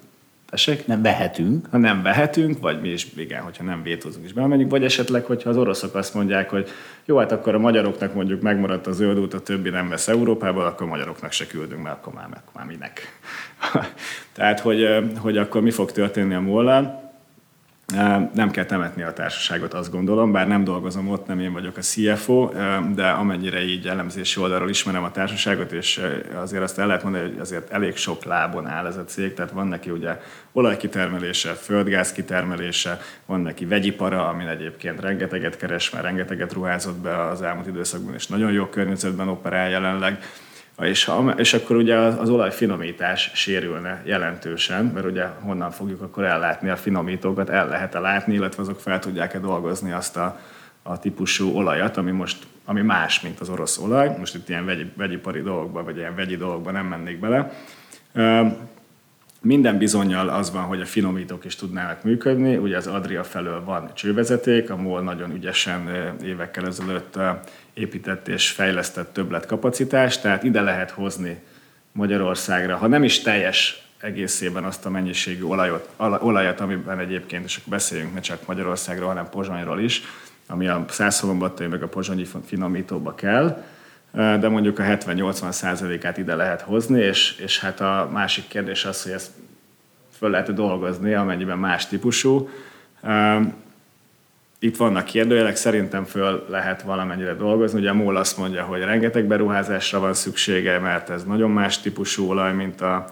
Tessék? 0.52 0.86
Nem 0.86 1.02
vehetünk. 1.02 1.66
Ha 1.70 1.78
nem 1.78 2.02
vehetünk, 2.02 2.60
vagy 2.60 2.80
mi 2.80 2.88
is, 2.88 3.06
igen, 3.16 3.42
hogyha 3.42 3.64
nem 3.64 3.82
vétózunk 3.82 4.24
is 4.24 4.32
bemenjünk, 4.32 4.70
vagy 4.70 4.84
esetleg, 4.84 5.24
hogyha 5.24 5.50
az 5.50 5.56
oroszok 5.56 5.94
azt 5.94 6.14
mondják, 6.14 6.50
hogy 6.50 6.68
jó, 7.04 7.16
hát 7.16 7.32
akkor 7.32 7.54
a 7.54 7.58
magyaroknak 7.58 8.14
mondjuk 8.14 8.42
megmaradt 8.42 8.86
a 8.86 8.92
zöld 8.92 9.18
út, 9.18 9.34
a 9.34 9.40
többi 9.40 9.70
nem 9.70 9.88
vesz 9.88 10.08
Európába, 10.08 10.66
akkor 10.66 10.86
a 10.86 10.90
magyaroknak 10.90 11.32
se 11.32 11.46
küldünk, 11.46 11.82
mert 11.82 11.96
akkor 11.96 12.12
már, 12.12 12.26
akkor 12.30 12.52
már 12.54 12.66
minek. 12.66 13.20
Tehát, 14.36 14.60
hogy, 14.60 14.88
hogy 15.18 15.38
akkor 15.38 15.62
mi 15.62 15.70
fog 15.70 15.92
történni 15.92 16.34
a 16.34 16.40
mollal. 16.40 17.01
Nem 18.34 18.50
kell 18.50 18.64
temetni 18.64 19.02
a 19.02 19.12
társaságot, 19.12 19.74
azt 19.74 19.90
gondolom, 19.90 20.32
bár 20.32 20.48
nem 20.48 20.64
dolgozom 20.64 21.08
ott, 21.08 21.26
nem 21.26 21.40
én 21.40 21.52
vagyok 21.52 21.76
a 21.76 21.80
CFO, 21.80 22.50
de 22.94 23.08
amennyire 23.08 23.64
így 23.64 23.86
elemzési 23.86 24.40
oldalról 24.40 24.68
ismerem 24.68 25.02
a 25.02 25.10
társaságot, 25.10 25.72
és 25.72 26.00
azért 26.34 26.62
azt 26.62 26.78
el 26.78 26.86
lehet 26.86 27.02
mondani, 27.02 27.28
hogy 27.28 27.38
azért 27.38 27.70
elég 27.70 27.96
sok 27.96 28.24
lábon 28.24 28.66
áll 28.66 28.86
ez 28.86 28.96
a 28.96 29.04
cég, 29.04 29.34
tehát 29.34 29.50
van 29.50 29.66
neki 29.66 29.90
ugye 29.90 30.20
olajkitermelése, 30.52 31.52
földgáz 31.52 32.12
kitermelése, 32.12 33.00
van 33.26 33.40
neki 33.40 33.66
vegyipara, 33.66 34.28
amin 34.28 34.48
egyébként 34.48 35.00
rengeteget 35.00 35.56
keres, 35.56 35.90
mert 35.90 36.04
rengeteget 36.04 36.52
ruházott 36.52 36.98
be 36.98 37.26
az 37.26 37.42
elmúlt 37.42 37.66
időszakban, 37.66 38.14
és 38.14 38.26
nagyon 38.26 38.52
jó 38.52 38.66
környezetben 38.66 39.28
operál 39.28 39.70
jelenleg 39.70 40.18
és, 40.80 41.04
ha, 41.04 41.34
és 41.36 41.54
akkor 41.54 41.76
ugye 41.76 41.96
az 41.96 42.28
olajfinomítás 42.28 43.30
sérülne 43.34 44.02
jelentősen, 44.04 44.84
mert 44.84 45.06
ugye 45.06 45.24
honnan 45.24 45.70
fogjuk 45.70 46.02
akkor 46.02 46.24
ellátni 46.24 46.68
a 46.68 46.76
finomítókat, 46.76 47.48
el 47.48 47.68
lehet-e 47.68 47.98
látni, 47.98 48.34
illetve 48.34 48.62
azok 48.62 48.80
fel 48.80 48.98
tudják-e 48.98 49.38
dolgozni 49.38 49.92
azt 49.92 50.16
a, 50.16 50.40
a 50.82 50.98
típusú 50.98 51.56
olajat, 51.56 51.96
ami 51.96 52.10
most 52.10 52.46
ami 52.64 52.82
más, 52.82 53.20
mint 53.20 53.40
az 53.40 53.48
orosz 53.48 53.78
olaj. 53.78 54.16
Most 54.18 54.34
itt 54.34 54.48
ilyen 54.48 54.64
vegyi, 54.64 54.92
vegyipari 54.96 55.42
dolgokba, 55.42 55.84
vagy 55.84 55.96
ilyen 55.96 56.14
vegyi 56.14 56.36
dolgokba 56.36 56.70
nem 56.70 56.86
mennék 56.86 57.18
bele. 57.18 57.52
Minden 59.44 59.78
bizonyal 59.78 60.28
az 60.28 60.52
van, 60.52 60.62
hogy 60.62 60.80
a 60.80 60.86
finomítók 60.86 61.44
is 61.44 61.56
tudnának 61.56 62.02
működni. 62.02 62.56
Ugye 62.56 62.76
az 62.76 62.86
Adria 62.86 63.24
felől 63.24 63.64
van 63.64 63.90
csővezeték, 63.94 64.70
a 64.70 64.76
MOL 64.76 65.02
nagyon 65.02 65.34
ügyesen 65.34 65.90
évekkel 66.24 66.66
ezelőtt 66.66 67.18
épített 67.74 68.28
és 68.28 68.50
fejlesztett 68.50 69.12
többletkapacitást, 69.12 70.22
tehát 70.22 70.42
ide 70.42 70.60
lehet 70.60 70.90
hozni 70.90 71.40
Magyarországra, 71.92 72.76
ha 72.76 72.86
nem 72.86 73.02
is 73.02 73.20
teljes 73.20 73.86
egészében 74.00 74.64
azt 74.64 74.86
a 74.86 74.90
mennyiségű 74.90 75.42
olajot, 75.42 75.88
olajat, 75.96 76.60
amiben 76.60 76.98
egyébként, 76.98 77.44
és 77.44 77.56
akkor 77.56 77.72
beszéljünk 77.72 78.14
ne 78.14 78.20
csak 78.20 78.46
Magyarországról, 78.46 79.08
hanem 79.08 79.28
Pozsonyról 79.30 79.80
is, 79.80 80.02
ami 80.46 80.68
a 80.68 80.84
Szászolombattai 80.88 81.66
meg 81.66 81.82
a 81.82 81.88
pozsonyi 81.88 82.26
finomítóba 82.44 83.14
kell, 83.14 83.64
de 84.12 84.48
mondjuk 84.48 84.78
a 84.78 84.82
70-80 84.82 85.50
százalékát 85.50 86.18
ide 86.18 86.34
lehet 86.34 86.60
hozni, 86.60 87.00
és, 87.00 87.36
és 87.38 87.60
hát 87.60 87.80
a 87.80 88.10
másik 88.12 88.48
kérdés 88.48 88.84
az, 88.84 89.02
hogy 89.02 89.12
ezt 89.12 89.30
föl 90.18 90.30
lehet 90.30 90.54
dolgozni, 90.54 91.14
amennyiben 91.14 91.58
más 91.58 91.86
típusú. 91.86 92.48
Itt 94.58 94.76
vannak 94.76 95.04
kérdőjelek, 95.04 95.56
szerintem 95.56 96.04
föl 96.04 96.46
lehet 96.48 96.82
valamennyire 96.82 97.34
dolgozni. 97.34 97.80
Ugye 97.80 97.90
a 97.90 97.94
MOL 97.94 98.16
azt 98.16 98.38
mondja, 98.38 98.62
hogy 98.64 98.80
rengeteg 98.80 99.24
beruházásra 99.24 100.00
van 100.00 100.14
szüksége, 100.14 100.78
mert 100.78 101.10
ez 101.10 101.24
nagyon 101.24 101.50
más 101.50 101.80
típusú 101.80 102.28
olaj, 102.28 102.54
mint, 102.54 102.80
a, 102.80 103.08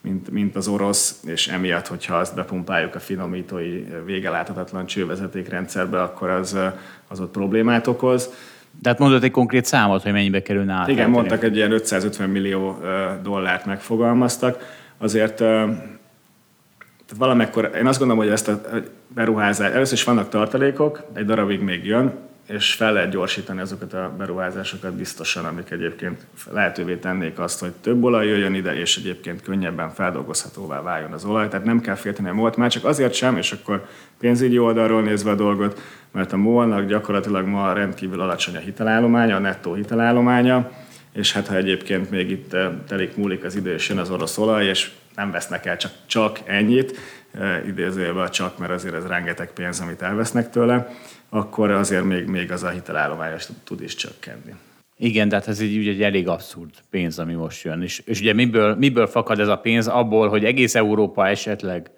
mint, 0.00 0.30
mint 0.30 0.56
az 0.56 0.68
orosz, 0.68 1.20
és 1.26 1.48
emiatt, 1.48 1.86
hogyha 1.86 2.16
azt 2.16 2.34
bepumpáljuk 2.34 2.94
a 2.94 3.00
finomítói 3.00 3.84
végeláthatatlan 4.04 4.86
csővezetékrendszerbe, 4.86 6.02
akkor 6.02 6.28
az, 6.28 6.56
az 7.08 7.20
ott 7.20 7.30
problémát 7.30 7.86
okoz. 7.86 8.30
Tehát 8.82 8.98
mondott 8.98 9.22
egy 9.22 9.30
konkrét 9.30 9.64
számot, 9.64 10.02
hogy 10.02 10.12
mennyibe 10.12 10.42
kerülne 10.42 10.72
át. 10.72 10.88
Igen, 10.88 11.10
mondtak 11.10 11.44
egy 11.44 11.56
ilyen 11.56 11.72
550 11.72 12.30
millió 12.30 12.78
dollárt 13.22 13.66
megfogalmaztak. 13.66 14.80
Azért 14.98 15.42
valamekkor, 17.18 17.70
én 17.76 17.86
azt 17.86 17.98
gondolom, 17.98 18.22
hogy 18.22 18.32
ezt 18.32 18.48
a 18.48 18.60
beruházást, 19.08 19.74
először 19.74 19.94
is 19.94 20.04
vannak 20.04 20.28
tartalékok, 20.28 21.04
egy 21.14 21.24
darabig 21.24 21.60
még 21.60 21.84
jön, 21.84 22.12
és 22.46 22.72
fel 22.72 22.92
lehet 22.92 23.10
gyorsítani 23.10 23.60
azokat 23.60 23.92
a 23.92 24.14
beruházásokat 24.18 24.92
biztosan, 24.92 25.44
amik 25.44 25.70
egyébként 25.70 26.26
lehetővé 26.50 26.96
tennék 26.96 27.38
azt, 27.38 27.60
hogy 27.60 27.72
több 27.80 28.04
olaj 28.04 28.26
jöjjön 28.26 28.54
ide, 28.54 28.74
és 28.74 28.96
egyébként 28.96 29.42
könnyebben 29.42 29.90
feldolgozhatóvá 29.90 30.82
váljon 30.82 31.12
az 31.12 31.24
olaj. 31.24 31.48
Tehát 31.48 31.64
nem 31.64 31.80
kell 31.80 31.94
félteni 31.94 32.28
a 32.28 32.34
MOL-t, 32.34 32.56
már 32.56 32.70
csak 32.70 32.84
azért 32.84 33.14
sem, 33.14 33.36
és 33.36 33.52
akkor 33.52 33.86
pénzügyi 34.18 34.58
oldalról 34.58 35.02
nézve 35.02 35.30
a 35.30 35.34
dolgot, 35.34 35.80
mert 36.12 36.32
a 36.32 36.36
MOL-nak 36.36 36.86
gyakorlatilag 36.86 37.46
ma 37.46 37.72
rendkívül 37.72 38.20
alacsony 38.20 38.56
a 38.56 38.60
hitelállománya, 38.60 39.36
a 39.36 39.40
nettó 39.40 39.74
hitelállománya, 39.74 40.70
és 41.12 41.32
hát 41.32 41.46
ha 41.46 41.56
egyébként 41.56 42.10
még 42.10 42.30
itt 42.30 42.52
eh, 42.52 42.70
telik 42.88 43.16
múlik 43.16 43.44
az 43.44 43.56
idő, 43.56 43.72
és 43.74 43.88
jön 43.88 43.98
az 43.98 44.10
orosz 44.10 44.38
olaj, 44.38 44.66
és 44.66 44.90
nem 45.16 45.30
vesznek 45.30 45.66
el 45.66 45.76
csak, 45.76 45.92
csak 46.06 46.40
ennyit, 46.44 46.98
idézőjelben 47.66 48.30
csak, 48.30 48.58
mert 48.58 48.72
azért 48.72 48.94
ez 48.94 49.06
rengeteg 49.06 49.52
pénz, 49.52 49.80
amit 49.80 50.02
elvesznek 50.02 50.50
tőle, 50.50 50.88
akkor 51.28 51.70
azért 51.70 52.04
még, 52.04 52.26
még 52.26 52.52
az 52.52 52.62
a 52.62 52.68
hitelállomány 52.68 53.32
tud 53.64 53.82
is 53.82 53.94
csökkenni. 53.94 54.54
Igen, 54.96 55.28
tehát 55.28 55.48
ez 55.48 55.60
egy, 55.60 55.88
egy 55.88 56.02
elég 56.02 56.28
abszurd 56.28 56.70
pénz, 56.90 57.18
ami 57.18 57.34
most 57.34 57.64
jön. 57.64 57.82
És, 57.82 58.02
és 58.04 58.20
ugye 58.20 58.32
miből, 58.32 58.74
miből 58.74 59.06
fakad 59.06 59.40
ez 59.40 59.48
a 59.48 59.56
pénz? 59.56 59.86
Abból, 59.86 60.28
hogy 60.28 60.44
egész 60.44 60.74
Európa 60.74 61.28
esetleg 61.28 61.90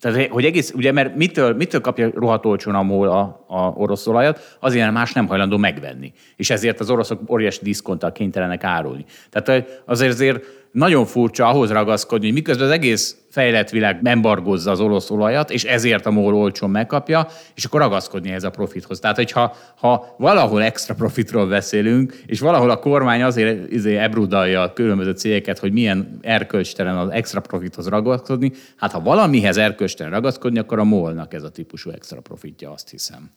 tehát, 0.00 0.28
hogy 0.28 0.44
egész, 0.44 0.72
ugye, 0.72 0.92
mert 0.92 1.16
mitől, 1.16 1.54
mitől 1.54 1.80
kapja 1.80 2.10
rohadt 2.14 2.44
olcsón 2.44 2.74
a 2.74 2.82
MOL 2.82 3.08
a, 3.08 3.44
a 3.46 3.72
orosz 3.74 4.06
olajat? 4.06 4.56
Azért, 4.60 4.90
más 4.90 5.12
nem 5.12 5.26
hajlandó 5.26 5.56
megvenni. 5.56 6.12
És 6.36 6.50
ezért 6.50 6.80
az 6.80 6.90
oroszok 6.90 7.30
óriási 7.30 7.58
diszkonttal 7.62 8.12
kénytelenek 8.12 8.64
árulni. 8.64 9.04
Tehát 9.30 9.82
azért, 9.84 10.12
azért 10.12 10.44
nagyon 10.72 11.06
furcsa 11.06 11.46
ahhoz 11.46 11.70
ragaszkodni, 11.70 12.30
miközben 12.30 12.66
az 12.66 12.72
egész 12.72 13.16
fejlett 13.30 13.70
világ 13.70 14.00
embargozza 14.02 14.70
az 14.70 14.80
orosz 14.80 15.10
olajat, 15.10 15.50
és 15.50 15.64
ezért 15.64 16.06
a 16.06 16.10
MOL 16.10 16.34
olcsón 16.34 16.70
megkapja, 16.70 17.28
és 17.54 17.64
akkor 17.64 17.80
ragaszkodni 17.80 18.30
ez 18.30 18.44
a 18.44 18.50
profithoz. 18.50 18.98
Tehát, 18.98 19.16
hogyha 19.16 19.56
ha 19.76 20.14
valahol 20.18 20.62
extra 20.62 20.94
profitról 20.94 21.46
beszélünk, 21.46 22.22
és 22.26 22.40
valahol 22.40 22.70
a 22.70 22.78
kormány 22.78 23.22
azért 23.22 23.72
izé 23.72 23.96
ebrudalja 23.96 24.62
a 24.62 24.72
különböző 24.72 25.12
cégeket, 25.12 25.58
hogy 25.58 25.72
milyen 25.72 26.18
erkölcstelen 26.22 26.96
az 26.96 27.10
extra 27.10 27.40
profithoz 27.40 27.88
ragaszkodni, 27.88 28.52
hát 28.76 28.92
ha 28.92 29.00
valamihez 29.00 29.56
erkölcstelen 29.56 30.12
ragaszkodni, 30.12 30.58
akkor 30.58 30.78
a 30.78 30.84
MOL-nak 30.84 31.34
ez 31.34 31.42
a 31.42 31.50
típusú 31.50 31.90
extra 31.90 32.20
profitja, 32.20 32.72
azt 32.72 32.90
hiszem. 32.90 33.30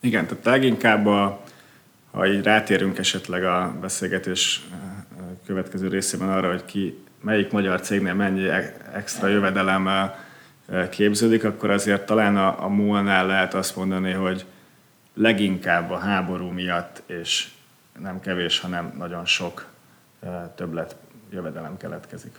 Igen, 0.00 0.26
tehát 0.26 0.44
leginkább 0.44 1.06
a, 1.06 1.40
ha 2.12 2.26
így 2.26 2.42
rátérünk 2.42 2.98
esetleg 2.98 3.44
a 3.44 3.74
beszélgetés 3.80 4.62
következő 5.46 5.88
részében 5.88 6.28
arra, 6.28 6.50
hogy 6.50 6.64
ki, 6.64 6.98
melyik 7.20 7.50
magyar 7.50 7.80
cégnél 7.80 8.14
mennyi 8.14 8.48
e- 8.48 8.76
extra 8.94 9.28
jövedelem 9.28 9.88
képződik, 10.90 11.44
akkor 11.44 11.70
azért 11.70 12.06
talán 12.06 12.36
a, 12.36 12.64
a 12.64 12.68
MOL-nál 12.68 13.26
lehet 13.26 13.54
azt 13.54 13.76
mondani, 13.76 14.12
hogy 14.12 14.44
leginkább 15.14 15.90
a 15.90 15.98
háború 15.98 16.48
miatt, 16.48 17.02
és 17.06 17.48
nem 17.98 18.20
kevés, 18.20 18.60
hanem 18.60 18.94
nagyon 18.98 19.26
sok 19.26 19.66
többlet 20.54 20.96
jövedelem 21.30 21.76
keletkezik. 21.76 22.38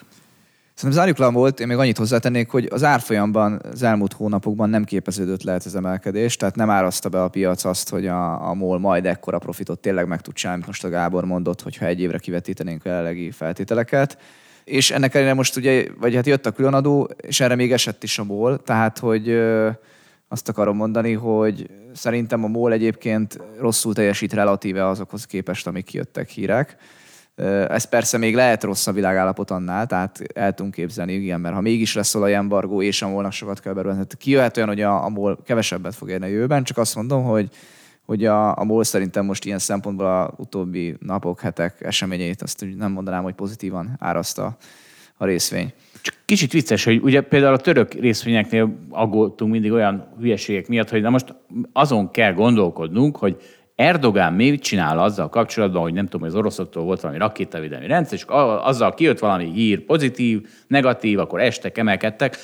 Szerintem 0.76 1.00
zárjuk 1.00 1.18
le 1.18 1.26
a 1.26 1.32
volt, 1.32 1.60
én 1.60 1.68
még 1.68 1.78
annyit 1.78 1.98
hozzátennék, 1.98 2.50
hogy 2.50 2.68
az 2.72 2.84
árfolyamban 2.84 3.62
az 3.72 3.84
elmúlt 3.84 4.14
hónapokban 4.14 4.70
nem 4.70 4.84
képeződött 4.84 5.44
le 5.44 5.54
ez 5.54 5.76
emelkedés, 5.76 6.36
tehát 6.36 6.56
nem 6.56 6.70
árazta 6.70 7.10
be 7.10 7.24
a 7.24 7.28
piac 7.28 7.64
azt, 7.64 7.90
hogy 7.90 8.08
a, 8.08 8.50
a 8.50 8.54
MOL 8.54 8.80
majd 8.80 9.06
ekkora 9.06 9.40
profitot 9.40 9.80
tényleg 9.80 10.08
meg 10.08 10.22
tud 10.22 10.34
csinálni, 10.34 10.64
most 10.66 10.84
a 10.84 10.90
Gábor 10.90 11.26
mondott, 11.26 11.62
hogyha 11.62 11.86
egy 11.86 12.02
évre 12.02 12.18
kivetítenénk 12.18 12.86
a 12.86 12.90
jelenlegi 12.90 13.32
feltételeket. 13.32 14.18
És 14.64 14.92
ennek 14.92 15.14
ellenére 15.14 15.36
most 15.36 15.56
ugye, 15.56 15.86
vagy 16.00 16.16
hát 16.16 16.26
jött 16.26 16.46
a 16.46 16.52
különadó, 16.52 17.10
és 17.18 17.40
erre 17.40 17.56
még 17.56 17.72
esett 17.72 18.04
is 18.04 18.20
a 18.20 18.24
MOL, 18.24 18.62
tehát 18.64 19.00
hogy 19.00 19.30
azt 20.28 20.50
akarom 20.50 20.76
mondani, 20.76 21.14
hogy 21.14 21.70
szerintem 21.94 22.44
a 22.44 22.48
MOL 22.48 22.72
egyébként 22.72 23.40
rosszul 23.60 23.94
teljesít 23.94 24.34
relatíve 24.34 24.88
azokhoz 24.88 25.26
képest, 25.26 25.68
amik 25.68 25.86
kijöttek 25.86 26.30
hírek 26.30 26.78
ez 27.70 27.84
persze 27.84 28.18
még 28.18 28.36
lehet 28.36 28.64
rossz 28.64 28.88
a 28.88 28.92
világállapot 28.92 29.52
annál, 29.52 29.86
tehát 29.86 30.20
el 30.34 30.54
tudunk 30.54 30.74
képzelni, 30.74 31.14
igen, 31.14 31.40
mert 31.40 31.56
ha 31.56 31.62
mégis 31.62 31.96
lesz 31.96 32.16
olajembargó, 32.16 32.82
és 32.82 33.02
a 33.02 33.08
molnak 33.08 33.32
sokat 33.32 33.60
kell 33.60 33.74
beruházni, 33.74 34.06
kijöhet 34.18 34.58
olyan, 34.58 34.70
hogy 34.70 34.82
a, 34.82 35.04
a 35.04 35.10
MOL 35.10 35.40
kevesebbet 35.44 35.96
fog 35.96 36.10
érni 36.10 36.26
a 36.26 36.30
jövőben, 36.30 36.64
csak 36.64 36.78
azt 36.78 36.96
mondom, 36.96 37.24
hogy, 37.24 37.50
hogy 38.06 38.26
a, 38.26 38.58
a 38.58 38.64
MOL 38.64 38.84
szerintem 38.84 39.26
most 39.26 39.46
ilyen 39.46 39.60
szempontból 39.60 40.06
a 40.06 40.34
utóbbi 40.38 40.96
napok, 41.00 41.40
hetek 41.40 41.82
eseményeit 41.82 42.42
azt 42.42 42.66
nem 42.78 42.92
mondanám, 42.92 43.24
hogy 43.24 43.34
pozitívan 43.34 43.96
áraszta 44.00 44.58
a 45.18 45.26
részvény. 45.26 45.74
Csak 46.02 46.16
kicsit 46.26 46.52
vicces, 46.52 46.84
hogy 46.84 47.00
ugye 47.04 47.22
például 47.22 47.54
a 47.54 47.58
török 47.58 47.94
részvényeknél 47.94 48.78
aggódtunk 48.90 49.52
mindig 49.52 49.72
olyan 49.72 50.14
hülyeségek 50.20 50.68
miatt, 50.68 50.90
hogy 50.90 51.02
na 51.02 51.10
most 51.10 51.36
azon 51.74 52.12
kell 52.12 52.34
gondolkodnunk, 52.34 53.18
hogy 53.18 53.42
Erdogán 53.76 54.34
mit 54.34 54.62
csinál 54.62 55.00
azzal 55.00 55.30
kapcsolatban, 55.30 55.82
hogy 55.82 55.94
nem 55.94 56.06
tudom, 56.06 56.22
hogy 56.22 56.30
az 56.30 56.36
oroszoktól 56.36 56.84
volt 56.84 57.02
valami 57.02 57.20
rakétavédelmi 57.20 57.88
rendszer, 57.88 58.18
és 58.18 58.26
azzal 58.64 58.94
kijött 58.94 59.20
valami 59.20 59.52
hír 59.52 59.80
pozitív, 59.80 60.48
negatív, 60.68 61.20
akkor 61.20 61.42
estek, 61.42 61.78
emelkedtek 61.78 62.38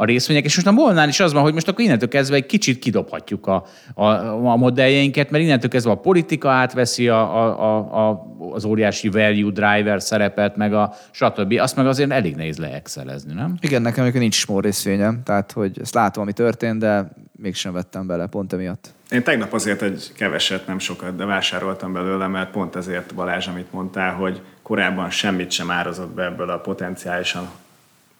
a 0.00 0.04
részvények, 0.04 0.44
és 0.44 0.54
most 0.54 0.66
a 0.66 0.72
Molnál 0.72 1.08
is 1.08 1.20
az 1.20 1.32
van, 1.32 1.42
hogy 1.42 1.52
most 1.52 1.68
akkor 1.68 1.84
innentől 1.84 2.08
kezdve 2.08 2.36
egy 2.36 2.46
kicsit 2.46 2.78
kidobhatjuk 2.78 3.46
a, 3.46 3.64
a, 3.94 4.04
a 4.44 4.56
modelljeinket, 4.56 5.30
mert 5.30 5.44
innentől 5.44 5.70
kezdve 5.70 5.90
a 5.90 5.94
politika 5.94 6.50
átveszi 6.50 7.08
a, 7.08 7.36
a, 7.44 8.08
a, 8.08 8.26
az 8.52 8.64
óriási 8.64 9.08
value 9.08 9.50
driver 9.50 10.02
szerepet, 10.02 10.56
meg 10.56 10.74
a 10.74 10.94
stb. 11.10 11.54
Azt 11.58 11.76
meg 11.76 11.86
azért 11.86 12.10
elég 12.10 12.36
nehéz 12.36 12.58
leexelezni, 12.58 13.32
nem? 13.34 13.54
Igen, 13.60 13.82
nekem 13.82 14.10
nincs 14.12 14.34
small 14.34 14.60
részvényem, 14.60 15.20
tehát 15.24 15.52
hogy 15.52 15.80
ezt 15.80 15.94
látom, 15.94 16.22
ami 16.22 16.32
történt, 16.32 16.78
de 16.78 17.08
mégsem 17.32 17.72
vettem 17.72 18.06
bele 18.06 18.26
pont 18.26 18.52
emiatt. 18.52 18.94
Én 19.10 19.22
tegnap 19.22 19.52
azért 19.52 19.82
egy 19.82 20.12
keveset, 20.16 20.66
nem 20.66 20.78
sokat, 20.78 21.16
de 21.16 21.24
vásároltam 21.24 21.92
belőle, 21.92 22.26
mert 22.26 22.50
pont 22.50 22.76
ezért 22.76 23.14
Balázs, 23.14 23.46
amit 23.46 23.72
mondtál, 23.72 24.14
hogy 24.14 24.40
korábban 24.62 25.10
semmit 25.10 25.50
sem 25.50 25.70
árazott 25.70 26.14
be 26.14 26.24
ebből 26.24 26.50
a 26.50 26.58
potenciálisan 26.58 27.48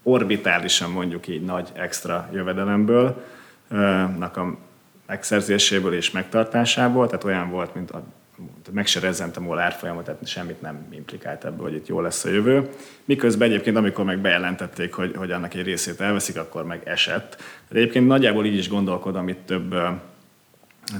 orbitálisan 0.03 0.91
mondjuk 0.91 1.29
így 1.29 1.45
nagy 1.45 1.69
extra 1.73 2.29
jövedelemből, 2.33 3.25
a 4.37 4.57
megszerzéséből 5.07 5.95
és 5.95 6.11
megtartásából, 6.11 7.07
tehát 7.07 7.25
olyan 7.25 7.51
volt, 7.51 7.75
mint 7.75 7.91
a 7.91 8.03
meg 8.71 8.87
se 8.87 9.01
rezzentem 9.01 9.51
a 9.51 9.61
árfolyamot, 9.61 10.05
tehát 10.05 10.27
semmit 10.29 10.61
nem 10.61 10.87
implikált 10.91 11.45
ebből, 11.45 11.63
hogy 11.63 11.75
itt 11.75 11.87
jó 11.87 12.01
lesz 12.01 12.25
a 12.25 12.31
jövő. 12.31 12.69
Miközben 13.05 13.49
egyébként, 13.49 13.77
amikor 13.77 14.05
meg 14.05 14.19
bejelentették, 14.19 14.95
hogy, 14.95 15.17
hogy 15.17 15.31
annak 15.31 15.55
egy 15.55 15.63
részét 15.63 16.01
elveszik, 16.01 16.37
akkor 16.37 16.65
meg 16.65 16.89
esett. 16.89 17.43
De 17.69 17.79
egyébként 17.79 18.07
nagyjából 18.07 18.47
így 18.47 18.57
is 18.57 18.69
gondolkodom 18.69 19.29
itt 19.29 19.47
több 19.47 19.75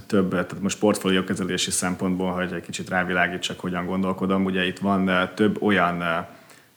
több, 0.07 0.31
tehát 0.31 0.61
most 0.61 0.79
portfóliókezelési 0.79 1.71
szempontból, 1.71 2.33
hogy 2.33 2.53
egy 2.53 2.63
kicsit 2.63 2.89
rávilágítsak, 2.89 3.61
hogyan 3.61 3.87
gondolkodom, 3.87 4.45
ugye 4.45 4.67
itt 4.67 4.79
van 4.79 5.31
több 5.35 5.63
olyan 5.63 6.27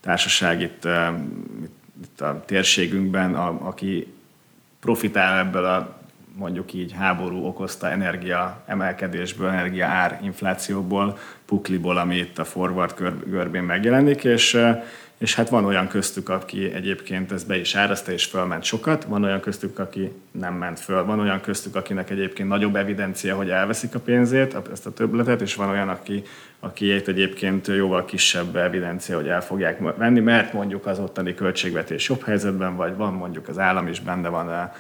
társaság 0.01 0.61
itt, 0.61 0.87
itt 1.63 1.80
a 2.19 2.45
térségünkben, 2.45 3.35
a, 3.35 3.67
aki 3.67 4.13
profitál 4.79 5.39
ebből 5.39 5.65
a 5.65 5.99
mondjuk 6.35 6.73
így 6.73 6.91
háború 6.91 7.45
okozta 7.45 7.89
energia 7.89 8.63
emelkedésből, 8.65 9.49
energia 9.49 9.85
ár 9.85 10.19
inflációból, 10.23 11.17
pukliból, 11.51 11.97
ami 11.97 12.15
itt 12.15 12.39
a 12.39 12.43
forward 12.43 12.93
görbén 13.25 13.63
megjelenik, 13.63 14.23
és 14.23 14.57
és 15.21 15.35
hát 15.35 15.49
van 15.49 15.65
olyan 15.65 15.87
köztük, 15.87 16.29
aki 16.29 16.73
egyébként 16.73 17.31
ezt 17.31 17.47
be 17.47 17.59
is 17.59 17.75
árazta, 17.75 18.11
és 18.11 18.25
fölment 18.25 18.63
sokat, 18.63 19.03
van 19.03 19.23
olyan 19.23 19.39
köztük, 19.39 19.79
aki 19.79 20.11
nem 20.31 20.53
ment 20.53 20.79
föl, 20.79 21.05
van 21.05 21.19
olyan 21.19 21.41
köztük, 21.41 21.75
akinek 21.75 22.09
egyébként 22.09 22.49
nagyobb 22.49 22.75
evidencia, 22.75 23.35
hogy 23.35 23.49
elveszik 23.49 23.95
a 23.95 23.99
pénzét, 23.99 24.57
ezt 24.71 24.85
a 24.85 24.93
többletet, 24.93 25.41
és 25.41 25.55
van 25.55 25.69
olyan, 25.69 25.89
aki, 25.89 26.23
aki 26.59 26.91
egyébként 26.91 27.67
jóval 27.67 28.05
kisebb 28.05 28.55
evidencia, 28.55 29.15
hogy 29.15 29.27
el 29.27 29.41
fogják 29.41 29.97
venni, 29.97 30.19
mert 30.19 30.53
mondjuk 30.53 30.85
az 30.85 30.99
ottani 30.99 31.33
költségvetés 31.33 32.09
jobb 32.09 32.23
helyzetben, 32.23 32.75
vagy 32.75 32.95
van 32.95 33.13
mondjuk 33.13 33.47
az 33.47 33.59
állam 33.59 33.87
is 33.87 33.99
benne 33.99 34.29
van 34.29 34.71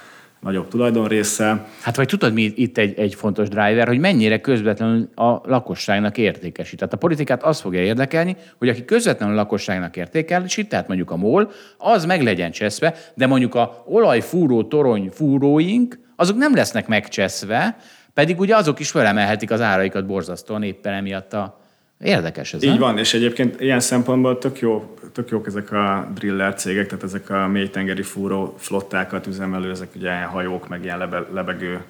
nagyobb 0.41 0.67
tulajdonrésze. 0.67 1.67
Hát 1.81 1.95
vagy 1.95 2.07
tudod, 2.07 2.33
mi 2.33 2.53
itt 2.55 2.77
egy, 2.77 2.99
egy 2.99 3.15
fontos 3.15 3.47
driver, 3.47 3.87
hogy 3.87 3.99
mennyire 3.99 4.41
közvetlenül 4.41 5.09
a 5.15 5.49
lakosságnak 5.49 6.17
értékesít. 6.17 6.79
Tehát 6.79 6.93
a 6.93 6.97
politikát 6.97 7.43
az 7.43 7.59
fogja 7.59 7.81
érdekelni, 7.81 8.35
hogy 8.57 8.69
aki 8.69 8.85
közvetlenül 8.85 9.35
a 9.35 9.37
lakosságnak 9.37 9.97
értékesít, 9.97 10.69
tehát 10.69 10.87
mondjuk 10.87 11.11
a 11.11 11.15
MOL, 11.15 11.51
az 11.77 12.05
meg 12.05 12.21
legyen 12.21 12.51
cseszve, 12.51 12.95
de 13.13 13.27
mondjuk 13.27 13.55
a 13.55 13.83
olajfúró 13.85 14.63
torony 14.63 15.09
fúróink, 15.13 15.99
azok 16.15 16.37
nem 16.37 16.55
lesznek 16.55 16.87
megcseszve, 16.87 17.77
pedig 18.13 18.39
ugye 18.39 18.55
azok 18.55 18.79
is 18.79 18.91
felemelhetik 18.91 19.51
az 19.51 19.61
áraikat 19.61 20.05
borzasztóan 20.05 20.63
éppen 20.63 20.93
emiatt 20.93 21.33
a 21.33 21.60
Érdekes 22.03 22.53
ez, 22.53 22.63
Így 22.63 22.69
nem? 22.69 22.79
van, 22.79 22.97
és 22.97 23.13
egyébként 23.13 23.61
ilyen 23.61 23.79
szempontból 23.79 24.37
tök, 24.37 24.59
jó, 24.59 24.95
tök 25.11 25.29
jók 25.29 25.47
ezek 25.47 25.71
a 25.71 26.11
driller 26.13 26.53
cégek, 26.53 26.87
tehát 26.87 27.03
ezek 27.03 27.29
a 27.29 27.47
mélytengeri 27.47 28.01
fúró 28.01 28.55
flottákat 28.57 29.27
üzemelő, 29.27 29.69
ezek 29.69 29.87
ugye 29.95 30.21
hajók, 30.21 30.67
meg 30.67 30.83
ilyen 30.83 30.97
lebe, 30.97 31.25
lebegő 31.33 31.81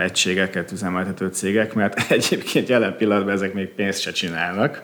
egységeket 0.00 0.72
üzemeltető 0.72 1.28
cégek, 1.28 1.74
mert 1.74 2.10
egyébként 2.12 2.68
jelen 2.68 2.96
pillanatban 2.96 3.34
ezek 3.34 3.52
még 3.52 3.68
pénzt 3.68 4.00
se 4.00 4.12
csinálnak. 4.12 4.82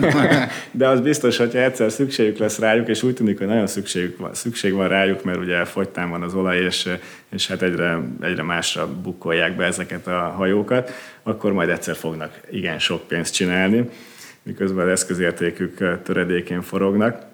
De 0.70 0.88
az 0.88 1.00
biztos, 1.00 1.36
hogyha 1.36 1.58
egyszer 1.58 1.92
szükségük 1.92 2.38
lesz 2.38 2.58
rájuk, 2.58 2.88
és 2.88 3.02
úgy 3.02 3.14
tűnik, 3.14 3.38
hogy 3.38 3.46
nagyon 3.46 3.66
szükségük 3.66 4.18
van, 4.18 4.34
szükség 4.34 4.72
van 4.72 4.88
rájuk, 4.88 5.24
mert 5.24 5.38
ugye 5.38 5.64
fogytán 5.64 6.10
van 6.10 6.22
az 6.22 6.34
olaj, 6.34 6.58
és, 6.58 6.88
és 7.30 7.48
hát 7.48 7.62
egyre, 7.62 7.98
egyre 8.20 8.42
másra 8.42 9.00
bukkolják 9.02 9.56
be 9.56 9.64
ezeket 9.64 10.06
a 10.06 10.18
hajókat, 10.18 10.92
akkor 11.22 11.52
majd 11.52 11.68
egyszer 11.68 11.96
fognak 11.96 12.40
igen 12.50 12.78
sok 12.78 13.08
pénzt 13.08 13.34
csinálni, 13.34 13.88
miközben 14.42 14.84
az 14.84 14.90
eszközértékük 14.90 16.02
töredékén 16.02 16.62
forognak. 16.62 17.29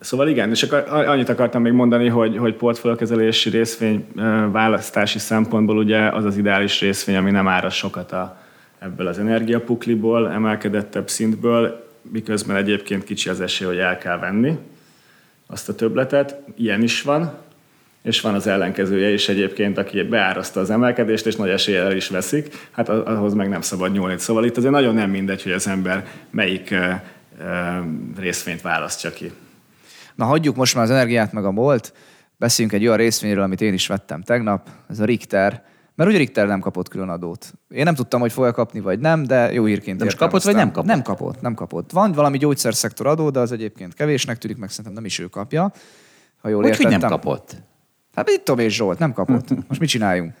Szóval 0.00 0.28
igen, 0.28 0.50
és 0.50 0.62
annyit 0.88 1.28
akartam 1.28 1.62
még 1.62 1.72
mondani, 1.72 2.08
hogy, 2.08 2.36
hogy 2.36 2.54
portfóliókezelési 2.54 3.50
részvény 3.50 4.06
választási 4.52 5.18
szempontból 5.18 5.76
ugye 5.76 6.08
az 6.08 6.24
az 6.24 6.36
ideális 6.36 6.80
részvény, 6.80 7.16
ami 7.16 7.30
nem 7.30 7.48
ára 7.48 7.70
sokat 7.70 8.12
a, 8.12 8.40
ebből 8.78 9.06
az 9.06 9.18
energiapukliból, 9.18 10.30
emelkedettebb 10.30 11.08
szintből, 11.08 11.86
miközben 12.12 12.56
egyébként 12.56 13.04
kicsi 13.04 13.28
az 13.28 13.40
esély, 13.40 13.66
hogy 13.66 13.78
el 13.78 13.98
kell 13.98 14.18
venni 14.18 14.58
azt 15.46 15.68
a 15.68 15.74
töbletet. 15.74 16.36
Ilyen 16.56 16.82
is 16.82 17.02
van, 17.02 17.32
és 18.02 18.20
van 18.20 18.34
az 18.34 18.46
ellenkezője 18.46 19.08
is 19.12 19.28
egyébként, 19.28 19.78
aki 19.78 20.02
beáraszta 20.02 20.60
az 20.60 20.70
emelkedést, 20.70 21.26
és 21.26 21.36
nagy 21.36 21.48
eséllyel 21.48 21.96
is 21.96 22.08
veszik, 22.08 22.68
hát 22.70 22.88
ahhoz 22.88 23.34
meg 23.34 23.48
nem 23.48 23.60
szabad 23.60 23.92
nyúlni. 23.92 24.18
Szóval 24.18 24.44
itt 24.44 24.56
azért 24.56 24.72
nagyon 24.72 24.94
nem 24.94 25.10
mindegy, 25.10 25.42
hogy 25.42 25.52
az 25.52 25.66
ember 25.66 26.06
melyik 26.30 26.74
részvényt 28.16 28.60
választja 28.60 29.10
ki. 29.10 29.32
Na 30.14 30.24
hagyjuk 30.24 30.56
most 30.56 30.74
már 30.74 30.84
az 30.84 30.90
energiát 30.90 31.32
meg 31.32 31.44
a 31.44 31.50
molt, 31.50 31.92
beszéljünk 32.36 32.76
egy 32.76 32.86
olyan 32.86 32.96
részvényről, 32.96 33.42
amit 33.42 33.60
én 33.60 33.72
is 33.72 33.86
vettem 33.86 34.22
tegnap, 34.22 34.68
ez 34.88 35.00
a 35.00 35.04
Richter, 35.04 35.64
mert 35.94 36.10
ugye 36.10 36.18
Richter 36.18 36.46
nem 36.46 36.60
kapott 36.60 36.88
külön 36.88 37.08
adót. 37.08 37.52
Én 37.68 37.84
nem 37.84 37.94
tudtam, 37.94 38.20
hogy 38.20 38.32
fogja 38.32 38.52
kapni, 38.52 38.80
vagy 38.80 38.98
nem, 38.98 39.22
de 39.22 39.52
jó 39.52 39.64
hírként 39.64 39.98
Nem 39.98 40.08
kapott, 40.16 40.42
vagy 40.42 40.54
nem 40.54 40.70
kapott? 40.70 40.86
Nem 40.86 41.02
kapott, 41.02 41.40
nem 41.40 41.54
kapott. 41.54 41.92
Van 41.92 42.12
valami 42.12 42.38
gyógyszerszektor 42.38 43.06
adó, 43.06 43.30
de 43.30 43.40
az 43.40 43.52
egyébként 43.52 43.94
kevésnek 43.94 44.38
tűnik, 44.38 44.56
meg 44.56 44.68
szerintem 44.68 44.92
nem 44.92 45.04
is 45.04 45.18
ő 45.18 45.26
kapja. 45.26 45.72
Ha 46.42 46.48
jól 46.48 46.60
hogy, 46.60 46.70
értettem. 46.70 46.90
Hogy 46.90 47.00
nem 47.00 47.10
kapott? 47.10 47.56
Hát 48.14 48.26
mit 48.26 48.42
tudom 48.42 48.64
én, 48.64 48.68
Zsolt, 48.68 48.98
nem 48.98 49.12
kapott. 49.12 49.48
Most 49.68 49.80
mit 49.80 49.88
csináljunk? 49.88 50.34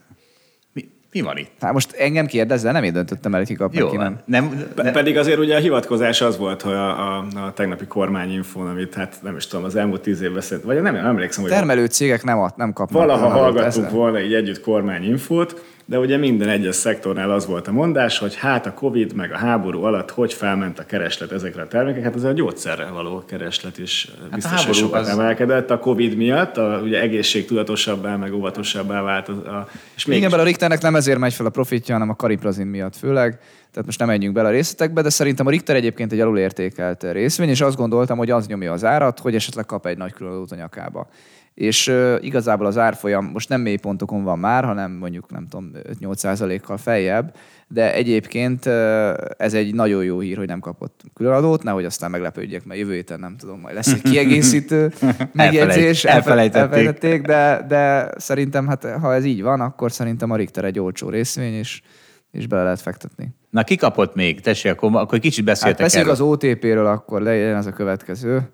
Mi 1.16 1.22
van 1.22 1.36
itt? 1.36 1.50
Hát 1.60 1.72
most 1.72 1.92
engem 1.92 2.26
kérdezze, 2.26 2.72
nem 2.72 2.82
én 2.82 2.92
döntöttem 2.92 3.34
el, 3.34 3.38
hogy 3.46 3.56
ki 3.56 3.78
Jó, 3.78 3.88
ki, 3.88 3.96
nem. 3.96 4.18
nem 4.24 4.64
ne... 4.76 4.90
Pedig 4.90 5.18
azért 5.18 5.38
ugye 5.38 5.56
a 5.56 5.58
hivatkozás 5.58 6.20
az 6.20 6.38
volt, 6.38 6.62
hogy 6.62 6.72
a, 6.72 7.16
a, 7.16 7.24
a 7.34 7.52
tegnapi 7.54 7.86
kormányinfón, 7.86 8.68
amit 8.68 8.94
hát 8.94 9.18
nem 9.22 9.36
is 9.36 9.46
tudom, 9.46 9.64
az 9.64 9.76
elmúlt 9.76 10.00
tíz 10.00 10.20
évben 10.20 10.40
szent, 10.40 10.62
vagy 10.62 10.82
nem, 10.82 10.94
nem 10.94 11.06
emlékszem, 11.06 11.42
hogy... 11.42 11.52
Termelő 11.52 11.86
cégek 11.86 12.24
nem, 12.24 12.38
ad, 12.38 12.52
nem 12.56 12.72
kapnak. 12.72 13.00
Valaha 13.00 13.28
hallgattuk 13.28 13.90
volna 13.90 14.20
így 14.20 14.34
együtt 14.34 14.60
kormányinfót, 14.60 15.64
de 15.88 15.98
ugye 15.98 16.16
minden 16.16 16.48
egyes 16.48 16.74
szektornál 16.74 17.30
az 17.30 17.46
volt 17.46 17.68
a 17.68 17.72
mondás, 17.72 18.18
hogy 18.18 18.34
hát 18.34 18.66
a 18.66 18.74
Covid 18.74 19.14
meg 19.14 19.32
a 19.32 19.36
háború 19.36 19.82
alatt 19.82 20.10
hogy 20.10 20.32
felment 20.32 20.78
a 20.78 20.86
kereslet 20.86 21.32
ezekre 21.32 21.62
a 21.62 21.66
termékekre, 21.66 22.04
hát 22.04 22.14
azért 22.14 22.32
a 22.32 22.36
gyógyszerre 22.36 22.90
való 22.90 23.24
kereslet 23.26 23.78
is 23.78 24.10
hát 24.20 24.34
biztos, 24.34 24.64
hogy 24.64 24.74
sokat 24.74 25.00
az... 25.00 25.08
emelkedett 25.08 25.70
a 25.70 25.78
Covid 25.78 26.16
miatt, 26.16 26.56
a, 26.56 26.80
ugye 26.82 27.00
egészségtudatosabbá, 27.00 28.16
meg 28.16 28.34
óvatosabbá 28.34 29.02
vált. 29.02 29.28
A, 29.28 29.32
a, 29.32 29.68
és 29.96 30.06
még 30.06 30.18
Igen, 30.18 30.32
a 30.32 30.42
Richternek 30.42 30.80
nem 30.80 30.96
ezért 30.96 31.18
megy 31.18 31.34
fel 31.34 31.46
a 31.46 31.50
profitja, 31.50 31.94
hanem 31.94 32.08
a 32.08 32.14
kariprazin 32.14 32.66
miatt 32.66 32.96
főleg. 32.96 33.38
Tehát 33.70 33.86
most 33.86 33.98
nem 33.98 34.08
menjünk 34.08 34.34
bele 34.34 34.48
a 34.48 34.50
részletekbe, 34.50 35.02
de 35.02 35.10
szerintem 35.10 35.46
a 35.46 35.50
Richter 35.50 35.76
egyébként 35.76 36.12
egy 36.12 36.20
alulértékelt 36.20 37.02
részvény, 37.12 37.48
és 37.48 37.60
azt 37.60 37.76
gondoltam, 37.76 38.18
hogy 38.18 38.30
az 38.30 38.46
nyomja 38.46 38.72
az 38.72 38.84
árat, 38.84 39.18
hogy 39.18 39.34
esetleg 39.34 39.66
kap 39.66 39.86
egy 39.86 39.96
nagy 39.96 40.12
különadót 40.12 40.52
a 40.52 40.56
nyakába 40.56 41.08
és 41.56 41.88
uh, 41.88 42.16
igazából 42.20 42.66
az 42.66 42.78
árfolyam 42.78 43.24
most 43.24 43.48
nem 43.48 43.60
mély 43.60 43.76
pontokon 43.76 44.22
van 44.22 44.38
már, 44.38 44.64
hanem 44.64 44.92
mondjuk 44.92 45.30
nem 45.30 45.46
tudom 45.48 45.70
5-8 46.00 46.60
kal 46.62 46.76
feljebb, 46.76 47.36
de 47.68 47.94
egyébként 47.94 48.66
uh, 48.66 49.14
ez 49.36 49.54
egy 49.54 49.74
nagyon 49.74 50.04
jó 50.04 50.18
hír, 50.18 50.36
hogy 50.36 50.46
nem 50.46 50.60
kapott 50.60 51.00
különadót, 51.14 51.62
nehogy 51.62 51.84
aztán 51.84 52.10
meglepődjek, 52.10 52.64
mert 52.64 52.80
jövő 52.80 52.92
héten 52.92 53.20
nem 53.20 53.36
tudom, 53.36 53.60
majd 53.60 53.74
lesz 53.74 53.92
egy 53.92 54.02
kiegészítő 54.10 54.92
megjegyzés, 55.32 56.04
elfelejtették, 56.04 56.62
elfelejtették 56.62 57.22
de, 57.22 57.64
de 57.68 58.10
szerintem 58.16 58.66
hát 58.66 58.84
ha 58.84 59.14
ez 59.14 59.24
így 59.24 59.42
van, 59.42 59.60
akkor 59.60 59.92
szerintem 59.92 60.30
a 60.30 60.36
Richter 60.36 60.64
egy 60.64 60.78
olcsó 60.78 61.08
részvény, 61.08 61.54
és 61.54 61.82
és 62.30 62.46
bele 62.46 62.62
lehet 62.62 62.80
fektetni. 62.80 63.34
Na, 63.50 63.64
ki 63.64 63.76
kapott 63.76 64.14
még? 64.14 64.40
Tessék, 64.40 64.72
akkor, 64.72 64.90
akkor 64.94 65.18
kicsit 65.18 65.44
beszéltek 65.44 65.92
hát 65.92 66.06
az 66.06 66.20
OTP-ről, 66.20 66.86
akkor 66.86 67.22
legyen 67.22 67.56
ez 67.56 67.66
a 67.66 67.72
következő. 67.72 68.50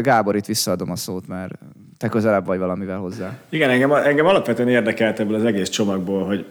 Gábor, 0.00 0.36
itt 0.36 0.46
visszaadom 0.46 0.90
a 0.90 0.96
szót, 0.96 1.26
mert 1.26 1.52
te 1.98 2.08
közelebb 2.08 2.46
vagy 2.46 2.58
valamivel 2.58 2.98
hozzá. 2.98 3.38
Igen, 3.48 3.70
engem, 3.70 3.92
engem 3.92 4.26
alapvetően 4.26 4.68
érdekelt 4.68 5.20
ebből 5.20 5.34
az 5.34 5.44
egész 5.44 5.68
csomagból, 5.68 6.24
hogy, 6.24 6.44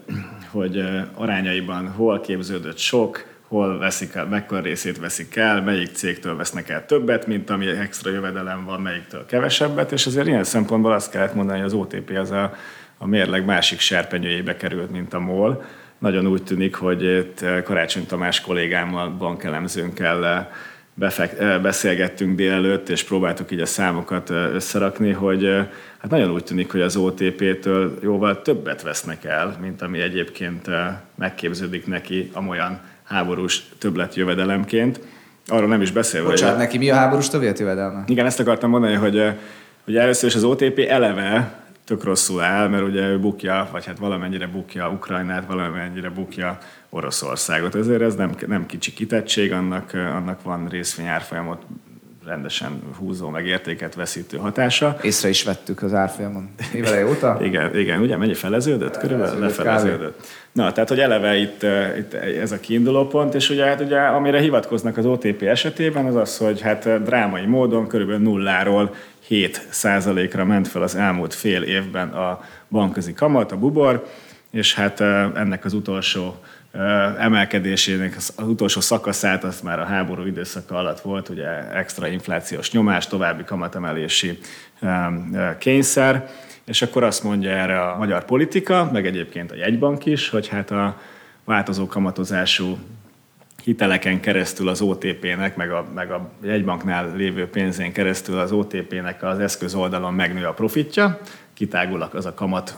hogy 0.50 0.84
arányaiban 1.14 1.88
hol 1.88 2.20
képződött 2.20 2.78
sok, 2.78 3.24
hol 3.48 3.78
veszik 3.78 4.14
el, 4.14 4.26
mekkora 4.26 4.60
részét 4.60 4.98
veszik 4.98 5.36
el, 5.36 5.62
melyik 5.62 5.92
cégtől 5.92 6.36
vesznek 6.36 6.68
el 6.68 6.86
többet, 6.86 7.26
mint 7.26 7.50
ami 7.50 7.66
extra 7.66 8.10
jövedelem 8.10 8.64
van, 8.64 8.80
melyiktől 8.80 9.26
kevesebbet, 9.26 9.92
és 9.92 10.06
azért 10.06 10.26
ilyen 10.26 10.44
szempontból 10.44 10.92
azt 10.92 11.10
kellett 11.10 11.34
mondani, 11.34 11.58
hogy 11.58 11.66
az 11.66 11.74
OTP 11.74 12.10
az 12.16 12.30
a, 12.30 12.54
a 12.98 13.06
mérleg 13.06 13.44
másik 13.44 13.78
serpenyőjébe 13.78 14.56
került, 14.56 14.90
mint 14.90 15.14
a 15.14 15.20
MOL. 15.20 15.64
Nagyon 15.98 16.26
úgy 16.26 16.42
tűnik, 16.42 16.74
hogy 16.74 17.02
itt 17.02 17.44
Karácsony 17.64 18.06
Tamás 18.06 18.40
kollégámmal, 18.40 19.08
bankelemzőnkkel 19.10 20.48
befek, 20.98 21.60
beszélgettünk 21.60 22.36
délelőtt, 22.36 22.88
és 22.88 23.04
próbáltuk 23.04 23.50
így 23.50 23.60
a 23.60 23.66
számokat 23.66 24.30
összerakni, 24.30 25.12
hogy 25.12 25.44
hát 25.98 26.10
nagyon 26.10 26.30
úgy 26.30 26.44
tűnik, 26.44 26.70
hogy 26.70 26.80
az 26.80 26.96
OTP-től 26.96 27.98
jóval 28.02 28.42
többet 28.42 28.82
vesznek 28.82 29.24
el, 29.24 29.56
mint 29.60 29.82
ami 29.82 30.00
egyébként 30.00 30.66
megképződik 31.14 31.86
neki 31.86 32.30
amolyan 32.32 32.80
háborús 33.04 33.68
többletjövedelemként. 33.78 35.00
Arról 35.46 35.68
nem 35.68 35.80
is 35.80 35.90
beszélve. 35.90 36.28
Bocsánat, 36.28 36.54
hogy... 36.54 36.64
neki 36.64 36.78
mi 36.78 36.90
a 36.90 36.94
háborús 36.94 37.28
többletjövedelme? 37.28 38.04
Igen, 38.06 38.26
ezt 38.26 38.40
akartam 38.40 38.70
mondani, 38.70 38.94
hogy, 38.94 39.22
hogy 39.84 39.96
először 39.96 40.28
is 40.28 40.34
az 40.34 40.44
OTP 40.44 40.78
eleve 40.88 41.54
tök 41.88 42.04
rosszul 42.04 42.40
áll, 42.40 42.68
mert 42.68 42.82
ugye 42.82 43.08
ő 43.08 43.18
bukja, 43.18 43.68
vagy 43.72 43.86
hát 43.86 43.98
valamennyire 43.98 44.46
bukja 44.46 44.90
Ukrajnát, 44.90 45.46
valamennyire 45.46 46.10
bukja 46.10 46.58
Oroszországot. 46.88 47.74
Ezért 47.74 48.02
ez 48.02 48.14
nem, 48.14 48.34
nem 48.46 48.66
kicsi 48.66 48.92
kitettség, 48.92 49.52
annak, 49.52 49.92
annak 49.92 50.42
van 50.42 50.68
részvényárfolyamot 50.68 51.62
rendesen 52.26 52.82
húzó, 52.98 53.28
meg 53.28 53.46
értéket 53.46 53.94
veszítő 53.94 54.36
hatása. 54.36 54.96
Észre 55.02 55.28
is 55.28 55.44
vettük 55.44 55.82
az 55.82 55.94
árfolyamon 55.94 56.50
évele 56.74 57.06
óta? 57.06 57.38
igen, 57.48 57.78
igen, 57.78 58.00
ugye 58.00 58.16
mennyi 58.16 58.34
feleződött? 58.34 58.98
Körülbelül 58.98 59.40
lefeleződött. 59.40 60.26
Na, 60.52 60.72
tehát, 60.72 60.88
hogy 60.88 61.00
eleve 61.00 61.36
itt, 61.36 61.62
itt 61.98 62.14
ez 62.14 62.52
a 62.52 62.60
kiinduló 62.60 63.06
pont, 63.06 63.34
és 63.34 63.50
ugye, 63.50 63.64
hát 63.64 63.80
ugye 63.80 64.00
amire 64.00 64.40
hivatkoznak 64.40 64.96
az 64.96 65.06
OTP 65.06 65.42
esetében, 65.42 66.06
az 66.06 66.14
az, 66.14 66.36
hogy 66.36 66.60
hát 66.60 67.02
drámai 67.02 67.46
módon 67.46 67.86
körülbelül 67.86 68.22
nulláról 68.22 68.94
7 69.28 70.34
ra 70.34 70.44
ment 70.44 70.68
fel 70.68 70.82
az 70.82 70.94
elmúlt 70.94 71.34
fél 71.34 71.62
évben 71.62 72.08
a 72.08 72.40
bankközi 72.68 73.12
kamat, 73.12 73.52
a 73.52 73.56
bubor, 73.56 74.06
és 74.50 74.74
hát 74.74 75.00
ennek 75.00 75.64
az 75.64 75.72
utolsó 75.72 76.40
emelkedésének 77.18 78.16
az 78.16 78.34
utolsó 78.38 78.80
szakaszát, 78.80 79.44
az 79.44 79.60
már 79.60 79.78
a 79.78 79.84
háború 79.84 80.26
időszaka 80.26 80.76
alatt 80.76 81.00
volt, 81.00 81.28
ugye 81.28 81.72
extra 81.72 82.06
inflációs 82.06 82.70
nyomás, 82.70 83.06
további 83.06 83.44
kamatemelési 83.44 84.38
kényszer, 85.58 86.30
és 86.64 86.82
akkor 86.82 87.02
azt 87.02 87.22
mondja 87.22 87.50
erre 87.50 87.82
a 87.82 87.96
magyar 87.96 88.24
politika, 88.24 88.90
meg 88.92 89.06
egyébként 89.06 89.52
a 89.52 89.56
jegybank 89.56 90.06
is, 90.06 90.28
hogy 90.28 90.48
hát 90.48 90.70
a 90.70 91.00
változó 91.44 91.86
kamatozású 91.86 92.78
hiteleken 93.68 94.20
keresztül 94.20 94.68
az 94.68 94.80
OTP-nek, 94.80 95.56
meg 95.56 95.70
a, 95.70 95.86
meg 95.94 96.10
a 96.10 96.30
jegybanknál 96.42 97.16
lévő 97.16 97.48
pénzén 97.48 97.92
keresztül 97.92 98.38
az 98.38 98.52
OTP-nek 98.52 99.22
az 99.22 99.38
eszköz 99.38 99.74
oldalon 99.74 100.14
megnő 100.14 100.46
a 100.46 100.52
profitja, 100.52 101.20
kitágul 101.54 102.02
az 102.02 102.26
a 102.26 102.34
kamat, 102.34 102.76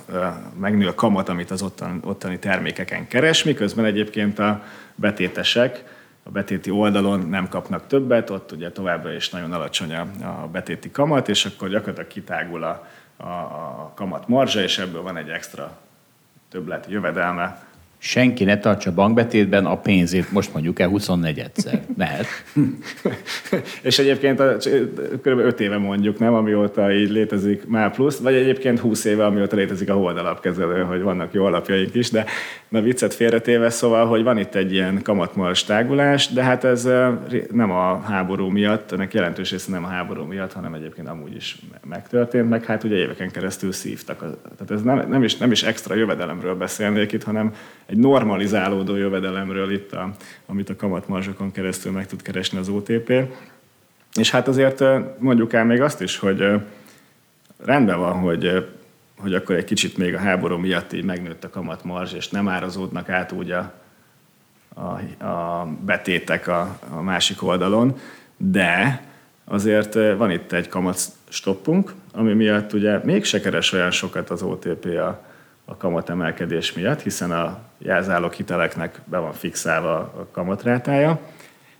megnő 0.60 0.86
a 0.86 0.94
kamat, 0.94 1.28
amit 1.28 1.50
az 1.50 1.62
ottani, 1.62 1.98
ottani 2.02 2.38
termékeken 2.38 3.08
keres, 3.08 3.44
miközben 3.44 3.84
egyébként 3.84 4.38
a 4.38 4.62
betétesek 4.94 5.84
a 6.22 6.30
betéti 6.30 6.70
oldalon 6.70 7.28
nem 7.28 7.48
kapnak 7.48 7.86
többet, 7.86 8.30
ott 8.30 8.52
ugye 8.52 8.70
továbbra 8.70 9.12
is 9.12 9.30
nagyon 9.30 9.52
alacsony 9.52 9.94
a, 9.94 10.06
a 10.42 10.48
betéti 10.52 10.90
kamat, 10.90 11.28
és 11.28 11.44
akkor 11.44 11.68
gyakorlatilag 11.68 12.08
kitágul 12.08 12.62
a, 12.62 12.88
a, 13.16 13.24
a 13.24 13.92
kamat 13.94 14.28
marzsa, 14.28 14.62
és 14.62 14.78
ebből 14.78 15.02
van 15.02 15.16
egy 15.16 15.28
extra 15.28 15.78
többlet 16.48 16.86
jövedelme 16.88 17.68
senki 18.02 18.44
ne 18.44 18.58
tartsa 18.58 18.92
bankbetétben 18.94 19.66
a 19.66 19.76
pénzét, 19.76 20.32
most 20.32 20.52
mondjuk 20.52 20.80
el 20.80 20.90
24-szer. 20.92 21.80
Lehet. 21.96 22.26
és 23.82 23.98
egyébként 23.98 24.40
a, 24.40 24.56
kb. 25.22 25.38
5 25.38 25.60
éve 25.60 25.78
mondjuk, 25.78 26.18
nem, 26.18 26.34
amióta 26.34 26.92
így 26.92 27.10
létezik 27.10 27.66
már 27.66 27.92
plusz, 27.92 28.18
vagy 28.18 28.34
egyébként 28.34 28.78
20 28.78 29.04
éve, 29.04 29.24
amióta 29.24 29.56
létezik 29.56 29.90
a 29.90 29.94
holdalapkezelő, 29.94 30.82
hogy 30.82 31.02
vannak 31.02 31.32
jó 31.32 31.44
alapjaink 31.44 31.94
is, 31.94 32.10
de 32.10 32.24
na 32.68 32.80
viccet 32.80 33.14
félretéve, 33.14 33.70
szóval, 33.70 34.06
hogy 34.06 34.22
van 34.22 34.38
itt 34.38 34.54
egy 34.54 34.72
ilyen 34.72 35.02
kamatmaras 35.02 35.64
tágulás, 35.64 36.28
de 36.28 36.42
hát 36.42 36.64
ez 36.64 36.88
nem 37.50 37.70
a 37.70 38.00
háború 38.00 38.48
miatt, 38.48 38.92
ennek 38.92 39.14
jelentős 39.14 39.50
része 39.50 39.70
nem 39.70 39.84
a 39.84 39.88
háború 39.88 40.24
miatt, 40.24 40.52
hanem 40.52 40.74
egyébként 40.74 41.08
amúgy 41.08 41.34
is 41.34 41.58
megtörtént, 41.88 42.48
meg 42.48 42.64
hát 42.64 42.84
ugye 42.84 42.96
éveken 42.96 43.30
keresztül 43.30 43.72
szívtak. 43.72 44.18
Tehát 44.18 44.70
ez 44.70 44.82
nem, 44.82 45.08
nem, 45.08 45.22
is, 45.22 45.36
nem 45.36 45.50
is 45.50 45.62
extra 45.62 45.94
jövedelemről 45.94 46.54
beszélnék 46.54 47.12
itt, 47.12 47.22
hanem 47.22 47.52
egy 47.90 47.96
normalizálódó 47.96 48.96
jövedelemről 48.96 49.72
itt, 49.72 49.92
a, 49.92 50.10
amit 50.46 50.68
a 50.68 50.76
kamatmarzsokon 50.76 51.52
keresztül 51.52 51.92
meg 51.92 52.06
tud 52.06 52.22
keresni 52.22 52.58
az 52.58 52.68
OTP. 52.68 53.12
És 54.14 54.30
hát 54.30 54.48
azért 54.48 54.82
mondjuk 55.18 55.52
el 55.52 55.64
még 55.64 55.80
azt 55.80 56.00
is, 56.00 56.18
hogy 56.18 56.60
rendben 57.64 57.98
van, 57.98 58.12
hogy, 58.12 58.66
hogy 59.18 59.34
akkor 59.34 59.54
egy 59.54 59.64
kicsit 59.64 59.96
még 59.96 60.14
a 60.14 60.18
háború 60.18 60.56
miatt 60.56 60.92
így 60.92 61.04
megnőtt 61.04 61.44
a 61.44 61.50
kamatmarzs, 61.50 62.12
és 62.12 62.28
nem 62.28 62.48
árazódnak 62.48 63.08
át 63.08 63.32
úgy 63.32 63.50
a, 63.50 63.72
a, 64.74 65.24
a 65.26 65.66
betétek 65.84 66.46
a, 66.46 66.78
a 66.90 67.02
másik 67.02 67.42
oldalon, 67.42 67.98
de 68.36 69.02
azért 69.44 69.94
van 69.94 70.30
itt 70.30 70.52
egy 70.52 70.68
kamat 70.68 71.00
stoppunk, 71.28 71.92
ami 72.12 72.32
miatt 72.32 72.72
ugye 72.72 72.98
mégse 73.04 73.40
keres 73.40 73.72
olyan 73.72 73.90
sokat 73.90 74.30
az 74.30 74.42
OTP 74.42 74.84
a, 74.84 75.29
a 75.70 75.76
kamatemelkedés 75.76 76.72
miatt, 76.72 77.02
hiszen 77.02 77.30
a 77.30 77.58
jelzálók 77.78 78.32
hiteleknek 78.32 79.00
be 79.04 79.18
van 79.18 79.32
fixálva 79.32 79.94
a 79.96 80.26
kamatrátája. 80.32 81.20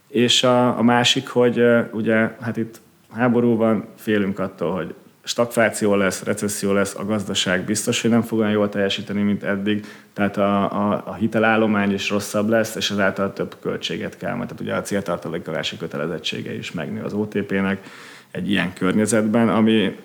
És 0.09 0.43
a, 0.43 0.79
a 0.79 0.83
másik, 0.83 1.29
hogy 1.29 1.63
ugye 1.93 2.31
hát 2.41 2.57
itt 2.57 2.81
háború 3.13 3.57
van, 3.57 3.85
félünk 3.97 4.39
attól, 4.39 4.73
hogy 4.73 4.95
stagfláció 5.23 5.95
lesz, 5.95 6.23
recesszió 6.23 6.73
lesz, 6.73 6.95
a 6.95 7.05
gazdaság 7.05 7.65
biztos, 7.65 8.01
hogy 8.01 8.11
nem 8.11 8.23
fog 8.23 8.39
olyan 8.39 8.51
jól 8.51 8.69
teljesíteni, 8.69 9.23
mint 9.23 9.43
eddig, 9.43 9.87
tehát 10.13 10.37
a, 10.37 10.73
a, 10.73 11.03
a 11.07 11.15
hitelállomány 11.15 11.93
is 11.93 12.11
rosszabb 12.11 12.49
lesz, 12.49 12.75
és 12.75 12.91
ezáltal 12.91 13.33
több 13.33 13.57
költséget 13.61 14.17
kell, 14.17 14.35
mert 14.35 14.49
tehát 14.49 14.63
ugye 14.63 14.75
a 14.75 14.83
céltartalékolási 14.83 15.77
kötelezettsége 15.77 16.55
is 16.55 16.73
megnő 16.73 17.03
az 17.03 17.13
OTP-nek 17.13 17.87
egy 18.31 18.51
ilyen 18.51 18.73
környezetben, 18.73 19.49
ami 19.49 19.97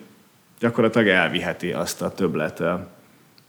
gyakorlatilag 0.58 1.08
elviheti 1.08 1.72
azt 1.72 2.02
a 2.02 2.12
többlet 2.12 2.62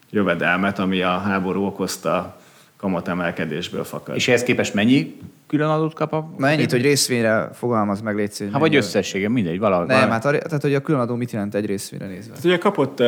jövedelmet, 0.10 0.80
ami 0.80 1.01
a 1.01 1.18
háború 1.18 1.66
okozta 1.66 2.38
kamatemelkedésből 2.78 3.84
fakad. 3.84 4.16
És 4.16 4.28
ehhez 4.28 4.43
képest 4.43 4.74
mennyi 4.74 5.20
külön 5.47 5.70
adót 5.70 5.93
kap 5.93 6.14
a... 6.14 6.30
Na 6.38 6.49
ennyit, 6.49 6.72
hogy 6.72 6.82
részvényre 6.82 7.49
fogalmaz 7.53 8.01
meg 8.01 8.16
légy 8.16 8.49
Hát 8.51 8.60
vagy 8.60 8.76
összessége, 8.76 9.30
mindegy, 9.30 9.60
valahol. 9.60 9.86
Nem, 9.86 10.10
hát 10.10 10.22
tehát, 10.22 10.62
hogy 10.62 10.74
a 10.74 10.82
különadó 10.82 11.16
mit 11.16 11.32
jelent 11.32 11.55
egy 11.55 11.66
részvényre 11.66 12.08
nézve? 12.08 12.34
Hát 12.34 12.43
ugye 12.43 12.58
kapott 12.58 13.03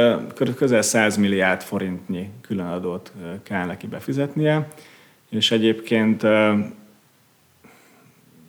közel 0.55 0.81
100 0.81 1.17
milliárd 1.17 1.61
forintnyi 1.61 2.29
különadót 2.41 3.11
kell 3.43 3.65
neki 3.65 3.87
befizetnie, 3.87 4.67
és 5.29 5.51
egyébként 5.51 6.23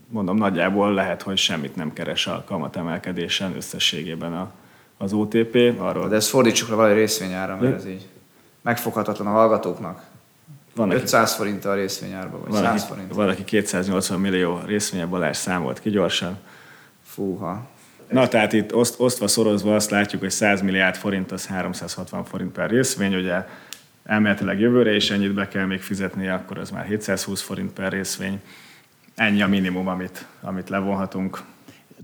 mondom, 0.09 0.37
nagyjából 0.37 0.95
lehet, 0.95 1.23
hogy 1.23 1.37
semmit 1.37 1.77
nem 1.77 1.93
keres 1.93 2.27
a 2.27 2.45
kamatemelkedésen 2.47 3.57
összességében 3.57 4.33
a, 4.33 4.53
az 4.99 5.13
OTP. 5.13 5.75
Arról... 5.79 6.09
De 6.09 6.17
ezt 6.17 6.29
fordítsuk 6.29 6.69
le 6.69 6.75
valahogy 6.75 6.97
részvényára, 6.97 7.59
mert 7.61 7.75
ez 7.75 7.87
így 7.87 8.09
megfoghatatlan 8.63 9.27
a 9.27 9.31
hallgatóknak. 9.31 10.03
Van 10.75 10.91
500 10.91 11.35
forint 11.35 11.65
a 11.65 11.75
részvényárba, 11.75 12.39
vagy 12.39 12.51
valaki, 12.51 12.79
100 12.79 12.89
forint. 12.89 13.15
Valaki 13.15 13.45
280 13.45 14.21
millió 14.21 14.61
részvénye 14.67 15.07
Balázs 15.07 15.37
számolt 15.37 15.81
ki 15.81 15.91
gyorsan. 15.91 16.39
Fúha. 17.05 17.67
Na, 18.09 18.29
tehát 18.29 18.53
itt 18.53 18.75
oszt, 18.75 19.01
osztva, 19.01 19.29
szorozva 19.29 19.75
azt 19.75 19.91
látjuk, 19.91 20.21
hogy 20.21 20.31
100 20.31 20.61
milliárd 20.61 20.97
forint 20.97 21.33
az 21.33 21.47
360 21.47 22.25
forint 22.25 22.53
per 22.53 22.71
részvény, 22.71 23.15
ugye 23.15 23.47
elméletileg 24.05 24.61
jövőre 24.61 24.95
is 24.95 25.11
ennyit 25.11 25.35
be 25.35 25.49
kell 25.49 25.65
még 25.65 25.81
fizetni, 25.81 26.29
akkor 26.29 26.59
az 26.59 26.71
már 26.71 26.85
720 26.85 27.43
forint 27.43 27.73
per 27.73 27.93
részvény. 27.93 28.41
Ennyi 29.15 29.43
a 29.43 29.47
minimum, 29.47 29.89
amit, 29.89 30.27
amit 30.41 30.69
levonhatunk. 30.69 31.41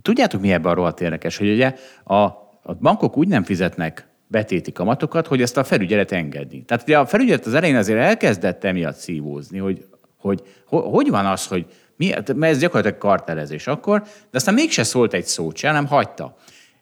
Tudjátok, 0.02 0.40
mi 0.40 0.52
ebben 0.52 0.72
a 0.72 0.74
rohadt 0.74 1.00
érdekes, 1.00 1.36
hogy 1.36 1.50
ugye 1.50 1.74
a, 2.04 2.14
a 2.14 2.74
bankok 2.80 3.16
úgy 3.16 3.28
nem 3.28 3.42
fizetnek 3.42 4.06
betéti 4.26 4.72
kamatokat, 4.72 5.26
hogy 5.26 5.42
ezt 5.42 5.56
a 5.56 5.64
felügyelet 5.64 6.12
engedni. 6.12 6.64
Tehát 6.64 6.82
ugye 6.82 6.98
a 6.98 7.06
felügyelet 7.06 7.46
az 7.46 7.54
elején 7.54 7.76
azért 7.76 7.98
elkezdett 7.98 8.64
emiatt 8.64 8.96
szívózni, 8.96 9.58
hogy 9.58 9.86
hogy, 10.26 10.42
hogy 10.66 11.10
van 11.10 11.26
az, 11.26 11.46
hogy 11.46 11.66
mi, 11.96 12.12
mert 12.34 12.42
ez 12.42 12.58
gyakorlatilag 12.58 12.98
kartelezés 12.98 13.66
akkor, 13.66 14.00
de 14.02 14.36
aztán 14.36 14.54
mégse 14.54 14.82
szólt 14.82 15.12
egy 15.12 15.24
szót 15.24 15.56
se, 15.56 15.66
hanem 15.66 15.86
hagyta. 15.86 16.36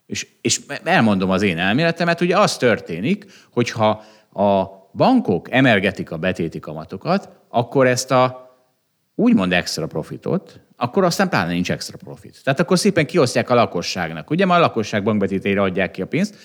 És, 0.07 0.27
és 0.41 0.61
elmondom 0.85 1.31
az 1.31 1.43
én 1.43 1.59
elméletemet, 1.59 2.21
ugye 2.21 2.39
az 2.39 2.57
történik, 2.57 3.27
hogyha 3.53 3.89
a 4.33 4.65
bankok 4.95 5.51
emelgetik 5.51 6.11
a 6.11 6.17
betéti 6.17 6.61
kamatokat, 6.61 7.29
akkor 7.49 7.87
ezt 7.87 8.11
a 8.11 8.43
úgymond 9.15 9.53
extra 9.53 9.87
profitot, 9.87 10.61
akkor 10.77 11.05
aztán 11.05 11.29
pláne 11.29 11.53
nincs 11.53 11.71
extra 11.71 11.97
profit. 11.97 12.41
Tehát 12.45 12.61
akkor 12.61 12.79
szépen 12.79 13.07
kiosztják 13.07 13.51
a 13.51 13.55
lakosságnak. 13.55 14.31
Ugye 14.31 14.47
már 14.47 14.59
a 14.59 14.63
lakosság 14.63 15.03
bankbetétére 15.03 15.63
adják 15.63 15.91
ki 15.91 16.03
a 16.03 16.07
pénzt, 16.07 16.37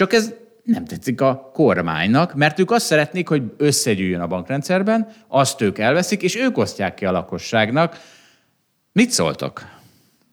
csak 0.00 0.12
ez 0.12 0.32
nem 0.62 0.84
tetszik 0.84 1.20
a 1.20 1.50
kormánynak, 1.52 2.34
mert 2.34 2.58
ők 2.58 2.70
azt 2.70 2.86
szeretnék, 2.86 3.28
hogy 3.28 3.42
összegyűjjön 3.56 4.20
a 4.20 4.26
bankrendszerben, 4.26 5.08
azt 5.28 5.60
ők 5.60 5.78
elveszik, 5.78 6.22
és 6.22 6.36
ők 6.36 6.58
osztják 6.58 6.94
ki 6.94 7.04
a 7.04 7.10
lakosságnak. 7.10 8.00
Mit 8.92 9.10
szóltok? 9.10 9.62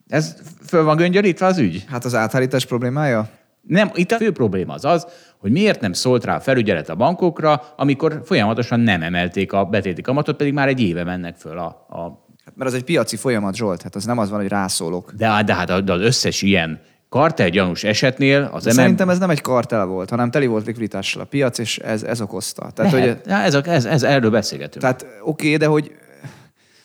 Ez 0.08 0.36
föl 0.68 0.84
van 0.84 0.96
göngyörítve 0.96 1.46
az 1.46 1.58
ügy? 1.58 1.86
Hát 1.88 2.06
az 2.06 2.16
áthárítás 2.16 2.66
problémája? 2.66 3.30
Nem, 3.62 3.92
itt 3.94 4.12
a 4.12 4.18
fő 4.18 4.32
probléma 4.32 4.74
az 4.74 4.86
az, 4.86 5.08
hogy 5.38 5.52
miért 5.52 5.82
nem 5.82 5.94
szólt 5.94 6.26
rá 6.26 6.36
a 6.36 6.40
felügyelet 6.40 6.90
a 6.90 6.96
bankokra, 6.96 7.74
amikor 7.76 8.22
folyamatosan 8.26 8.80
nem 8.80 9.02
emelték 9.02 9.54
a 9.54 9.66
betéti 9.66 10.02
kamatot, 10.02 10.38
pedig 10.38 10.54
már 10.54 10.68
egy 10.68 10.82
éve 10.82 11.04
mennek 11.04 11.36
föl 11.36 11.58
a, 11.58 11.66
a 11.90 12.26
Hát 12.46 12.56
mert 12.56 12.70
az 12.70 12.76
egy 12.76 12.84
piaci 12.84 13.16
folyamat, 13.16 13.56
Zsolt, 13.56 13.82
hát 13.82 13.96
az 13.96 14.06
nem 14.06 14.18
az 14.18 14.30
van, 14.30 14.40
hogy 14.40 14.48
rászólok. 14.48 15.12
De, 15.12 15.44
de 15.46 15.54
hát 15.54 15.70
az 15.70 16.02
összes 16.02 16.42
ilyen 16.42 16.82
kartel 17.10 17.50
gyanús 17.50 17.84
esetnél 17.84 18.50
az 18.54 18.66
MM... 18.66 18.72
Szerintem 18.72 19.10
ez 19.10 19.20
nem 19.20 19.30
egy 19.30 19.42
kartel 19.42 19.86
volt, 19.86 20.10
hanem 20.10 20.32
teli 20.32 20.46
volt 20.46 20.66
likviditással 20.66 21.22
a 21.22 21.26
piac, 21.26 21.58
és 21.58 21.78
ez, 21.78 22.04
ez 22.04 22.22
okozta. 22.22 22.72
Tehát, 22.76 22.92
Lehet. 22.92 23.22
hogy... 23.22 23.32
Ja, 23.32 23.38
ez, 23.38 23.54
ez, 23.54 23.86
ez, 23.86 24.04
erről 24.04 24.30
beszélgetünk. 24.30 24.82
Tehát 24.82 25.02
oké, 25.22 25.46
okay, 25.46 25.58
de 25.58 25.66
hogy 25.66 25.92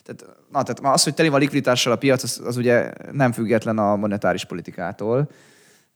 tehát, 0.03 0.37
na, 0.53 0.63
tehát 0.63 0.95
az, 0.95 1.03
hogy 1.03 1.15
teli 1.15 1.29
van 1.29 1.41
likviditással 1.41 1.93
a 1.93 1.97
piac, 1.97 2.23
az, 2.23 2.41
az 2.45 2.57
ugye 2.57 2.93
nem 3.13 3.33
független 3.33 3.79
a 3.79 3.97
monetáris 3.97 4.45
politikától. 4.45 5.31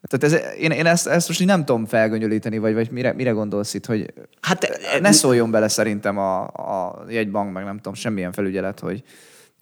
Tehát 0.08 0.34
ez, 0.34 0.58
én, 0.58 0.70
én 0.70 0.86
ezt, 0.86 1.06
ezt 1.06 1.28
most 1.28 1.40
így 1.40 1.46
nem 1.46 1.64
tudom 1.64 1.86
felgöngyölíteni, 1.86 2.58
vagy, 2.58 2.74
vagy 2.74 2.90
mire, 2.90 3.12
mire 3.12 3.30
gondolsz 3.30 3.74
itt, 3.74 3.86
hogy 3.86 4.12
hát, 4.40 4.78
ne 5.00 5.12
szóljon 5.12 5.50
bele 5.50 5.68
szerintem 5.68 6.18
a, 6.18 6.42
a 6.42 7.04
jegybank, 7.08 7.52
meg 7.52 7.64
nem 7.64 7.76
tudom, 7.76 7.94
semmilyen 7.94 8.32
felügyelet, 8.32 8.80
hogy, 8.80 9.02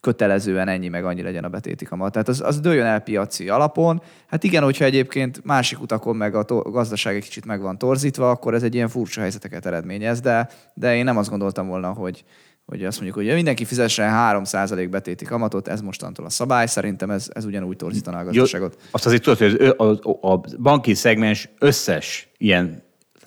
kötelezően 0.05 0.69
ennyi 0.69 0.89
meg 0.89 1.05
annyi 1.05 1.23
legyen 1.23 1.45
a 1.45 1.49
betéti 1.49 1.85
kamat. 1.85 2.13
Tehát 2.13 2.29
az, 2.29 2.41
az 2.41 2.61
dőljön 2.61 2.87
el 2.87 3.01
piaci 3.01 3.49
alapon. 3.49 4.03
Hát 4.27 4.45
igen, 4.45 4.63
hogyha 4.63 4.85
egyébként 4.85 5.45
másik 5.45 5.81
utakon 5.81 6.17
meg 6.17 6.35
a, 6.35 6.43
to- 6.43 6.67
a 6.67 6.71
gazdaság 6.71 7.15
egy 7.15 7.23
kicsit 7.23 7.45
meg 7.45 7.61
van 7.61 7.79
torzítva, 7.79 8.31
akkor 8.31 8.55
ez 8.55 8.63
egy 8.63 8.75
ilyen 8.75 8.89
furcsa 8.89 9.21
helyzeteket 9.21 9.67
eredményez, 9.67 10.21
de, 10.21 10.49
de 10.75 10.97
én 10.97 11.05
nem 11.05 11.17
azt 11.17 11.31
gondoltam 11.31 11.67
volna, 11.67 11.93
hogy, 11.93 12.25
hogy 12.65 12.85
azt 12.85 13.01
mondjuk, 13.01 13.25
hogy 13.27 13.35
mindenki 13.35 13.65
fizessen 13.65 14.11
3% 14.15 14.87
betéti 14.91 15.25
kamatot, 15.25 15.69
ez 15.69 15.81
mostantól 15.81 16.25
a 16.27 16.31
szabály, 16.31 16.67
szerintem 16.67 17.11
ez, 17.11 17.29
ez 17.33 17.45
ugyanúgy 17.45 17.77
torzítaná 17.77 18.21
a 18.21 18.25
gazdaságot. 18.25 18.77
Jó, 18.81 18.89
azt 18.91 19.07
azért 19.07 19.23
tudod, 19.23 19.39
hogy 19.39 19.75
a, 19.77 19.85
a, 19.85 20.33
a 20.33 20.41
banki 20.59 20.95
szegmens 20.95 21.49
összes 21.59 22.29
ilyen 22.37 22.83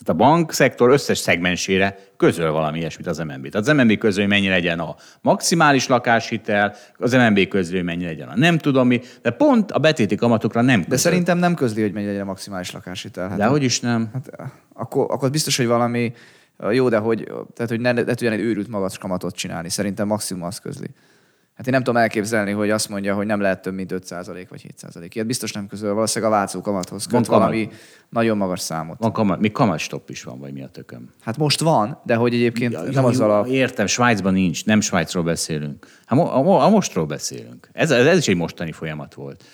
a 0.08 0.12
bankszektor 0.12 0.90
összes 0.90 1.18
szegmensére 1.18 1.98
közöl 2.16 2.50
valami 2.50 2.78
ilyesmit 2.78 3.06
az 3.06 3.18
MNB. 3.18 3.48
Tehát 3.48 3.68
az 3.68 3.74
MNB 3.74 3.98
közül, 3.98 4.20
hogy 4.20 4.30
mennyi 4.30 4.48
legyen 4.48 4.78
a 4.78 4.96
maximális 5.20 5.86
lakáshitel, 5.86 6.74
az 6.96 7.12
MNB 7.12 7.48
közül, 7.48 7.76
hogy 7.76 7.84
mennyi 7.84 8.04
legyen 8.04 8.28
a 8.28 8.36
nem 8.36 8.58
tudom 8.58 8.86
mi, 8.86 9.00
de 9.22 9.30
pont 9.30 9.70
a 9.70 9.78
betéti 9.78 10.14
kamatokra 10.14 10.60
nem 10.60 10.74
közöl. 10.74 10.90
De 10.90 10.96
szerintem 10.96 11.38
nem 11.38 11.54
közli, 11.54 11.82
hogy 11.82 11.92
mennyi 11.92 12.06
legyen 12.06 12.22
a 12.22 12.24
maximális 12.24 12.70
lakáshitel. 12.70 13.28
Hát 13.28 13.38
de 13.38 13.46
hogy 13.46 13.62
is 13.62 13.80
nem? 13.80 14.08
Hát, 14.12 14.30
akkor, 14.74 15.06
akkor 15.10 15.30
biztos, 15.30 15.56
hogy 15.56 15.66
valami 15.66 16.12
jó, 16.70 16.88
de 16.88 16.98
hogy, 16.98 17.32
tehát, 17.54 17.70
hogy 17.70 17.80
ne, 17.80 17.92
ne 17.92 18.02
egy 18.02 18.40
őrült 18.40 18.68
magas 18.68 18.98
kamatot 18.98 19.34
csinálni. 19.34 19.68
Szerintem 19.70 20.06
maximum 20.06 20.42
az 20.42 20.58
közli. 20.58 20.86
Hát 21.58 21.66
én 21.66 21.72
nem 21.72 21.82
tudom 21.82 22.00
elképzelni, 22.00 22.52
hogy 22.52 22.70
azt 22.70 22.88
mondja, 22.88 23.14
hogy 23.14 23.26
nem 23.26 23.40
lehet 23.40 23.62
több, 23.62 23.74
mint 23.74 23.92
5% 23.92 24.46
vagy 24.48 24.66
7%. 24.82 25.08
Ilyet 25.12 25.26
biztos 25.26 25.52
nem 25.52 25.66
közül, 25.66 25.94
valószínűleg 25.94 26.32
a 26.32 26.36
váltó 26.36 26.60
kamathoz 26.60 27.06
köt 27.06 27.26
van 27.26 27.38
valami 27.38 27.64
kamat. 27.64 27.80
nagyon 28.08 28.36
magas 28.36 28.60
számot. 28.60 28.98
Van 28.98 29.12
kamat, 29.12 29.40
még 29.40 29.52
kamatstopp 29.52 30.08
is 30.08 30.22
van, 30.22 30.38
vagy 30.38 30.52
mi 30.52 30.62
a 30.62 30.68
tököm? 30.68 31.10
Hát 31.20 31.36
most 31.36 31.60
van, 31.60 32.00
de 32.04 32.14
hogy 32.14 32.34
egyébként 32.34 32.72
ja, 32.72 32.82
nem 32.82 33.04
az 33.04 33.20
a... 33.20 33.44
Értem, 33.48 33.86
Svájcban 33.86 34.32
nincs, 34.32 34.64
nem 34.64 34.80
Svájcról 34.80 35.22
beszélünk. 35.22 35.86
Hát 36.06 36.18
mo- 36.18 36.30
a, 36.30 36.64
a 36.64 36.68
mostról 36.68 37.06
beszélünk. 37.06 37.68
Ez, 37.72 37.90
ez, 37.90 38.06
ez 38.06 38.18
is 38.18 38.28
egy 38.28 38.36
mostani 38.36 38.72
folyamat 38.72 39.14
volt. 39.14 39.44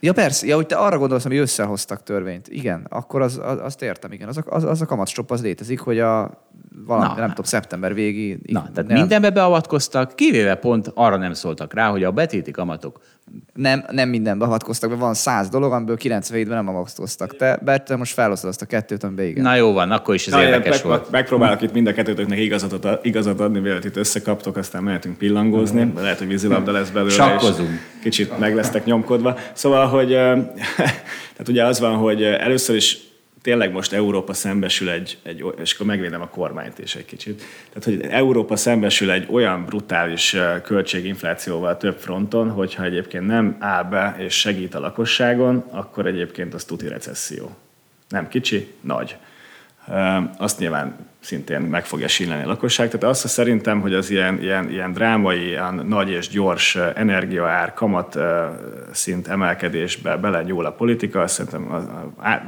Ja 0.00 0.12
persze, 0.12 0.46
ja, 0.46 0.54
hogy 0.54 0.66
te 0.66 0.76
arra 0.76 0.98
gondolsz, 0.98 1.22
hogy 1.22 1.36
összehoztak 1.36 2.02
törvényt. 2.02 2.48
Igen, 2.48 2.86
akkor 2.88 3.22
az, 3.22 3.40
az, 3.42 3.58
azt 3.60 3.82
értem, 3.82 4.12
igen. 4.12 4.28
Az, 4.28 4.40
az, 4.46 4.64
az 4.64 4.80
a 4.80 4.86
kamatstopp 4.86 5.30
az 5.30 5.42
létezik, 5.42 5.80
hogy 5.80 5.98
a 5.98 6.44
valami, 6.86 7.06
Na, 7.06 7.14
nem 7.14 7.28
tudom, 7.28 7.44
szeptember 7.44 7.94
végi. 7.94 8.38
Na, 8.46 8.70
tehát 8.74 8.90
nem. 8.90 8.98
mindenbe 8.98 9.30
beavatkoztak, 9.30 10.14
kivéve 10.14 10.54
pont 10.54 10.90
arra 10.94 11.16
nem 11.16 11.32
szóltak 11.32 11.74
rá, 11.74 11.90
hogy 11.90 12.04
a 12.04 12.10
betéti 12.10 12.50
kamatok 12.50 13.00
nem, 13.54 13.84
nem 13.90 14.08
minden 14.08 14.38
beavatkoztak, 14.38 14.88
mert 14.88 15.00
van 15.00 15.14
száz 15.14 15.48
dolog, 15.48 15.72
amiből 15.72 15.96
97-ben 16.00 16.56
nem 16.56 16.68
avatkoztak. 16.68 17.36
Te, 17.36 17.78
te 17.86 17.96
most 17.96 18.12
felosztod 18.12 18.50
azt 18.50 18.62
a 18.62 18.66
kettőt, 18.66 19.04
amiben 19.04 19.26
igen. 19.26 19.42
Na 19.42 19.54
jó 19.54 19.72
van, 19.72 19.90
akkor 19.90 20.14
is 20.14 20.26
ez 20.26 20.32
Na, 20.32 20.42
érdekes 20.42 20.76
meg, 20.76 20.84
volt. 20.84 21.10
Megpróbálok 21.10 21.62
itt 21.62 21.72
mind 21.72 21.86
a 21.86 21.92
kettőtöknek 21.92 22.38
igazat, 22.38 22.98
igazat 23.02 23.40
adni, 23.40 23.58
mielőtt 23.58 23.84
itt 23.84 23.96
összekaptok, 23.96 24.56
aztán 24.56 24.82
mehetünk 24.82 25.18
pillangózni. 25.18 25.84
Mm. 25.84 25.96
Lehet, 25.96 26.18
hogy 26.18 26.26
vízilabda 26.26 26.72
lesz 26.72 26.90
belőle. 26.90 27.12
Sakkozunk. 27.12 27.70
Kicsit 28.02 28.38
meg 28.38 28.54
lesztek 28.54 28.84
nyomkodva. 28.84 29.38
Szóval, 29.52 29.86
hogy 29.86 30.08
tehát 31.36 31.48
ugye 31.48 31.64
az 31.64 31.80
van, 31.80 31.94
hogy 31.94 32.22
először 32.22 32.76
is 32.76 33.05
tényleg 33.46 33.72
most 33.72 33.92
Európa 33.92 34.32
szembesül 34.32 34.90
egy, 34.90 35.18
egy, 35.22 35.44
és 35.60 35.74
akkor 35.74 35.86
megvédem 35.86 36.20
a 36.20 36.28
kormányt 36.28 36.78
is 36.78 36.94
egy 36.94 37.04
kicsit, 37.04 37.42
tehát 37.72 37.84
hogy 37.84 38.12
Európa 38.12 38.56
szembesül 38.56 39.10
egy 39.10 39.26
olyan 39.30 39.64
brutális 39.64 40.36
költséginflációval 40.62 41.76
több 41.76 41.98
fronton, 41.98 42.50
hogyha 42.50 42.84
egyébként 42.84 43.26
nem 43.26 43.56
áll 43.58 43.82
be 43.82 44.16
és 44.18 44.34
segít 44.34 44.74
a 44.74 44.80
lakosságon, 44.80 45.64
akkor 45.70 46.06
egyébként 46.06 46.54
az 46.54 46.64
tuti 46.64 46.88
recesszió. 46.88 47.56
Nem 48.08 48.28
kicsi, 48.28 48.72
nagy. 48.80 49.16
Azt 50.36 50.58
nyilván 50.58 50.96
szintén 51.26 51.60
meg 51.60 51.86
fogja 51.86 52.08
síleni 52.08 52.44
a 52.44 52.46
lakosság. 52.46 52.86
Tehát 52.90 53.06
azt 53.16 53.28
szerintem, 53.28 53.80
hogy 53.80 53.94
az 53.94 54.10
ilyen, 54.10 54.42
ilyen, 54.42 54.70
ilyen 54.70 54.92
drámai, 54.92 55.46
ilyen 55.46 55.84
nagy 55.88 56.10
és 56.10 56.28
gyors 56.28 56.76
energiaár, 56.94 57.74
kamat 57.74 58.18
szint 58.92 59.28
emelkedésbe 59.28 60.16
belenyúl 60.16 60.66
a 60.66 60.70
politika, 60.70 61.20
azt 61.20 61.34
szerintem 61.34 61.72
az, 61.72 61.82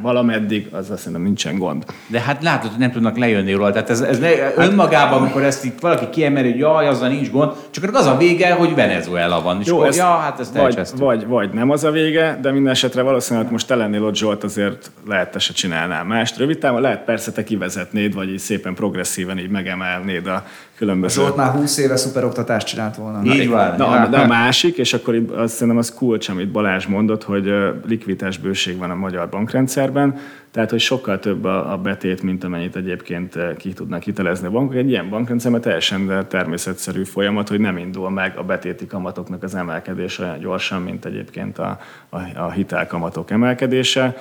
valameddig 0.03 0.69
az 0.73 0.91
azt 0.91 0.99
szerintem 0.99 1.23
nincsen 1.23 1.59
gond. 1.59 1.85
De 2.07 2.21
hát 2.21 2.43
látod, 2.43 2.71
hogy 2.71 2.79
nem 2.79 2.91
tudnak 2.91 3.17
lejönni 3.17 3.53
róla. 3.53 3.71
Tehát 3.71 3.91
ez, 3.91 4.01
ez 4.01 4.21
hát- 4.21 4.57
önmagában, 4.57 5.21
amikor 5.21 5.43
ezt 5.43 5.65
itt 5.65 5.81
valaki 5.81 6.09
kiemeli, 6.11 6.51
hogy 6.51 6.59
jaj, 6.59 6.89
azzal 6.89 7.09
nincs 7.09 7.31
gond, 7.31 7.53
csak 7.71 7.95
az 7.95 8.07
a 8.07 8.17
vége, 8.17 8.53
hogy 8.53 8.75
Venezuela 8.75 9.43
van. 9.43 9.61
És 9.61 9.67
Jó, 9.67 9.77
akkor, 9.77 9.89
ez, 9.89 9.97
ja, 9.97 10.17
hát 10.17 10.41
ezt 10.41 10.57
vagy, 10.57 10.79
vagy, 10.97 11.27
vagy, 11.27 11.51
nem 11.51 11.71
az 11.71 11.85
a 11.85 11.91
vége, 11.91 12.39
de 12.43 12.53
minden 12.53 12.73
esetre 12.73 13.03
valószínűleg 13.03 13.51
most 13.51 13.67
te 13.67 13.75
lennél 13.75 14.05
ott 14.05 14.17
Zsolt, 14.17 14.45
azért 14.45 14.91
lehet 15.07 15.31
te 15.31 15.39
se 15.39 15.53
csinálnál 15.53 16.05
mást. 16.05 16.37
Rövid 16.37 16.59
távon 16.59 16.81
lehet 16.81 17.05
persze 17.05 17.33
te 17.33 17.45
kivezetnéd, 17.45 18.15
vagy 18.15 18.29
így 18.29 18.39
szépen 18.39 18.68
progresszíven 18.75 19.39
így 19.39 19.51
megemelnéd 19.51 20.27
a 20.27 20.45
különböző... 20.77 21.23
Zsolt 21.23 21.37
már 21.37 21.51
20 21.51 21.79
éve 21.79 21.97
szuperoktatást 21.97 22.67
csinált 22.67 22.97
volna. 22.97 23.35
Így 23.35 23.49
van. 23.49 23.77
Na, 23.77 24.07
de 24.07 24.19
a 24.19 24.27
másik, 24.27 24.77
és 24.77 24.93
akkor 24.93 25.25
azt 25.35 25.53
szerintem 25.53 25.77
az 25.77 25.95
kulcs, 25.95 26.29
amit 26.29 26.51
Balázs 26.51 26.87
mondott, 26.87 27.25
hogy 27.25 27.53
likviditás 27.87 28.39
bőség 28.39 28.79
van 28.79 28.91
a 28.91 28.95
magyar 28.95 29.29
bankrendszerben, 29.29 30.19
tehát 30.51 30.71
hogy 30.71 30.81
sokkal 30.81 31.19
több 31.19 31.45
a, 31.45 31.73
a 31.73 31.77
betét, 31.77 32.23
mint 32.23 32.45
amennyit 32.45 32.77
egyébként 32.77 33.39
ki 33.57 33.73
tudnak 33.73 34.03
hitelezni 34.03 34.47
a 34.47 34.51
bankok. 34.51 34.75
Egy 34.75 34.89
ilyen 34.89 35.09
bankrendszerben 35.09 35.61
teljesen 35.61 36.27
természetszerű 36.29 37.05
folyamat, 37.05 37.49
hogy 37.49 37.61
nem 37.61 37.77
indul 37.77 38.11
meg 38.11 38.37
a 38.37 38.43
betéti 38.43 38.87
kamatoknak 38.87 39.43
az 39.43 39.55
emelkedése 39.55 40.23
olyan 40.23 40.39
gyorsan, 40.39 40.83
mint 40.83 41.05
egyébként 41.05 41.59
a, 41.59 41.81
a, 42.09 42.19
a 42.37 42.51
hitelkamatok 42.51 43.31
emelkedése. 43.31 44.17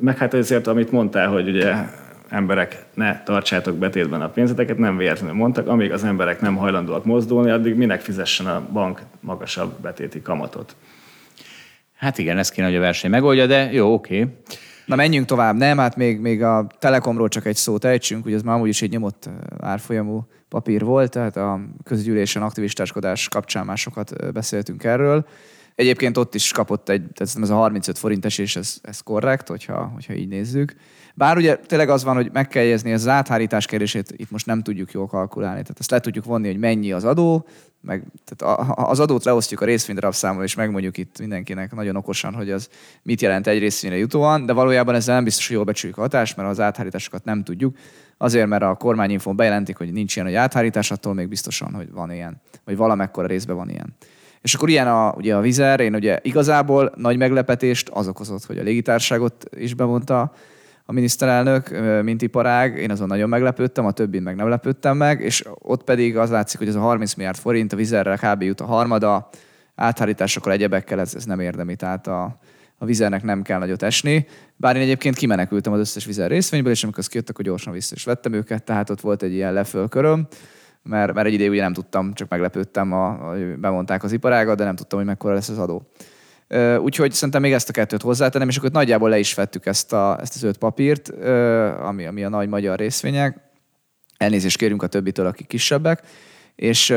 Meg 0.00 0.16
hát 0.18 0.34
ezért, 0.34 0.66
amit 0.66 0.92
mondtál, 0.92 1.28
hogy 1.28 1.48
ugye 1.48 1.74
emberek 2.28 2.84
ne 2.94 3.22
tartsátok 3.22 3.76
betétben 3.76 4.20
a 4.20 4.28
pénzeteket, 4.28 4.78
nem 4.78 4.96
véletlenül 4.96 5.34
mondtak, 5.34 5.66
amíg 5.66 5.92
az 5.92 6.04
emberek 6.04 6.40
nem 6.40 6.56
hajlandóak 6.56 7.04
mozdulni, 7.04 7.50
addig 7.50 7.74
minek 7.74 8.00
fizessen 8.00 8.46
a 8.46 8.68
bank 8.72 9.00
magasabb 9.20 9.80
betéti 9.80 10.22
kamatot. 10.22 10.76
Hát 11.96 12.18
igen, 12.18 12.38
ezt 12.38 12.52
kéne, 12.52 12.66
hogy 12.66 12.76
a 12.76 12.80
verseny 12.80 13.10
megoldja, 13.10 13.46
de 13.46 13.72
jó, 13.72 13.92
oké. 13.92 14.20
Okay. 14.20 14.34
Na 14.86 14.96
menjünk 14.96 15.26
tovább, 15.26 15.56
nem? 15.56 15.78
Hát 15.78 15.96
még, 15.96 16.18
még 16.18 16.42
a 16.42 16.66
Telekomról 16.78 17.28
csak 17.28 17.46
egy 17.46 17.56
szót 17.56 17.84
ejtsünk, 17.84 18.26
ugye 18.26 18.34
ez 18.34 18.42
már 18.42 18.54
amúgy 18.54 18.68
is 18.68 18.82
egy 18.82 18.90
nyomott 18.90 19.28
árfolyamú 19.60 20.26
papír 20.48 20.84
volt, 20.84 21.10
tehát 21.10 21.36
a 21.36 21.60
közgyűlésen 21.84 22.42
aktivistáskodás 22.42 23.28
kapcsán 23.28 23.66
már 23.66 23.78
sokat 23.78 24.32
beszéltünk 24.32 24.84
erről. 24.84 25.26
Egyébként 25.74 26.16
ott 26.16 26.34
is 26.34 26.52
kapott 26.52 26.88
egy, 26.88 27.02
tehát 27.14 27.36
ez 27.42 27.50
a 27.50 27.54
35 27.54 27.98
forintes, 27.98 28.38
és 28.38 28.56
ez, 28.56 28.78
ez 28.82 29.00
korrekt, 29.00 29.48
hogyha, 29.48 29.90
hogyha 29.94 30.14
így 30.14 30.28
nézzük. 30.28 30.74
Bár 31.18 31.36
ugye 31.36 31.56
tényleg 31.56 31.88
az 31.88 32.04
van, 32.04 32.14
hogy 32.14 32.30
meg 32.32 32.48
kell 32.48 32.62
jegyezni, 32.62 32.92
az 32.92 33.08
áthárítás 33.08 33.66
kérdését 33.66 34.14
itt 34.16 34.30
most 34.30 34.46
nem 34.46 34.62
tudjuk 34.62 34.92
jól 34.92 35.06
kalkulálni. 35.06 35.62
Tehát 35.62 35.78
azt 35.78 35.90
le 35.90 36.00
tudjuk 36.00 36.24
vonni, 36.24 36.46
hogy 36.46 36.58
mennyi 36.58 36.92
az 36.92 37.04
adó, 37.04 37.46
meg 37.80 38.04
tehát 38.24 38.58
az 38.74 39.00
adót 39.00 39.24
leosztjuk 39.24 39.60
a 39.60 39.64
részvénydarabszámmal, 39.64 40.44
és 40.44 40.54
megmondjuk 40.54 40.96
itt 40.96 41.18
mindenkinek 41.18 41.74
nagyon 41.74 41.96
okosan, 41.96 42.34
hogy 42.34 42.50
az 42.50 42.68
mit 43.02 43.20
jelent 43.20 43.46
egy 43.46 43.58
részvényre 43.58 43.98
jutóan, 43.98 44.46
de 44.46 44.52
valójában 44.52 44.94
ezzel 44.94 45.14
nem 45.14 45.24
biztos, 45.24 45.46
hogy 45.46 45.56
jól 45.56 45.64
becsüljük 45.64 45.98
a 45.98 46.00
hatást, 46.00 46.36
mert 46.36 46.48
az 46.48 46.60
áthárításokat 46.60 47.24
nem 47.24 47.44
tudjuk. 47.44 47.76
Azért, 48.16 48.46
mert 48.46 48.62
a 48.62 48.74
kormányinfon 48.74 49.36
bejelentik, 49.36 49.76
hogy 49.76 49.92
nincs 49.92 50.16
ilyen, 50.16 50.28
hogy 50.28 50.36
áthárítás, 50.36 50.90
attól 50.90 51.14
még 51.14 51.28
biztosan, 51.28 51.74
hogy 51.74 51.90
van 51.92 52.12
ilyen, 52.12 52.40
vagy 52.64 52.76
valamekkora 52.76 53.26
részben 53.26 53.56
van 53.56 53.68
ilyen. 53.68 53.96
És 54.40 54.54
akkor 54.54 54.68
ilyen 54.68 54.88
a, 54.88 55.12
ugye 55.12 55.36
a 55.36 55.40
vizer, 55.40 55.80
én 55.80 55.94
ugye 55.94 56.18
igazából 56.22 56.92
nagy 56.96 57.16
meglepetést 57.16 57.88
az 57.88 58.08
okozott, 58.08 58.44
hogy 58.44 58.58
a 58.58 58.62
légitárságot 58.62 59.44
is 59.56 59.74
bevonta 59.74 60.32
a 60.90 60.92
miniszterelnök, 60.92 61.80
mint 62.02 62.22
iparág. 62.22 62.76
Én 62.78 62.90
azon 62.90 63.06
nagyon 63.06 63.28
meglepődtem, 63.28 63.86
a 63.86 63.90
többin 63.90 64.22
meg 64.22 64.36
nem 64.36 64.48
lepődtem 64.48 64.96
meg, 64.96 65.20
és 65.20 65.44
ott 65.54 65.84
pedig 65.84 66.16
az 66.16 66.30
látszik, 66.30 66.58
hogy 66.58 66.68
ez 66.68 66.74
a 66.74 66.80
30 66.80 67.14
milliárd 67.14 67.38
forint 67.38 67.72
a 67.72 67.76
vizerrel 67.76 68.18
kb. 68.18 68.42
jut 68.42 68.60
a 68.60 68.64
harmada, 68.64 69.28
áthárításokkal, 69.74 70.52
egyebekkel 70.52 71.00
ez, 71.00 71.14
ez 71.14 71.24
nem 71.24 71.40
érdemi, 71.40 71.76
tehát 71.76 72.06
a, 72.06 72.36
a 72.78 72.84
vizernek 72.84 73.22
nem 73.22 73.42
kell 73.42 73.58
nagyot 73.58 73.82
esni. 73.82 74.26
Bár 74.56 74.76
én 74.76 74.82
egyébként 74.82 75.16
kimenekültem 75.16 75.72
az 75.72 75.78
összes 75.78 76.04
vizer 76.04 76.30
részvényből, 76.30 76.72
és 76.72 76.82
amikor 76.82 76.98
azt 77.00 77.10
kijöttek, 77.10 77.36
hogy 77.36 77.44
gyorsan 77.44 77.72
vissza 77.72 77.94
is 77.94 78.04
vettem 78.04 78.32
őket, 78.32 78.64
tehát 78.64 78.90
ott 78.90 79.00
volt 79.00 79.22
egy 79.22 79.32
ilyen 79.32 79.52
lefölköröm 79.52 80.26
mert, 80.82 81.12
mert 81.12 81.26
egy 81.26 81.32
ideig 81.32 81.50
ugye 81.50 81.62
nem 81.62 81.72
tudtam, 81.72 82.14
csak 82.14 82.28
meglepődtem, 82.28 82.92
a, 82.92 83.30
a, 83.30 83.36
bemondták 83.56 84.02
az 84.02 84.12
iparágat, 84.12 84.56
de 84.56 84.64
nem 84.64 84.76
tudtam, 84.76 84.98
hogy 84.98 85.08
mekkora 85.08 85.34
lesz 85.34 85.48
az 85.48 85.58
adó. 85.58 85.90
Úgyhogy 86.78 87.12
szerintem 87.12 87.40
még 87.40 87.52
ezt 87.52 87.68
a 87.68 87.72
kettőt 87.72 88.02
hozzátenem, 88.02 88.48
és 88.48 88.56
akkor 88.56 88.70
nagyjából 88.70 89.08
le 89.08 89.18
is 89.18 89.34
vettük 89.34 89.66
ezt, 89.66 89.92
a, 89.92 90.18
ezt 90.20 90.34
az 90.34 90.42
öt 90.42 90.56
papírt, 90.56 91.08
ami, 91.82 92.06
ami 92.06 92.24
a 92.24 92.28
nagy 92.28 92.48
magyar 92.48 92.78
részvények. 92.78 93.40
Elnézést 94.16 94.58
kérünk 94.58 94.82
a 94.82 94.86
többitől, 94.86 95.26
akik 95.26 95.46
kisebbek. 95.46 96.02
És 96.54 96.94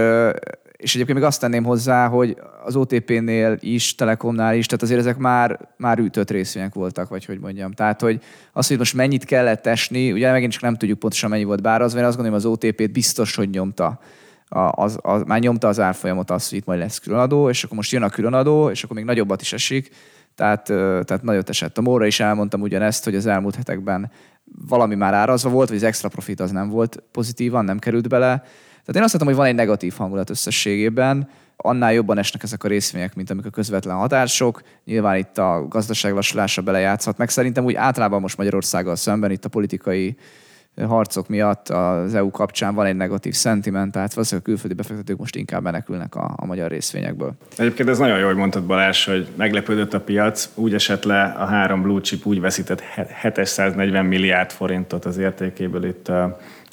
és 0.82 0.94
egyébként 0.94 1.18
még 1.18 1.28
azt 1.28 1.40
tenném 1.40 1.64
hozzá, 1.64 2.08
hogy 2.08 2.38
az 2.64 2.76
OTP-nél 2.76 3.58
is, 3.60 3.96
Telekomnál 3.96 4.56
is, 4.56 4.66
tehát 4.66 4.84
azért 4.84 5.00
ezek 5.00 5.18
már, 5.18 5.60
már 5.78 6.00
ütött 6.00 6.32
részvények 6.32 6.74
voltak, 6.74 7.10
vagy 7.10 7.26
hogy 7.26 7.40
mondjam. 7.40 7.72
Tehát, 7.72 8.02
hogy 8.02 8.22
az, 8.54 8.68
hogy 8.68 8.78
most 8.78 8.94
mennyit 8.94 9.26
kellett 9.26 9.68
esni, 9.68 10.12
ugye 10.12 10.32
megint 10.32 10.52
csak 10.52 10.62
nem 10.62 10.76
tudjuk 10.76 11.00
pontosan 11.00 11.30
mennyi 11.30 11.44
volt 11.44 11.62
bár 11.62 11.82
az, 11.82 11.94
mert 11.94 12.06
azt 12.06 12.16
gondolom, 12.16 12.40
az 12.40 12.46
OTP-t 12.46 12.92
biztos, 12.92 13.36
hogy 13.36 13.50
nyomta. 13.50 14.00
Az, 14.56 14.98
az, 15.02 15.24
már 15.26 15.40
nyomta 15.40 15.68
az 15.68 15.80
árfolyamot 15.80 16.32
azt, 16.32 16.50
hogy 16.50 16.58
itt 16.58 16.66
majd 16.66 16.80
lesz 16.80 17.00
különadó, 17.00 17.50
és 17.50 17.64
akkor 17.64 17.76
most 17.78 17.92
jön 17.92 18.04
a 18.04 18.10
különadó, 18.10 18.70
és 18.70 18.84
akkor 18.84 18.96
még 18.96 19.06
nagyobbat 19.06 19.42
is 19.42 19.54
esik. 19.54 19.90
Tehát, 20.36 20.64
tehát 21.06 21.22
nagyot 21.22 21.50
esett. 21.50 21.78
A 21.78 21.82
Móra 21.82 22.06
is 22.06 22.20
elmondtam 22.20 22.62
ugyanezt, 22.62 23.04
hogy 23.04 23.16
az 23.16 23.26
elmúlt 23.26 23.56
hetekben 23.56 24.12
valami 24.68 24.96
már 24.96 25.14
árazva 25.14 25.50
volt, 25.50 25.68
vagy 25.68 25.78
az 25.78 25.84
extra 25.84 26.10
profit 26.10 26.40
az 26.40 26.52
nem 26.52 26.70
volt 26.70 27.04
pozitívan, 27.12 27.66
nem 27.66 27.80
került 27.80 28.10
bele 28.10 28.44
tehát 28.82 28.96
én 28.96 29.04
azt 29.04 29.14
mondom, 29.14 29.28
hogy 29.28 29.38
van 29.38 29.46
egy 29.46 29.66
negatív 29.66 29.94
hangulat 29.98 30.30
összességében, 30.30 31.30
annál 31.56 31.94
jobban 31.94 32.18
esnek 32.18 32.44
ezek 32.44 32.64
a 32.64 32.68
részvények, 32.68 33.16
mint 33.16 33.30
amik 33.30 33.46
a 33.46 33.50
közvetlen 33.50 33.96
hatások. 33.96 34.62
Nyilván 34.86 35.18
itt 35.18 35.38
a 35.38 35.66
gazdaság 35.70 36.14
lassulása 36.14 36.62
belejátszhat, 36.62 37.18
meg 37.18 37.30
szerintem 37.30 37.64
úgy 37.64 37.76
általában 37.76 38.22
most 38.22 38.38
Magyarországgal 38.38 38.96
szemben 38.96 39.32
itt 39.32 39.46
a 39.46 39.50
politikai 39.50 40.18
harcok 40.88 41.28
miatt 41.28 41.70
az 41.70 42.16
EU 42.16 42.32
kapcsán 42.32 42.76
van 42.76 42.86
egy 42.86 42.96
negatív 42.96 43.34
szentiment, 43.34 43.92
tehát 43.92 44.14
valószínűleg 44.14 44.48
a 44.48 44.52
külföldi 44.52 44.76
befektetők 44.76 45.18
most 45.18 45.36
inkább 45.36 45.64
menekülnek 45.64 46.16
a, 46.16 46.34
a 46.36 46.46
magyar 46.46 46.70
részvényekből. 46.70 47.34
Egyébként 47.58 47.90
ez 47.90 47.98
nagyon 47.98 48.20
jó, 48.20 48.26
hogy 48.26 48.36
mondtad 48.36 48.64
Balázs, 48.64 49.06
hogy 49.06 49.28
meglepődött 49.36 49.94
a 49.94 50.00
piac, 50.00 50.50
úgy 50.56 50.74
esett 50.74 51.04
le 51.04 51.24
a 51.24 51.46
három 51.46 51.82
blue 51.82 52.02
chip, 52.02 52.26
úgy 52.26 52.40
veszített 52.40 52.82
740 53.22 54.06
milliárd 54.06 54.52
forintot 54.52 55.06
az 55.06 55.18
értékéből 55.18 55.86
itt 55.86 56.12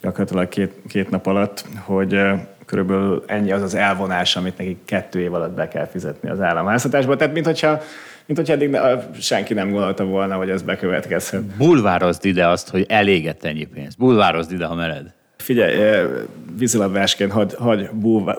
gyakorlatilag 0.00 0.48
két, 0.48 0.72
két 0.88 1.10
nap 1.10 1.26
alatt, 1.26 1.64
hogy 1.84 2.20
körülbelül 2.68 3.24
ennyi 3.26 3.52
az 3.52 3.62
az 3.62 3.74
elvonás, 3.74 4.36
amit 4.36 4.58
nekik 4.58 4.78
kettő 4.84 5.20
év 5.20 5.34
alatt 5.34 5.54
be 5.54 5.68
kell 5.68 5.86
fizetni 5.86 6.30
az 6.30 6.40
államháztatásba. 6.40 7.16
Tehát, 7.16 7.34
mintha 7.34 7.80
mint 8.26 8.40
hogy 8.40 8.50
eddig 8.50 8.70
ne, 8.70 8.80
senki 9.20 9.54
nem 9.54 9.70
gondolta 9.70 10.04
volna, 10.04 10.34
hogy 10.34 10.50
ez 10.50 10.62
bekövetkezhet. 10.62 11.42
Bulvározd 11.42 12.24
ide 12.24 12.48
azt, 12.48 12.68
hogy 12.68 12.86
elégett 12.88 13.44
ennyi 13.44 13.64
pénz. 13.64 13.94
Bulvározd 13.94 14.52
ide, 14.52 14.64
ha 14.64 14.74
mered. 14.74 15.14
Figyelj, 15.36 16.06
vízilabdásként 16.58 17.32
hagy, 17.32 17.54
hagy 17.58 17.90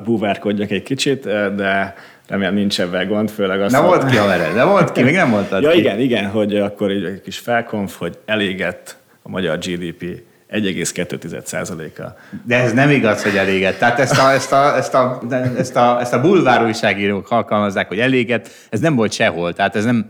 búvárkodjak 0.04 0.72
egy 0.72 0.84
kicsit, 0.84 1.24
de 1.56 1.96
remélem 2.28 2.54
nincs 2.54 2.82
ebben 2.82 3.08
gond, 3.08 3.30
főleg 3.30 3.62
azt... 3.62 3.74
Nem 3.74 3.86
volt 3.86 4.10
ki, 4.10 4.16
ha 4.16 4.28
mered, 4.28 4.54
de 4.54 4.64
volt 4.64 4.92
ki, 4.92 5.04
még 5.04 5.16
nem 5.16 5.30
mondtad 5.36 5.64
Ja 5.64 5.70
ki. 5.70 5.78
igen, 5.78 6.00
igen, 6.00 6.26
hogy 6.26 6.56
akkor 6.56 6.92
egy 6.92 7.22
kis 7.22 7.38
felkonf, 7.38 7.98
hogy 7.98 8.18
elégett 8.26 8.98
a 9.22 9.30
magyar 9.30 9.58
GDP 9.58 10.22
1,2%-a. 10.52 12.20
De 12.46 12.56
ez 12.56 12.74
nem 12.74 12.90
igaz, 12.90 13.24
hogy 13.24 13.36
eléget. 13.36 13.80
Tehát 13.80 14.00
ezt 14.00 14.20
a, 14.20 14.32
ezt 14.32 14.52
a, 14.52 14.76
ezt 14.78 14.94
a, 14.94 15.22
ezt 15.58 15.76
a, 15.76 16.00
ezt 16.00 16.14
a 16.14 16.22
bulvár 16.22 16.66
újságírók 16.66 17.32
alkalmazzák, 17.32 17.88
hogy 17.88 18.00
eléget, 18.00 18.50
ez 18.70 18.80
nem 18.80 18.96
volt 18.96 19.12
sehol. 19.12 19.54
Tehát 19.54 19.76
ez 19.76 19.86
nem, 19.86 20.08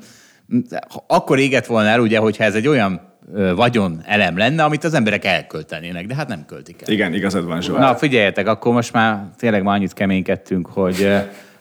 akkor 1.08 1.40
égett 1.40 1.66
volna 1.66 1.90
el, 1.90 2.00
ugye, 2.00 2.18
hogyha 2.18 2.44
ez 2.44 2.56
egy 2.56 2.68
olyan 2.68 3.08
vagyon 3.56 4.02
elem 4.06 4.38
lenne, 4.38 4.64
amit 4.64 4.84
az 4.84 4.94
emberek 4.94 5.26
elköltenének, 5.26 6.06
de 6.06 6.16
hát 6.16 6.28
nem 6.28 6.46
költik 6.46 6.82
el. 6.82 6.94
Igen, 6.94 7.14
igazad 7.14 7.46
van, 7.46 7.62
Zsolt. 7.62 7.80
Na, 7.80 7.96
figyeljetek, 7.96 8.48
akkor 8.48 8.74
most 8.74 8.94
már 8.94 9.24
tényleg 9.38 9.64
már 9.64 9.76
annyit 9.76 9.94
keménykedtünk, 9.94 10.68
hogy 10.68 11.08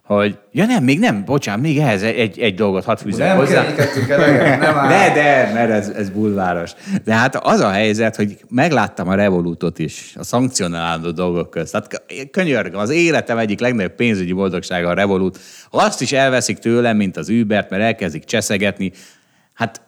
hogy 0.08 0.38
ja 0.52 0.66
nem, 0.66 0.84
még 0.84 0.98
nem, 0.98 1.24
bocsánat, 1.24 1.60
még 1.60 1.78
ehhez 1.78 2.02
egy, 2.02 2.38
egy 2.38 2.54
dolgot 2.54 2.84
hadd 2.84 2.96
fűzzek 2.96 3.36
hozzá. 3.36 3.64
eleget, 4.08 4.60
nem 4.60 4.76
áll. 4.76 4.88
De, 4.88 5.14
de, 5.14 5.52
mert 5.54 5.70
ez, 5.70 5.88
ez 5.88 6.10
bulváros. 6.10 6.72
De 7.04 7.14
hát 7.14 7.36
az 7.36 7.60
a 7.60 7.70
helyzet, 7.70 8.16
hogy 8.16 8.38
megláttam 8.48 9.08
a 9.08 9.14
Revolutot 9.14 9.78
is, 9.78 10.12
a 10.18 10.24
szankcionálandó 10.24 11.10
dolgok 11.10 11.50
közt. 11.50 11.72
Tehát 11.72 12.02
könyörgöm, 12.30 12.80
az 12.80 12.90
életem 12.90 13.38
egyik 13.38 13.60
legnagyobb 13.60 13.94
pénzügyi 13.94 14.32
boldogsága 14.32 14.88
a 14.88 14.94
Revolut. 14.94 15.38
Azt 15.70 16.00
is 16.00 16.12
elveszik 16.12 16.58
tőlem, 16.58 16.96
mint 16.96 17.16
az 17.16 17.28
Ubert, 17.28 17.70
mert 17.70 17.82
elkezdik 17.82 18.24
cseszegetni. 18.24 18.92
Hát 19.54 19.80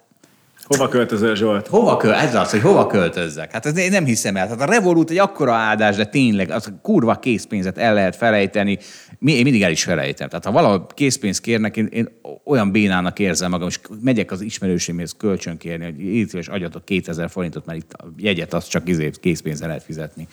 Hova 0.76 0.88
költözöl, 0.88 1.34
Zsolt? 1.34 1.66
Hova 1.66 1.96
köl, 1.96 2.12
ez 2.12 2.34
az, 2.34 2.50
hogy 2.50 2.60
hova 2.60 2.86
költözzek? 2.86 3.52
Hát 3.52 3.66
ez 3.66 3.76
én 3.76 3.90
nem 3.90 4.04
hiszem 4.04 4.36
el. 4.36 4.48
Hát 4.48 4.60
a 4.60 4.64
Revolut 4.64 5.10
egy 5.10 5.18
akkora 5.18 5.54
áldás, 5.54 5.96
de 5.96 6.04
tényleg 6.04 6.50
az 6.50 6.66
a 6.66 6.70
kurva 6.82 7.14
készpénzet 7.14 7.78
el 7.78 7.94
lehet 7.94 8.16
felejteni. 8.16 8.78
Mi, 9.22 9.32
én 9.32 9.42
mindig 9.42 9.62
el 9.62 9.70
is 9.70 9.82
felejtem. 9.82 10.28
Tehát 10.28 10.44
ha 10.44 10.52
valahol 10.52 10.86
készpénzt 10.94 11.40
kérnek, 11.40 11.76
én, 11.76 11.86
én 11.86 12.08
olyan 12.44 12.70
bénának 12.70 13.18
érzem 13.18 13.50
magam, 13.50 13.68
és 13.68 13.80
megyek 14.02 14.30
az 14.30 14.40
ismerősémhez 14.40 15.14
kölcsön 15.16 15.56
kérni, 15.56 15.84
hogy 15.84 16.00
itt 16.00 16.32
és 16.32 16.48
adjatok 16.48 16.84
2000 16.84 17.30
forintot, 17.30 17.66
mert 17.66 17.78
itt 17.78 17.92
a 17.92 18.12
jegyet 18.16 18.54
azt 18.54 18.70
csak 18.70 18.84
készpénzzel 19.20 19.68
lehet 19.68 19.82
fizetni. 19.82 20.28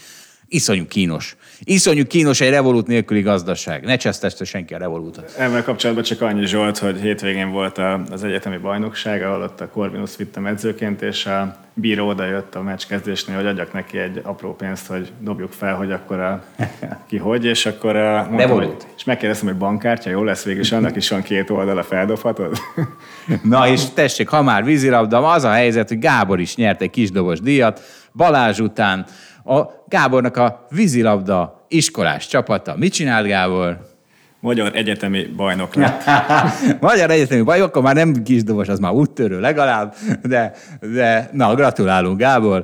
Iszonyú 0.50 0.88
kínos. 0.88 1.36
Iszonyú 1.60 2.06
kínos 2.06 2.42
egy 2.42 2.50
revolút 2.50 2.88
nélküli 2.88 3.22
gazdaság. 3.22 3.86
Ne 3.86 3.96
cseszteste 3.96 4.46
senki 4.46 4.74
a 4.74 4.78
revolútot. 4.78 5.36
Ezzel 5.38 5.64
kapcsolatban 5.64 6.04
csak 6.04 6.22
annyi 6.22 6.46
Zsolt, 6.46 6.78
hogy 6.78 7.00
hétvégén 7.00 7.52
volt 7.52 7.78
az 8.12 8.24
egyetemi 8.24 8.58
bajnokság, 8.58 9.24
ahol 9.24 9.42
ott 9.42 9.62
a 9.62 9.70
Corvinus 9.70 10.16
vittem 10.16 10.46
edzőként, 10.46 11.02
és 11.02 11.26
a 11.26 11.58
bíró 11.74 12.08
oda 12.08 12.26
jött 12.26 12.56
a 12.56 12.62
meccs 12.62 12.86
kezdésnél, 12.88 13.36
hogy 13.36 13.46
adjak 13.46 13.74
neki 13.74 13.98
egy 13.98 14.20
apró 14.24 14.56
pénzt, 14.56 14.88
hogy 14.88 15.12
dobjuk 15.20 15.52
fel, 15.52 15.76
hogy 15.76 15.92
akkor 15.92 16.20
a, 16.20 16.44
ki 17.10 17.18
hogy, 17.18 17.46
és 17.46 17.66
akkor 17.66 17.96
a, 17.96 18.28
mondtam, 18.30 18.58
hogy, 18.58 18.76
és 18.98 19.04
megkérdeztem, 19.04 19.48
hogy 19.48 19.58
bankkártya 19.58 20.10
jó 20.10 20.24
lesz 20.24 20.44
végül, 20.44 20.62
és 20.62 20.72
annak 20.72 20.96
is 20.96 21.10
van 21.10 21.22
két 21.22 21.50
oldala, 21.50 21.84
feldobhatod? 21.84 22.58
Na 23.44 23.68
és 23.68 23.82
tessék, 23.94 24.28
ha 24.28 24.42
már 24.42 24.64
vízilabda, 24.64 25.32
az 25.32 25.44
a 25.44 25.52
helyzet, 25.52 25.88
hogy 25.88 26.00
Gábor 26.00 26.40
is 26.40 26.56
nyert 26.56 26.82
egy 26.82 26.90
kisdobos 26.90 27.40
díjat, 27.40 27.82
Balázs 28.14 28.60
után 28.60 29.06
a 29.48 29.84
Gábornak 29.88 30.38
a 30.38 30.66
vízilabda 30.70 31.66
iskolás 31.68 32.28
csapata. 32.28 32.76
Mit 32.78 32.94
csinált 32.94 33.28
Gábor? 33.28 33.96
Magyar 34.40 34.72
egyetemi 34.76 35.26
bajnok 35.36 35.76
lett. 35.76 36.04
Magyar 36.80 37.12
egyetemi 37.12 37.42
bajnok, 37.42 37.68
akkor 37.68 37.82
már 37.82 37.96
nem 37.96 38.24
kisdobos, 38.24 38.68
az 38.68 38.80
már 38.80 38.92
úttörő 38.92 39.40
legalább, 39.40 39.96
de, 40.24 40.54
de 40.82 41.30
na, 41.32 41.56
gratulálunk 41.56 42.18
Gábor. 42.18 42.64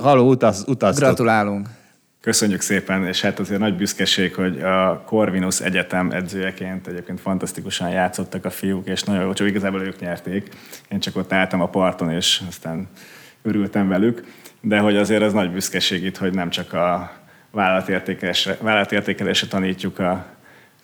Haló, 0.00 0.28
utaz, 0.28 0.64
utaztok. 0.66 1.04
Gratulálunk. 1.04 1.68
Köszönjük 2.20 2.60
szépen, 2.60 3.06
és 3.06 3.20
hát 3.20 3.38
azért 3.38 3.60
nagy 3.60 3.76
büszkeség, 3.76 4.34
hogy 4.34 4.62
a 4.62 5.02
Corvinus 5.06 5.60
Egyetem 5.60 6.10
edzőjeként 6.10 6.86
egyébként 6.86 7.20
fantasztikusan 7.20 7.90
játszottak 7.90 8.44
a 8.44 8.50
fiúk, 8.50 8.88
és 8.88 9.02
nagyon 9.02 9.22
jó, 9.22 9.32
csak 9.32 9.46
igazából 9.46 9.80
ők 9.80 10.00
nyerték. 10.00 10.48
Én 10.88 11.00
csak 11.00 11.16
ott 11.16 11.32
álltam 11.32 11.60
a 11.60 11.68
parton, 11.68 12.10
és 12.10 12.42
aztán 12.48 12.88
örültem 13.42 13.88
velük 13.88 14.24
de 14.60 14.78
hogy 14.78 14.96
azért 14.96 15.22
az 15.22 15.32
nagy 15.32 15.50
büszkeség 15.50 16.04
itt, 16.04 16.16
hogy 16.16 16.32
nem 16.34 16.50
csak 16.50 16.72
a 16.72 17.12
vállalatértékelésre, 17.50 18.56
vállalatértékelésre 18.60 19.46
tanítjuk 19.46 19.98
a 19.98 20.26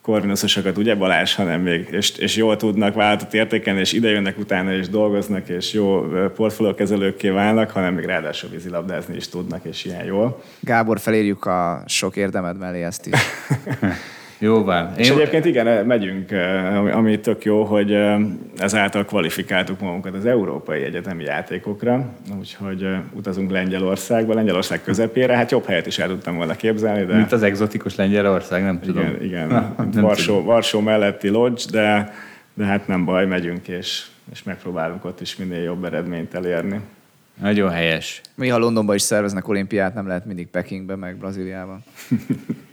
korvinuszosokat, 0.03 0.79
ugye 0.79 0.95
Balázs, 0.95 1.35
hanem 1.35 1.61
még, 1.61 1.89
és, 1.91 2.17
és 2.19 2.37
jól 2.37 2.57
tudnak 2.57 2.95
vállalatot 2.95 3.35
értékelni, 3.35 3.81
és 3.81 3.93
idejönnek 3.93 4.39
utána, 4.39 4.73
és 4.73 4.89
dolgoznak, 4.89 5.49
és 5.49 5.73
jó 5.73 6.01
portfóliókezelőkké 6.35 7.29
válnak, 7.29 7.71
hanem 7.71 7.95
még 7.95 8.05
ráadásul 8.05 8.51
vízilabdázni 8.51 9.17
is 9.17 9.29
tudnak, 9.29 9.65
és 9.65 9.85
ilyen 9.85 10.05
jól. 10.05 10.43
Gábor, 10.61 11.01
felírjuk 11.01 11.45
a 11.45 11.83
sok 11.87 12.17
érdemed 12.17 12.59
mellé 12.59 12.83
ezt 12.83 13.07
is. 13.07 13.19
Jó 14.43 14.65
van. 14.65 14.89
Én... 14.91 14.95
És 14.97 15.11
egyébként 15.11 15.45
igen, 15.45 15.87
megyünk, 15.87 16.31
eh, 16.31 16.97
ami 16.97 17.21
tök 17.21 17.45
jó, 17.45 17.65
hogy 17.65 17.93
eh, 17.93 18.21
ezáltal 18.57 19.05
kvalifikáltuk 19.05 19.81
magunkat 19.81 20.15
az 20.15 20.27
európai 20.27 20.83
egyetemi 20.83 21.25
játékokra, 21.25 22.09
úgyhogy 22.39 22.83
eh, 22.83 22.99
utazunk 23.13 23.51
Lengyelországba, 23.51 24.35
Lengyelország 24.35 24.83
közepére, 24.83 25.37
hát 25.37 25.51
jobb 25.51 25.67
helyet 25.67 25.87
is 25.87 25.99
el 25.99 26.09
tudtam 26.09 26.37
volna 26.37 26.55
képzelni, 26.55 27.05
de... 27.05 27.17
Mint 27.17 27.33
az 27.33 27.43
egzotikus 27.43 27.97
Lengyelország, 27.97 28.63
nem 28.63 28.81
tudom. 28.81 29.05
Igen, 29.05 29.23
igen. 29.23 29.49
Na, 29.49 29.75
nem 29.93 30.03
Varsó, 30.03 30.33
tudom. 30.33 30.45
Varsó 30.45 30.81
melletti 30.81 31.29
Lodge, 31.29 31.63
de, 31.71 32.15
de 32.55 32.65
hát 32.65 32.87
nem 32.87 33.05
baj, 33.05 33.27
megyünk, 33.27 33.69
és, 33.69 34.07
és 34.33 34.43
megpróbálunk 34.43 35.05
ott 35.05 35.21
is 35.21 35.37
minél 35.37 35.63
jobb 35.63 35.85
eredményt 35.85 36.35
elérni. 36.35 36.81
Nagyon 37.41 37.71
helyes. 37.71 38.21
Mi, 38.35 38.49
ha 38.49 38.59
Londonban 38.59 38.95
is 38.95 39.03
szerveznek 39.03 39.49
olimpiát, 39.49 39.95
nem 39.95 40.07
lehet 40.07 40.27
mindig 40.27 40.47
Pekingben, 40.47 40.99
meg 40.99 41.17
Brazíliában. 41.17 41.85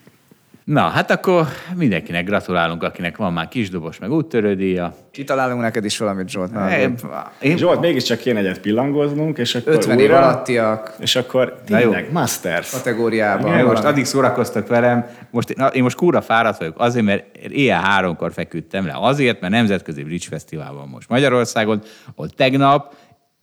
Na, 0.70 0.82
hát 0.82 1.12
akkor 1.12 1.48
mindenkinek 1.76 2.26
gratulálunk, 2.26 2.84
akinek 2.84 3.18
van 3.18 3.34
már 3.34 3.48
kisdobos, 3.48 4.00
meg 4.00 4.12
úttörődíja. 4.12 4.96
Kitalálunk 5.12 5.62
neked 5.62 5.86
is 5.86 5.98
valamit, 5.98 6.30
Zsolt. 6.30 6.52
Én, 6.80 6.96
én... 7.42 7.58
Zsolt, 7.58 7.80
mégiscsak 7.80 8.20
kéne 8.20 8.40
egyet 8.40 8.60
pillangoznunk, 8.60 9.38
és 9.38 9.56
akkor 9.56 9.74
50 9.74 9.98
újra, 9.98 10.14
év 10.14 10.24
alattiak. 10.24 10.94
És 11.00 11.16
akkor 11.16 11.62
tényleg, 11.66 12.12
Masters. 12.12 12.72
Kategóriában. 12.72 13.58
Ja, 13.58 13.66
most 13.66 13.84
addig 13.84 14.06
szórakoztak 14.06 14.68
velem, 14.68 15.06
most, 15.32 15.56
na, 15.56 15.68
én 15.68 15.84
most 15.84 15.96
kúra 15.96 16.22
fáradt 16.22 16.58
vagyok, 16.58 16.80
azért, 16.80 17.06
mert 17.06 17.38
éjjel 17.38 17.82
háromkor 17.82 18.34
feküdtem 18.34 18.86
le. 18.86 18.94
Azért, 18.96 19.42
mert 19.42 19.54
Nemzetközi 19.54 20.04
Bridge 20.04 20.28
Fesztivál 20.30 20.74
van 20.74 20.88
most 20.88 21.10
Magyarországon, 21.10 21.82
ott 22.16 22.36
tegnap 22.36 22.94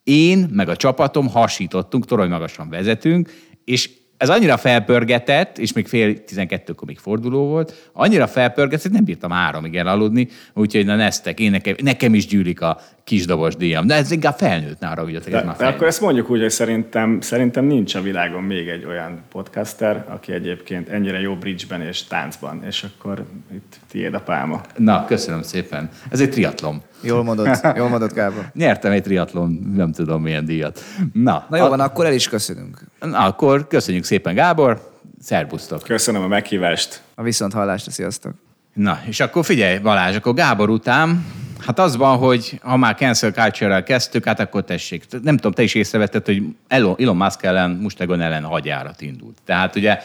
én, 0.05 0.49
meg 0.53 0.69
a 0.69 0.77
csapatom 0.77 1.29
hasítottunk, 1.29 2.05
torony 2.05 2.29
magasan 2.29 2.69
vezetünk, 2.69 3.31
és 3.65 3.91
ez 4.17 4.29
annyira 4.29 4.57
felpörgetett, 4.57 5.59
és 5.59 5.73
még 5.73 5.87
fél 5.87 6.25
tizenkettőkor 6.25 6.87
még 6.87 6.99
forduló 6.99 7.47
volt, 7.47 7.91
annyira 7.93 8.27
felpörgetett, 8.27 8.83
hogy 8.83 8.93
nem 8.93 9.05
bírtam 9.05 9.31
háromig 9.31 9.77
elaludni, 9.77 10.29
úgyhogy 10.55 10.87
na 10.87 10.97
neztek, 10.97 11.41
én 11.41 11.51
nekem, 11.51 11.75
nekem 11.83 12.15
is 12.15 12.27
gyűlik 12.27 12.61
a 12.61 12.81
kisdobos 13.07 13.57
díjam. 13.57 13.87
De 13.87 13.95
ez 13.95 14.11
inkább 14.11 14.37
felnőtt, 14.37 14.83
arra 14.83 15.05
de, 15.05 15.39
ez 15.39 15.45
már 15.45 15.57
de 15.57 15.67
akkor 15.67 15.87
ezt 15.87 16.01
mondjuk 16.01 16.31
úgy, 16.31 16.41
hogy 16.41 16.51
szerintem, 16.51 17.21
szerintem 17.21 17.65
nincs 17.65 17.95
a 17.95 18.01
világon 18.01 18.43
még 18.43 18.69
egy 18.69 18.85
olyan 18.85 19.21
podcaster, 19.31 20.05
aki 20.09 20.33
egyébként 20.33 20.89
ennyire 20.89 21.21
jó 21.21 21.35
bridgeben 21.35 21.83
és 21.83 22.05
táncban, 22.05 22.65
és 22.65 22.83
akkor 22.85 23.25
itt 23.55 23.77
tiéd 23.91 24.15
a 24.15 24.21
pálma. 24.21 24.61
Na, 24.77 25.05
köszönöm 25.05 25.43
szépen. 25.43 25.91
Ez 26.11 26.21
egy 26.21 26.31
triatlon. 26.31 26.83
Jól 27.01 27.23
mondod, 27.23 27.61
jól 27.77 27.89
mondod, 27.89 28.13
Gábor. 28.13 28.51
Nyertem 28.55 28.93
egy 28.93 29.03
triatlon, 29.03 29.73
nem 29.75 29.93
tudom 29.93 30.23
milyen 30.23 30.45
díjat. 30.45 30.81
Na, 31.13 31.47
Na 31.51 31.57
jó 31.57 31.65
a... 31.65 31.69
van, 31.69 31.81
akkor 31.81 32.07
el 32.07 32.13
is 32.13 32.29
köszönünk. 32.29 32.81
Na, 33.01 33.19
akkor 33.19 33.67
köszönjük 33.67 34.05
szépen, 34.05 34.35
Gábor. 34.35 34.91
Szerbusztok. 35.21 35.83
Köszönöm 35.83 36.23
a 36.23 36.27
meghívást. 36.29 37.03
A 37.15 37.23
viszont 37.23 37.53
hallásra, 37.53 37.91
sziasztok. 37.91 38.33
Na, 38.75 38.99
és 39.07 39.21
akkor 39.21 39.45
figyelj, 39.45 39.79
Balázs, 39.79 40.17
akkor 40.17 40.35
Gábor 40.35 40.71
után, 40.71 41.25
hát 41.59 41.79
az 41.79 41.97
van, 41.97 42.17
hogy 42.17 42.61
ha 42.63 42.77
már 42.77 42.95
cancel 42.95 43.31
culture 43.31 43.83
kezdtük, 43.83 44.25
hát 44.25 44.41
akkor 44.41 44.65
tessék. 44.65 45.05
Nem 45.23 45.37
tudom, 45.37 45.53
te 45.53 45.63
is 45.63 45.75
észrevetted, 45.75 46.25
hogy 46.25 46.43
Elon 46.69 47.17
Musk 47.17 47.43
ellen, 47.43 47.71
Mustegon 47.71 48.21
ellen 48.21 48.43
hadjárat 48.43 49.01
indult. 49.01 49.37
Tehát 49.45 49.77
ugye... 49.77 49.99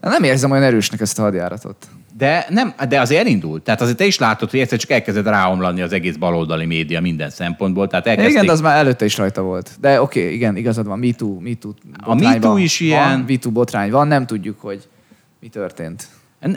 Nem 0.00 0.22
érzem 0.22 0.50
olyan 0.50 0.62
erősnek 0.62 1.00
ezt 1.00 1.18
a 1.18 1.22
hadjáratot. 1.22 1.76
De, 2.16 2.46
nem, 2.48 2.74
de 2.88 3.00
azért 3.00 3.20
elindult. 3.20 3.62
Tehát 3.62 3.80
azért 3.80 3.96
te 3.96 4.04
is 4.04 4.18
látod, 4.18 4.50
hogy 4.50 4.60
egyszer 4.60 4.78
csak 4.78 4.90
elkezdett 4.90 5.24
ráomlani 5.24 5.80
az 5.80 5.92
egész 5.92 6.16
baloldali 6.16 6.66
média 6.66 7.00
minden 7.00 7.30
szempontból. 7.30 7.88
Tehát 7.88 8.06
elkezdték... 8.06 8.32
Igen, 8.32 8.46
de 8.46 8.52
az 8.52 8.60
már 8.60 8.76
előtte 8.76 9.04
is 9.04 9.16
rajta 9.16 9.42
volt. 9.42 9.70
De 9.80 10.00
oké, 10.00 10.20
okay, 10.20 10.34
igen, 10.34 10.56
igazad 10.56 10.86
van, 10.86 10.98
MeToo, 10.98 11.40
MeToo 11.40 11.72
A 12.00 12.14
MeToo 12.14 12.56
is 12.56 12.78
van, 12.78 12.88
ilyen. 12.88 13.24
MeToo 13.28 13.52
botrány 13.52 13.90
van, 13.90 14.06
nem 14.06 14.26
tudjuk, 14.26 14.60
hogy 14.60 14.88
mi 15.40 15.48
történt. 15.48 16.08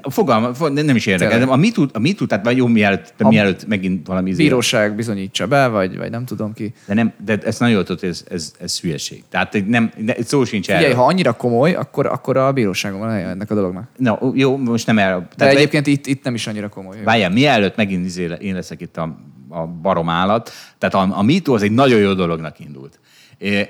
Fogalma, 0.09 0.69
nem 0.69 0.95
is 0.95 1.05
érdekel. 1.05 1.49
A 1.49 1.55
MeToo, 1.55 1.85
a 1.93 1.99
MeToo, 1.99 2.27
tehát 2.27 2.45
vagy 2.45 2.57
jó, 2.57 2.67
mielőtt, 2.67 3.13
A 3.19 3.27
mielőtt 3.27 3.67
megint 3.67 4.07
valami... 4.07 4.29
izé- 4.29 4.43
Bíróság 4.43 4.95
bizonyítsa 4.95 5.47
be, 5.47 5.67
vagy, 5.67 5.97
vagy 5.97 6.09
nem 6.09 6.25
tudom 6.25 6.53
ki. 6.53 6.73
De, 6.85 6.93
nem, 6.93 7.13
de 7.25 7.37
ezt 7.43 7.59
nagyon 7.59 7.75
jól 7.75 7.83
tudod, 7.83 8.03
ez, 8.03 8.23
ez, 8.29 8.53
ez 8.59 8.79
hülyeség. 8.79 9.23
Tehát 9.29 9.63
nem, 9.67 9.91
de 9.97 10.15
szó 10.23 10.43
sincs 10.43 10.65
Figyelj, 10.65 10.83
erről. 10.85 10.95
ha 10.97 11.05
annyira 11.05 11.33
komoly, 11.33 11.73
akkor, 11.73 12.05
akkor 12.05 12.37
a 12.37 12.51
bíróságon 12.51 12.99
van 12.99 13.09
helye 13.09 13.27
ennek 13.27 13.51
a 13.51 13.55
dolognak. 13.55 13.87
Na, 13.97 14.19
jó, 14.33 14.57
most 14.57 14.85
nem 14.87 14.97
erről. 14.99 15.27
De 15.37 15.47
egyébként 15.49 15.87
itt, 15.87 16.05
itt 16.07 16.23
nem 16.23 16.33
is 16.33 16.47
annyira 16.47 16.69
komoly. 16.69 16.97
Várjál, 17.03 17.29
mielőtt 17.29 17.75
megint 17.75 18.05
izé, 18.05 18.29
én 18.39 18.53
leszek 18.53 18.81
itt 18.81 18.97
a, 18.97 19.17
a 19.49 19.65
barom 19.67 20.09
állat, 20.09 20.51
tehát 20.77 20.95
a, 21.11 21.17
a 21.17 21.23
MeToo 21.23 21.55
az 21.55 21.61
egy 21.61 21.71
nagyon 21.71 21.99
jó 21.99 22.13
dolognak 22.13 22.59
indult. 22.59 22.99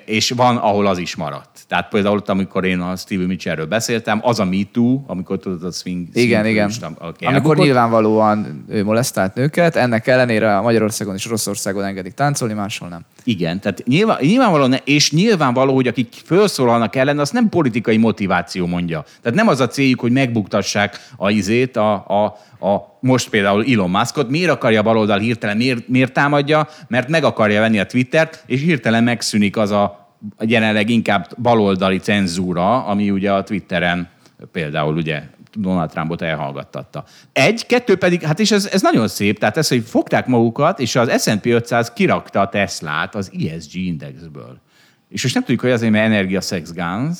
És 0.05 0.29
van, 0.29 0.57
ahol 0.57 0.87
az 0.87 0.97
is 0.97 1.15
maradt. 1.15 1.59
Tehát 1.67 1.89
például 1.89 2.17
ott, 2.17 2.29
amikor 2.29 2.65
én 2.65 2.79
a 2.79 2.95
Steve 2.95 3.25
Mitchellről 3.25 3.65
beszéltem, 3.65 4.19
az 4.23 4.39
a 4.39 4.45
MeToo, 4.45 5.03
amikor 5.07 5.39
tudod, 5.39 5.63
a 5.63 5.71
swing... 5.71 6.07
Igen, 6.13 6.39
swing 6.39 6.53
igen. 6.53 6.65
turista, 6.65 6.85
aki 6.85 7.25
Amikor 7.25 7.33
elbukott. 7.33 7.57
nyilvánvalóan 7.57 8.65
ő 8.69 8.83
molesztált 8.83 9.33
nőket, 9.35 9.75
ennek 9.75 10.07
ellenére 10.07 10.57
a 10.57 10.61
Magyarországon 10.61 11.15
és 11.15 11.25
Oroszországon 11.27 11.83
engedik 11.83 12.13
táncolni, 12.13 12.53
máshol 12.53 12.89
nem. 12.89 13.01
Igen, 13.23 13.59
tehát 13.59 13.83
nyilván, 13.85 14.17
nyilvánvaló, 14.21 14.65
ne- 14.65 14.81
és 14.83 15.11
nyilvánvaló, 15.11 15.75
hogy 15.75 15.87
akik 15.87 16.13
felszólalnak 16.23 16.95
ellen, 16.95 17.19
azt 17.19 17.33
nem 17.33 17.49
politikai 17.49 17.97
motiváció 17.97 18.65
mondja. 18.65 19.03
Tehát 19.21 19.37
nem 19.37 19.47
az 19.47 19.59
a 19.59 19.67
céljuk, 19.67 19.99
hogy 19.99 20.11
megbuktassák 20.11 20.99
a 21.17 21.29
izét, 21.29 21.77
a, 21.77 21.93
a, 21.93 22.37
a 22.59 22.97
most 22.99 23.29
például 23.29 23.65
Elon 23.65 23.89
Muskot. 23.89 24.29
Miért 24.29 24.49
akarja 24.49 24.79
a 24.79 24.83
baloldal 24.83 25.19
hirtelen, 25.19 25.57
miért, 25.57 25.87
miért 25.87 26.13
támadja? 26.13 26.67
Mert 26.87 27.09
meg 27.09 27.23
akarja 27.23 27.59
venni 27.59 27.79
a 27.79 27.85
Twittert, 27.85 28.43
és 28.45 28.61
hirtelen 28.61 29.03
megszűnik 29.03 29.57
az 29.57 29.71
a 29.71 30.13
jelenleg 30.39 30.89
inkább 30.89 31.27
baloldali 31.41 31.97
cenzúra, 31.97 32.85
ami 32.85 33.09
ugye 33.09 33.31
a 33.31 33.43
Twitteren 33.43 34.09
például 34.51 34.95
ugye 34.95 35.23
Donald 35.53 35.89
Trumpot 35.89 36.21
elhallgattatta. 36.21 37.03
Egy, 37.33 37.65
kettő 37.65 37.95
pedig, 37.95 38.21
hát 38.21 38.39
és 38.39 38.51
ez, 38.51 38.65
ez 38.65 38.81
nagyon 38.81 39.07
szép, 39.07 39.39
tehát 39.39 39.57
ez, 39.57 39.67
hogy 39.67 39.83
fogták 39.85 40.27
magukat, 40.27 40.79
és 40.79 40.95
az 40.95 41.23
S&P 41.23 41.45
500 41.45 41.91
kirakta 41.93 42.39
a 42.39 42.49
Teslát 42.49 43.15
az 43.15 43.31
ESG 43.49 43.75
indexből. 43.75 44.61
És 45.09 45.23
most 45.23 45.33
nem 45.33 45.43
tudjuk, 45.43 45.61
hogy 45.61 45.71
azért, 45.71 45.91
mert 45.91 46.05
energia, 46.05 46.41
sex, 46.41 46.73
guns, 46.73 47.17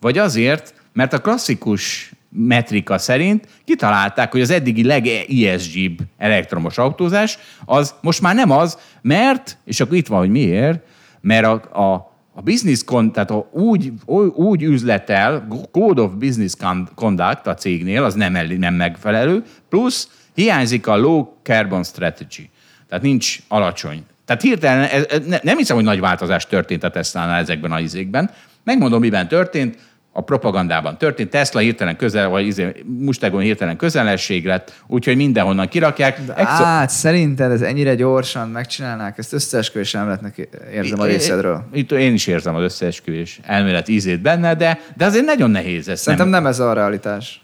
vagy 0.00 0.18
azért, 0.18 0.74
mert 0.92 1.12
a 1.12 1.20
klasszikus 1.20 2.12
metrika 2.36 2.98
szerint 2.98 3.48
kitalálták, 3.64 4.32
hogy 4.32 4.40
az 4.40 4.50
eddigi 4.50 4.84
leg-ESG-b 4.84 6.00
elektromos 6.18 6.78
autózás, 6.78 7.38
az 7.64 7.94
most 8.00 8.20
már 8.20 8.34
nem 8.34 8.50
az, 8.50 8.78
mert, 9.02 9.58
és 9.64 9.80
akkor 9.80 9.96
itt 9.96 10.06
van, 10.06 10.18
hogy 10.18 10.30
miért, 10.30 10.80
mert 11.20 11.46
a, 11.46 11.52
a, 11.82 11.94
a 12.34 12.42
business 12.42 12.84
con, 12.84 13.12
tehát 13.12 13.30
a 13.30 13.48
úgy, 13.52 13.92
úgy, 14.34 14.62
üzletel, 14.62 15.46
Code 15.70 16.02
of 16.02 16.12
Business 16.12 16.52
Con- 16.58 16.90
Conduct 16.94 17.46
a 17.46 17.54
cégnél, 17.54 18.04
az 18.04 18.14
nem, 18.14 18.32
nem 18.58 18.74
megfelelő, 18.74 19.42
plusz 19.68 20.08
hiányzik 20.34 20.86
a 20.86 20.96
low 20.96 21.26
carbon 21.42 21.84
strategy. 21.84 22.50
Tehát 22.88 23.04
nincs 23.04 23.38
alacsony. 23.48 24.04
Tehát 24.24 24.42
hirtelen, 24.42 24.84
ez, 24.84 25.06
ez, 25.10 25.26
ne- 25.26 25.40
nem 25.42 25.56
hiszem, 25.56 25.76
hogy 25.76 25.84
nagy 25.84 26.00
változás 26.00 26.46
történt 26.46 26.84
a 26.84 26.90
Tesla-nál 26.90 27.40
ezekben 27.40 27.72
a 27.72 27.80
izékben. 27.80 28.30
Megmondom, 28.64 29.00
miben 29.00 29.28
történt. 29.28 29.78
A 30.18 30.20
propagandában 30.20 30.98
történt. 30.98 31.30
Tesla 31.30 31.60
hirtelen 31.60 31.96
közel, 31.96 32.28
vagy 32.28 32.46
izé, 32.46 32.72
Mustegon 32.84 33.40
hirtelen 33.40 33.76
közelség 33.76 34.46
lett, 34.46 34.72
úgyhogy 34.86 35.16
mindenhonnan 35.16 35.68
kirakják. 35.68 36.18
Exo- 36.18 36.64
Hát, 36.64 36.90
szerinted 36.90 37.50
ez 37.50 37.60
ennyire 37.60 37.94
gyorsan 37.94 38.48
megcsinálnák? 38.48 39.18
Ezt 39.18 39.32
összeesküvésen 39.32 40.00
nem 40.00 40.08
lehetnek 40.08 40.48
érzem 40.72 41.00
a 41.00 41.04
részedről. 41.04 41.64
Itt 41.72 41.92
én 41.92 42.12
is 42.12 42.26
érzem 42.26 42.54
az 42.54 42.62
összeesküvés 42.62 43.40
elmélet 43.42 43.88
ízét 43.88 44.20
benne, 44.20 44.54
de, 44.54 44.80
de 44.96 45.04
azért 45.04 45.24
nagyon 45.24 45.50
nehéz 45.50 45.88
ezt 45.88 46.02
Szerintem 46.02 46.28
nem 46.28 46.46
ez 46.46 46.58
a 46.58 46.72
realitás. 46.72 47.40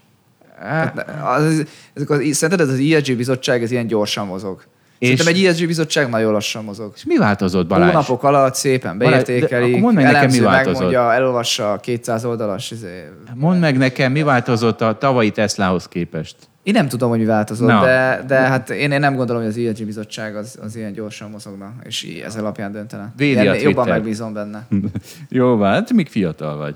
Hát, 0.61 1.11
az, 1.25 1.65
ezek 1.95 2.11
az, 2.11 2.19
szerinted 2.33 2.69
ez 2.69 2.73
az 2.73 2.79
ESG 2.79 3.17
bizottság 3.17 3.63
ez 3.63 3.71
ilyen 3.71 3.87
gyorsan 3.87 4.27
mozog? 4.27 4.65
Szerintem 5.03 5.27
egy 5.27 5.45
ESG 5.45 5.67
bizottság 5.67 6.09
nagyon 6.09 6.33
lassan 6.33 6.65
mozog. 6.65 6.93
És 6.97 7.05
mi 7.05 7.17
változott, 7.17 7.67
Balázs? 7.67 7.91
Hónapok 7.93 8.23
alatt 8.23 8.55
szépen 8.55 8.99
beértékelik, 8.99 9.81
mondd 9.81 9.95
meg 9.95 10.05
nekem, 10.05 10.31
mi 10.31 10.39
változott. 10.41 10.73
megmondja, 10.73 11.13
elolvassa 11.13 11.73
a 11.73 11.77
200 11.77 12.25
oldalas. 12.25 12.71
Izé. 12.71 13.09
Mondd 13.35 13.61
meg 13.61 13.77
nekem, 13.79 14.13
mi 14.13 14.23
változott 14.23 14.81
a 14.81 14.99
tavalyi 14.99 15.31
Teslahoz 15.31 15.89
képest? 15.89 16.37
Én 16.63 16.73
nem 16.73 16.89
tudom, 16.89 17.09
hogy 17.11 17.19
mi 17.19 17.25
változott, 17.25 17.69
Na. 17.69 17.85
de, 17.85 18.25
de 18.27 18.35
hát 18.37 18.71
én, 18.71 18.91
én 18.91 19.01
nem 19.01 19.15
gondolom, 19.15 19.43
hogy 19.43 19.51
az 19.51 19.57
ESG 19.57 19.85
bizottság 19.85 20.37
az, 20.37 20.59
az 20.63 20.77
ilyen 20.77 20.93
gyorsan 20.93 21.31
mozogna, 21.31 21.73
és 21.85 22.03
így 22.03 22.19
ez 22.19 22.37
alapján 22.37 22.73
döntene. 22.73 23.13
Védi 23.17 23.41
Ilyen- 23.41 23.61
jobban 23.61 23.89
megbízom 23.89 24.33
benne. 24.33 24.67
Jó, 25.29 25.61
hát 25.61 25.93
még 25.93 26.09
fiatal 26.09 26.57
vagy. 26.57 26.75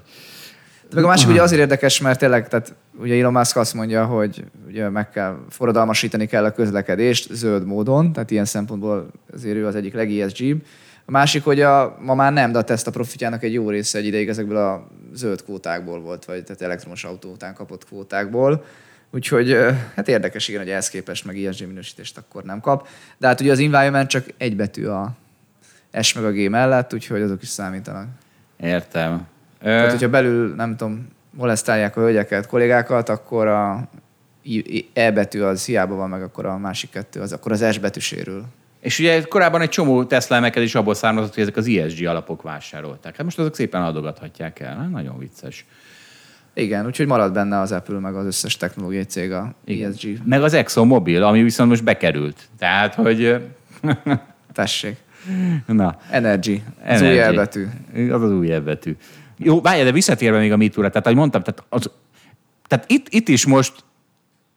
De 0.89 0.95
meg 0.95 1.05
a 1.05 1.07
másik 1.07 1.29
ugye 1.29 1.43
azért 1.43 1.61
érdekes, 1.61 2.01
mert 2.01 2.19
tényleg, 2.19 2.49
tehát 2.49 2.75
ugye 2.99 3.19
Elon 3.19 3.33
Musk 3.33 3.57
azt 3.57 3.75
mondja, 3.75 4.05
hogy 4.05 4.45
ugye 4.67 4.89
meg 4.89 5.11
kell, 5.11 5.39
forradalmasítani 5.49 6.27
kell 6.27 6.45
a 6.45 6.53
közlekedést 6.53 7.33
zöld 7.33 7.67
módon, 7.67 8.13
tehát 8.13 8.31
ilyen 8.31 8.45
szempontból 8.45 9.11
azért 9.35 9.57
ő 9.57 9.67
az 9.67 9.75
egyik 9.75 9.95
leg 9.95 10.13
esg 10.13 10.57
A 11.05 11.11
másik, 11.11 11.45
hogy 11.45 11.61
a, 11.61 11.97
ma 12.01 12.15
már 12.15 12.33
nem, 12.33 12.53
de 12.53 12.59
a 12.59 12.63
Tesla 12.63 12.91
profitjának 12.91 13.43
egy 13.43 13.53
jó 13.53 13.71
része 13.71 13.99
egy 13.99 14.07
ideig 14.07 14.29
ezekből 14.29 14.57
a 14.57 14.87
zöld 15.13 15.43
kvótákból 15.43 16.01
volt, 16.01 16.25
vagy 16.25 16.45
tehát 16.45 16.63
elektromos 16.63 17.05
autó 17.05 17.31
után 17.31 17.55
kapott 17.55 17.85
kvótákból. 17.85 18.65
Úgyhogy 19.11 19.57
hát 19.95 20.09
érdekes, 20.09 20.49
igen, 20.49 20.61
hogy 20.61 20.71
ehhez 20.71 20.89
képest 20.89 21.25
meg 21.25 21.45
ESG 21.45 21.67
minősítést 21.67 22.19
akkor 22.19 22.43
nem 22.43 22.61
kap. 22.61 22.89
De 23.19 23.27
hát 23.27 23.41
ugye 23.41 23.53
az 23.53 23.59
environment 23.59 24.09
csak 24.09 24.27
egy 24.37 24.57
betű 24.57 24.87
a 24.87 25.13
S 26.03 26.13
meg 26.13 26.25
a 26.25 26.31
G 26.31 26.51
mellett, 26.51 26.95
úgyhogy 26.95 27.23
azok 27.23 27.43
is 27.43 27.49
számítanak. 27.49 28.07
Értem. 28.61 29.27
Tehát, 29.63 29.91
hogyha 29.91 30.09
belül, 30.09 30.55
nem 30.55 30.77
tudom, 30.77 31.09
molesztálják 31.31 31.97
a 31.97 32.01
hölgyeket, 32.01 32.47
kollégákat, 32.47 33.09
akkor 33.09 33.47
a 33.47 33.89
E 34.93 35.11
betű 35.11 35.41
az 35.41 35.65
hiába 35.65 35.95
van, 35.95 36.09
meg 36.09 36.23
akkor 36.23 36.47
a 36.47 36.59
másik 36.59 36.91
kettő, 36.91 37.21
az 37.21 37.33
akkor 37.33 37.53
az 37.53 37.73
S 37.73 37.79
betű 37.79 38.01
sérül. 38.01 38.45
és 38.81 38.99
ugye 38.99 39.23
korábban 39.23 39.61
egy 39.61 39.69
csomó 39.69 40.05
Tesla 40.05 40.37
emelkedés 40.37 40.75
abból 40.75 40.95
származott, 40.95 41.35
hogy 41.35 41.43
ezek 41.43 41.57
az 41.57 41.67
ESG 41.69 42.07
alapok 42.07 42.43
vásárolták. 42.43 43.17
Hát 43.17 43.25
most 43.25 43.39
azok 43.39 43.55
szépen 43.55 43.83
adogathatják 43.83 44.61
el. 44.61 44.77
Hát 44.77 44.91
nagyon 44.91 45.19
vicces. 45.19 45.65
Igen, 46.55 46.87
úgyhogy 46.87 47.07
marad 47.07 47.33
benne 47.33 47.61
az 47.61 47.73
Apple, 47.73 47.99
meg 47.99 48.15
az 48.15 48.27
összes 48.27 48.57
technológiai 48.57 49.03
cég 49.03 49.33
a 49.33 49.55
ESG. 49.67 50.19
Meg 50.25 50.43
az 50.43 50.53
ExxonMobil, 50.53 51.23
ami 51.23 51.43
viszont 51.43 51.71
most 51.71 51.85
bekerült. 51.85 52.49
Tehát, 52.59 52.95
hogy... 52.95 53.41
Tessék. 54.53 54.97
Na, 55.67 55.99
Energy. 56.11 56.63
Az 56.85 57.01
Energy. 57.01 57.13
új 57.13 57.21
elbetű. 57.21 57.67
Az 58.11 58.23
az 58.23 58.33
új 58.33 58.53
elbetű. 58.53 58.97
Jó, 59.39 59.61
várj, 59.61 59.83
de 59.83 59.93
visszatérve 59.93 60.39
még 60.39 60.53
a 60.53 60.57
MeToo-ra, 60.57 60.89
tehát 60.89 61.07
ahogy 61.07 61.19
mondtam, 61.19 61.43
tehát, 61.43 61.65
az, 61.69 61.91
tehát 62.69 62.85
itt, 62.91 63.07
itt 63.09 63.29
is 63.29 63.47
most 63.47 63.73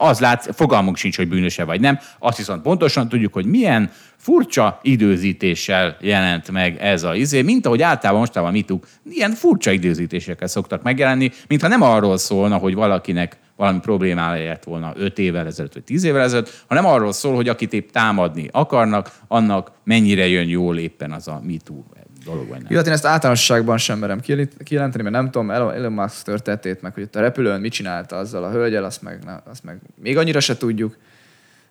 az 0.01 0.19
lát, 0.19 0.49
fogalmunk 0.55 0.97
sincs, 0.97 1.17
hogy 1.17 1.27
bűnöse 1.27 1.63
vagy 1.63 1.80
nem. 1.80 1.99
Azt 2.19 2.38
viszont 2.38 2.61
pontosan 2.61 3.09
tudjuk, 3.09 3.34
hogy 3.34 3.45
milyen 3.45 3.91
furcsa 4.17 4.80
időzítéssel 4.82 5.97
jelent 6.01 6.51
meg 6.51 6.77
ez 6.77 7.03
a 7.03 7.15
izé, 7.15 7.41
mint 7.41 7.65
ahogy 7.65 7.82
általában 7.82 8.19
mostában 8.21 8.51
mituk, 8.51 8.88
ilyen 9.09 9.32
furcsa 9.32 9.71
időzítésekkel 9.71 10.47
szoktak 10.47 10.84
megjelenni, 10.84 11.32
mintha 11.47 11.67
nem 11.67 11.82
arról 11.82 12.17
szólna, 12.17 12.57
hogy 12.57 12.73
valakinek 12.73 13.38
valami 13.55 13.80
problémája 13.80 14.47
lett 14.47 14.63
volna 14.63 14.93
5 14.95 15.19
évvel 15.19 15.45
ezelőtt, 15.45 15.73
vagy 15.73 15.84
10 15.84 16.03
évvel 16.03 16.21
ezelőtt, 16.21 16.63
hanem 16.67 16.86
arról 16.86 17.11
szól, 17.11 17.36
hogy 17.36 17.49
akit 17.49 17.73
épp 17.73 17.89
támadni 17.89 18.49
akarnak, 18.51 19.11
annak 19.27 19.71
mennyire 19.84 20.27
jön 20.27 20.47
jól 20.47 20.77
éppen 20.77 21.11
az 21.11 21.27
a 21.27 21.41
MeToo 21.43 21.84
dolog, 22.26 22.47
vagy 22.47 22.57
nem. 22.57 22.67
Jó, 22.70 22.78
hát 22.78 22.88
én 22.88 22.93
ezt 22.93 23.05
általánosságban 23.05 23.78
sem 23.78 23.99
merem 23.99 24.20
kijelent- 24.20 24.63
kijelenteni, 24.63 25.03
mert 25.03 25.15
nem 25.15 25.26
tudom 25.32 25.51
Elon 25.51 25.91
Musk 25.91 26.24
történetét, 26.24 26.82
meg 26.82 26.93
hogy 26.93 27.03
ott 27.03 27.15
a 27.15 27.20
repülőn 27.20 27.59
mit 27.59 27.72
csinálta 27.72 28.15
azzal 28.17 28.43
a 28.43 28.49
hölgyel, 28.51 28.84
azt 28.84 29.01
meg, 29.01 29.24
na, 29.24 29.41
azt 29.49 29.63
meg 29.63 29.78
még 30.01 30.17
annyira 30.17 30.39
se 30.39 30.57
tudjuk. 30.57 30.97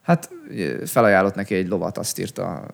Hát 0.03 0.31
felajánlott 0.87 1.35
neki 1.35 1.55
egy 1.55 1.69
lovat, 1.69 1.99
azt 1.99 2.19
írta. 2.19 2.67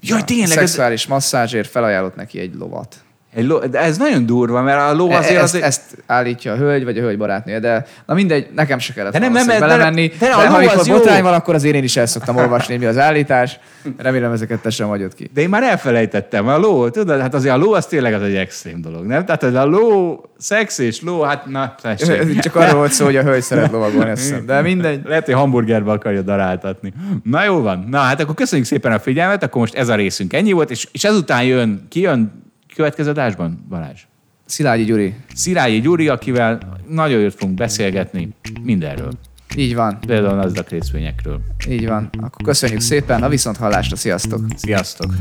Jaj, 0.00 0.20
A 0.20 0.24
tényleg, 0.24 0.48
ez- 0.48 0.54
Szexuális 0.54 1.06
masszázsért 1.06 1.68
felajánlott 1.68 2.14
neki 2.16 2.38
egy 2.38 2.54
lovat. 2.54 3.01
Egy 3.34 3.46
ló, 3.46 3.58
de 3.58 3.78
ez 3.78 3.96
nagyon 3.98 4.26
durva, 4.26 4.62
mert 4.62 4.80
a 4.80 4.94
ló 4.94 5.10
E- 5.10 5.16
azért... 5.16 5.34
ezt, 5.34 5.42
azért 5.42 5.64
ezt 5.64 5.82
állítja 6.06 6.52
a 6.52 6.56
hölgy, 6.56 6.84
vagy 6.84 6.98
a 6.98 7.00
hölgy 7.00 7.18
barátnője, 7.18 7.58
de 7.60 7.86
na 8.06 8.14
mindegy, 8.14 8.46
nekem 8.54 8.78
se 8.78 8.92
kellett 8.92 9.12
De 9.12 9.18
nem, 9.18 9.32
nem, 9.32 9.46
belemenni. 9.46 10.06
de- 10.08 10.14
De, 10.18 10.26
de 10.26 10.42
de 10.42 10.48
ha 10.48 10.56
amikor 10.56 10.86
botrány 10.86 11.22
van, 11.22 11.34
akkor 11.34 11.54
azért 11.54 11.74
én 11.74 11.82
is 11.82 11.96
el 11.96 12.06
szoktam 12.06 12.36
olvasni, 12.36 12.76
mi 12.76 12.84
az 12.84 12.98
állítás. 12.98 13.58
Remélem 13.96 14.32
ezeket 14.32 14.60
te 14.60 14.70
sem 14.70 14.88
hagyod 14.88 15.14
ki. 15.14 15.30
De 15.34 15.40
én 15.40 15.48
már 15.48 15.62
elfelejtettem, 15.62 16.48
a 16.48 16.58
ló, 16.58 16.88
tudod, 16.88 17.20
hát 17.20 17.34
azért 17.34 17.54
a 17.54 17.58
ló 17.58 17.72
az 17.72 17.86
tényleg 17.86 18.14
az 18.14 18.22
egy 18.22 18.34
extrém 18.36 18.80
dolog, 18.80 19.04
nem? 19.06 19.24
Tehát 19.24 19.42
ez 19.42 19.54
a 19.54 19.64
ló, 19.64 20.20
szex 20.38 20.78
és 20.78 21.02
ló, 21.02 21.20
hát 21.22 21.46
na, 21.46 21.74
tessék. 21.82 22.38
Csak 22.40 22.56
arról 22.56 22.74
volt 22.74 22.92
szó, 22.92 23.04
hogy 23.04 23.16
a 23.16 23.22
hölgy 23.22 23.42
szeret 23.42 23.70
lovagolni, 23.72 24.10
azt 24.10 24.22
hiszem. 24.22 24.46
De 24.46 24.60
mindegy. 24.60 25.00
Lehet, 25.04 25.24
hogy 25.24 25.34
hamburgerbe 25.34 25.90
akarja 25.92 26.22
daráltatni. 26.22 26.92
Na 27.24 27.44
jó 27.44 27.60
van. 27.60 27.86
Na 27.90 27.98
hát 27.98 28.20
akkor 28.20 28.34
köszönjük 28.34 28.66
szépen 28.66 28.92
a 28.92 28.98
figyelmet, 28.98 29.42
akkor 29.42 29.60
most 29.60 29.74
ez 29.74 29.88
a 29.88 29.94
részünk 29.94 30.32
ennyi 30.32 30.52
volt, 30.52 30.70
és, 30.70 30.88
és 30.92 31.04
ezután 31.04 31.42
jön, 31.44 31.86
ki 31.88 32.00
jön 32.00 32.40
következő 32.74 33.10
adásban, 33.10 33.66
Balázs? 33.68 34.00
Szilágyi 34.44 34.84
Gyuri. 34.84 35.14
Szirályi 35.34 35.80
Gyuri, 35.80 36.08
akivel 36.08 36.78
nagyon 36.88 37.20
jót 37.20 37.34
fogunk 37.34 37.58
beszélgetni 37.58 38.28
mindenről. 38.62 39.12
Így 39.56 39.74
van. 39.74 39.98
Például 40.06 40.38
az 40.38 40.58
a 40.58 40.64
részvényekről. 40.68 41.40
Így 41.68 41.86
van. 41.86 42.10
Akkor 42.12 42.44
köszönjük 42.44 42.80
szépen, 42.80 43.22
a 43.22 43.28
viszont 43.28 43.56
hallásra, 43.56 43.96
sziasztok! 43.96 44.40
Sziasztok! 44.56 45.12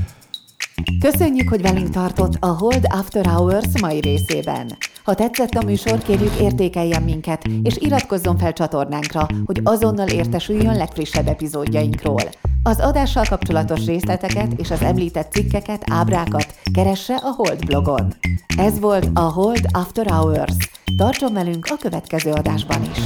Köszönjük, 0.99 1.49
hogy 1.49 1.61
velünk 1.61 1.89
tartott 1.89 2.33
a 2.39 2.47
Hold 2.47 2.85
After 2.89 3.25
Hours 3.25 3.81
mai 3.81 3.99
részében. 3.99 4.77
Ha 5.03 5.13
tetszett 5.13 5.53
a 5.53 5.63
műsor, 5.63 5.97
kérjük 6.03 6.39
értékeljen 6.39 7.03
minket, 7.03 7.45
és 7.63 7.77
iratkozzon 7.79 8.37
fel 8.37 8.53
csatornánkra, 8.53 9.27
hogy 9.45 9.59
azonnal 9.63 10.07
értesüljön 10.07 10.75
legfrissebb 10.75 11.27
epizódjainkról. 11.27 12.21
Az 12.63 12.79
adással 12.79 13.25
kapcsolatos 13.29 13.85
részleteket 13.85 14.53
és 14.53 14.71
az 14.71 14.81
említett 14.81 15.31
cikkeket, 15.31 15.83
ábrákat 15.91 16.55
keresse 16.73 17.15
a 17.15 17.33
Hold 17.35 17.65
blogon. 17.65 18.13
Ez 18.57 18.79
volt 18.79 19.09
a 19.13 19.19
Hold 19.19 19.65
After 19.71 20.05
Hours. 20.11 20.55
Tartson 20.97 21.33
velünk 21.33 21.65
a 21.69 21.75
következő 21.75 22.31
adásban 22.31 22.81
is! 22.83 22.99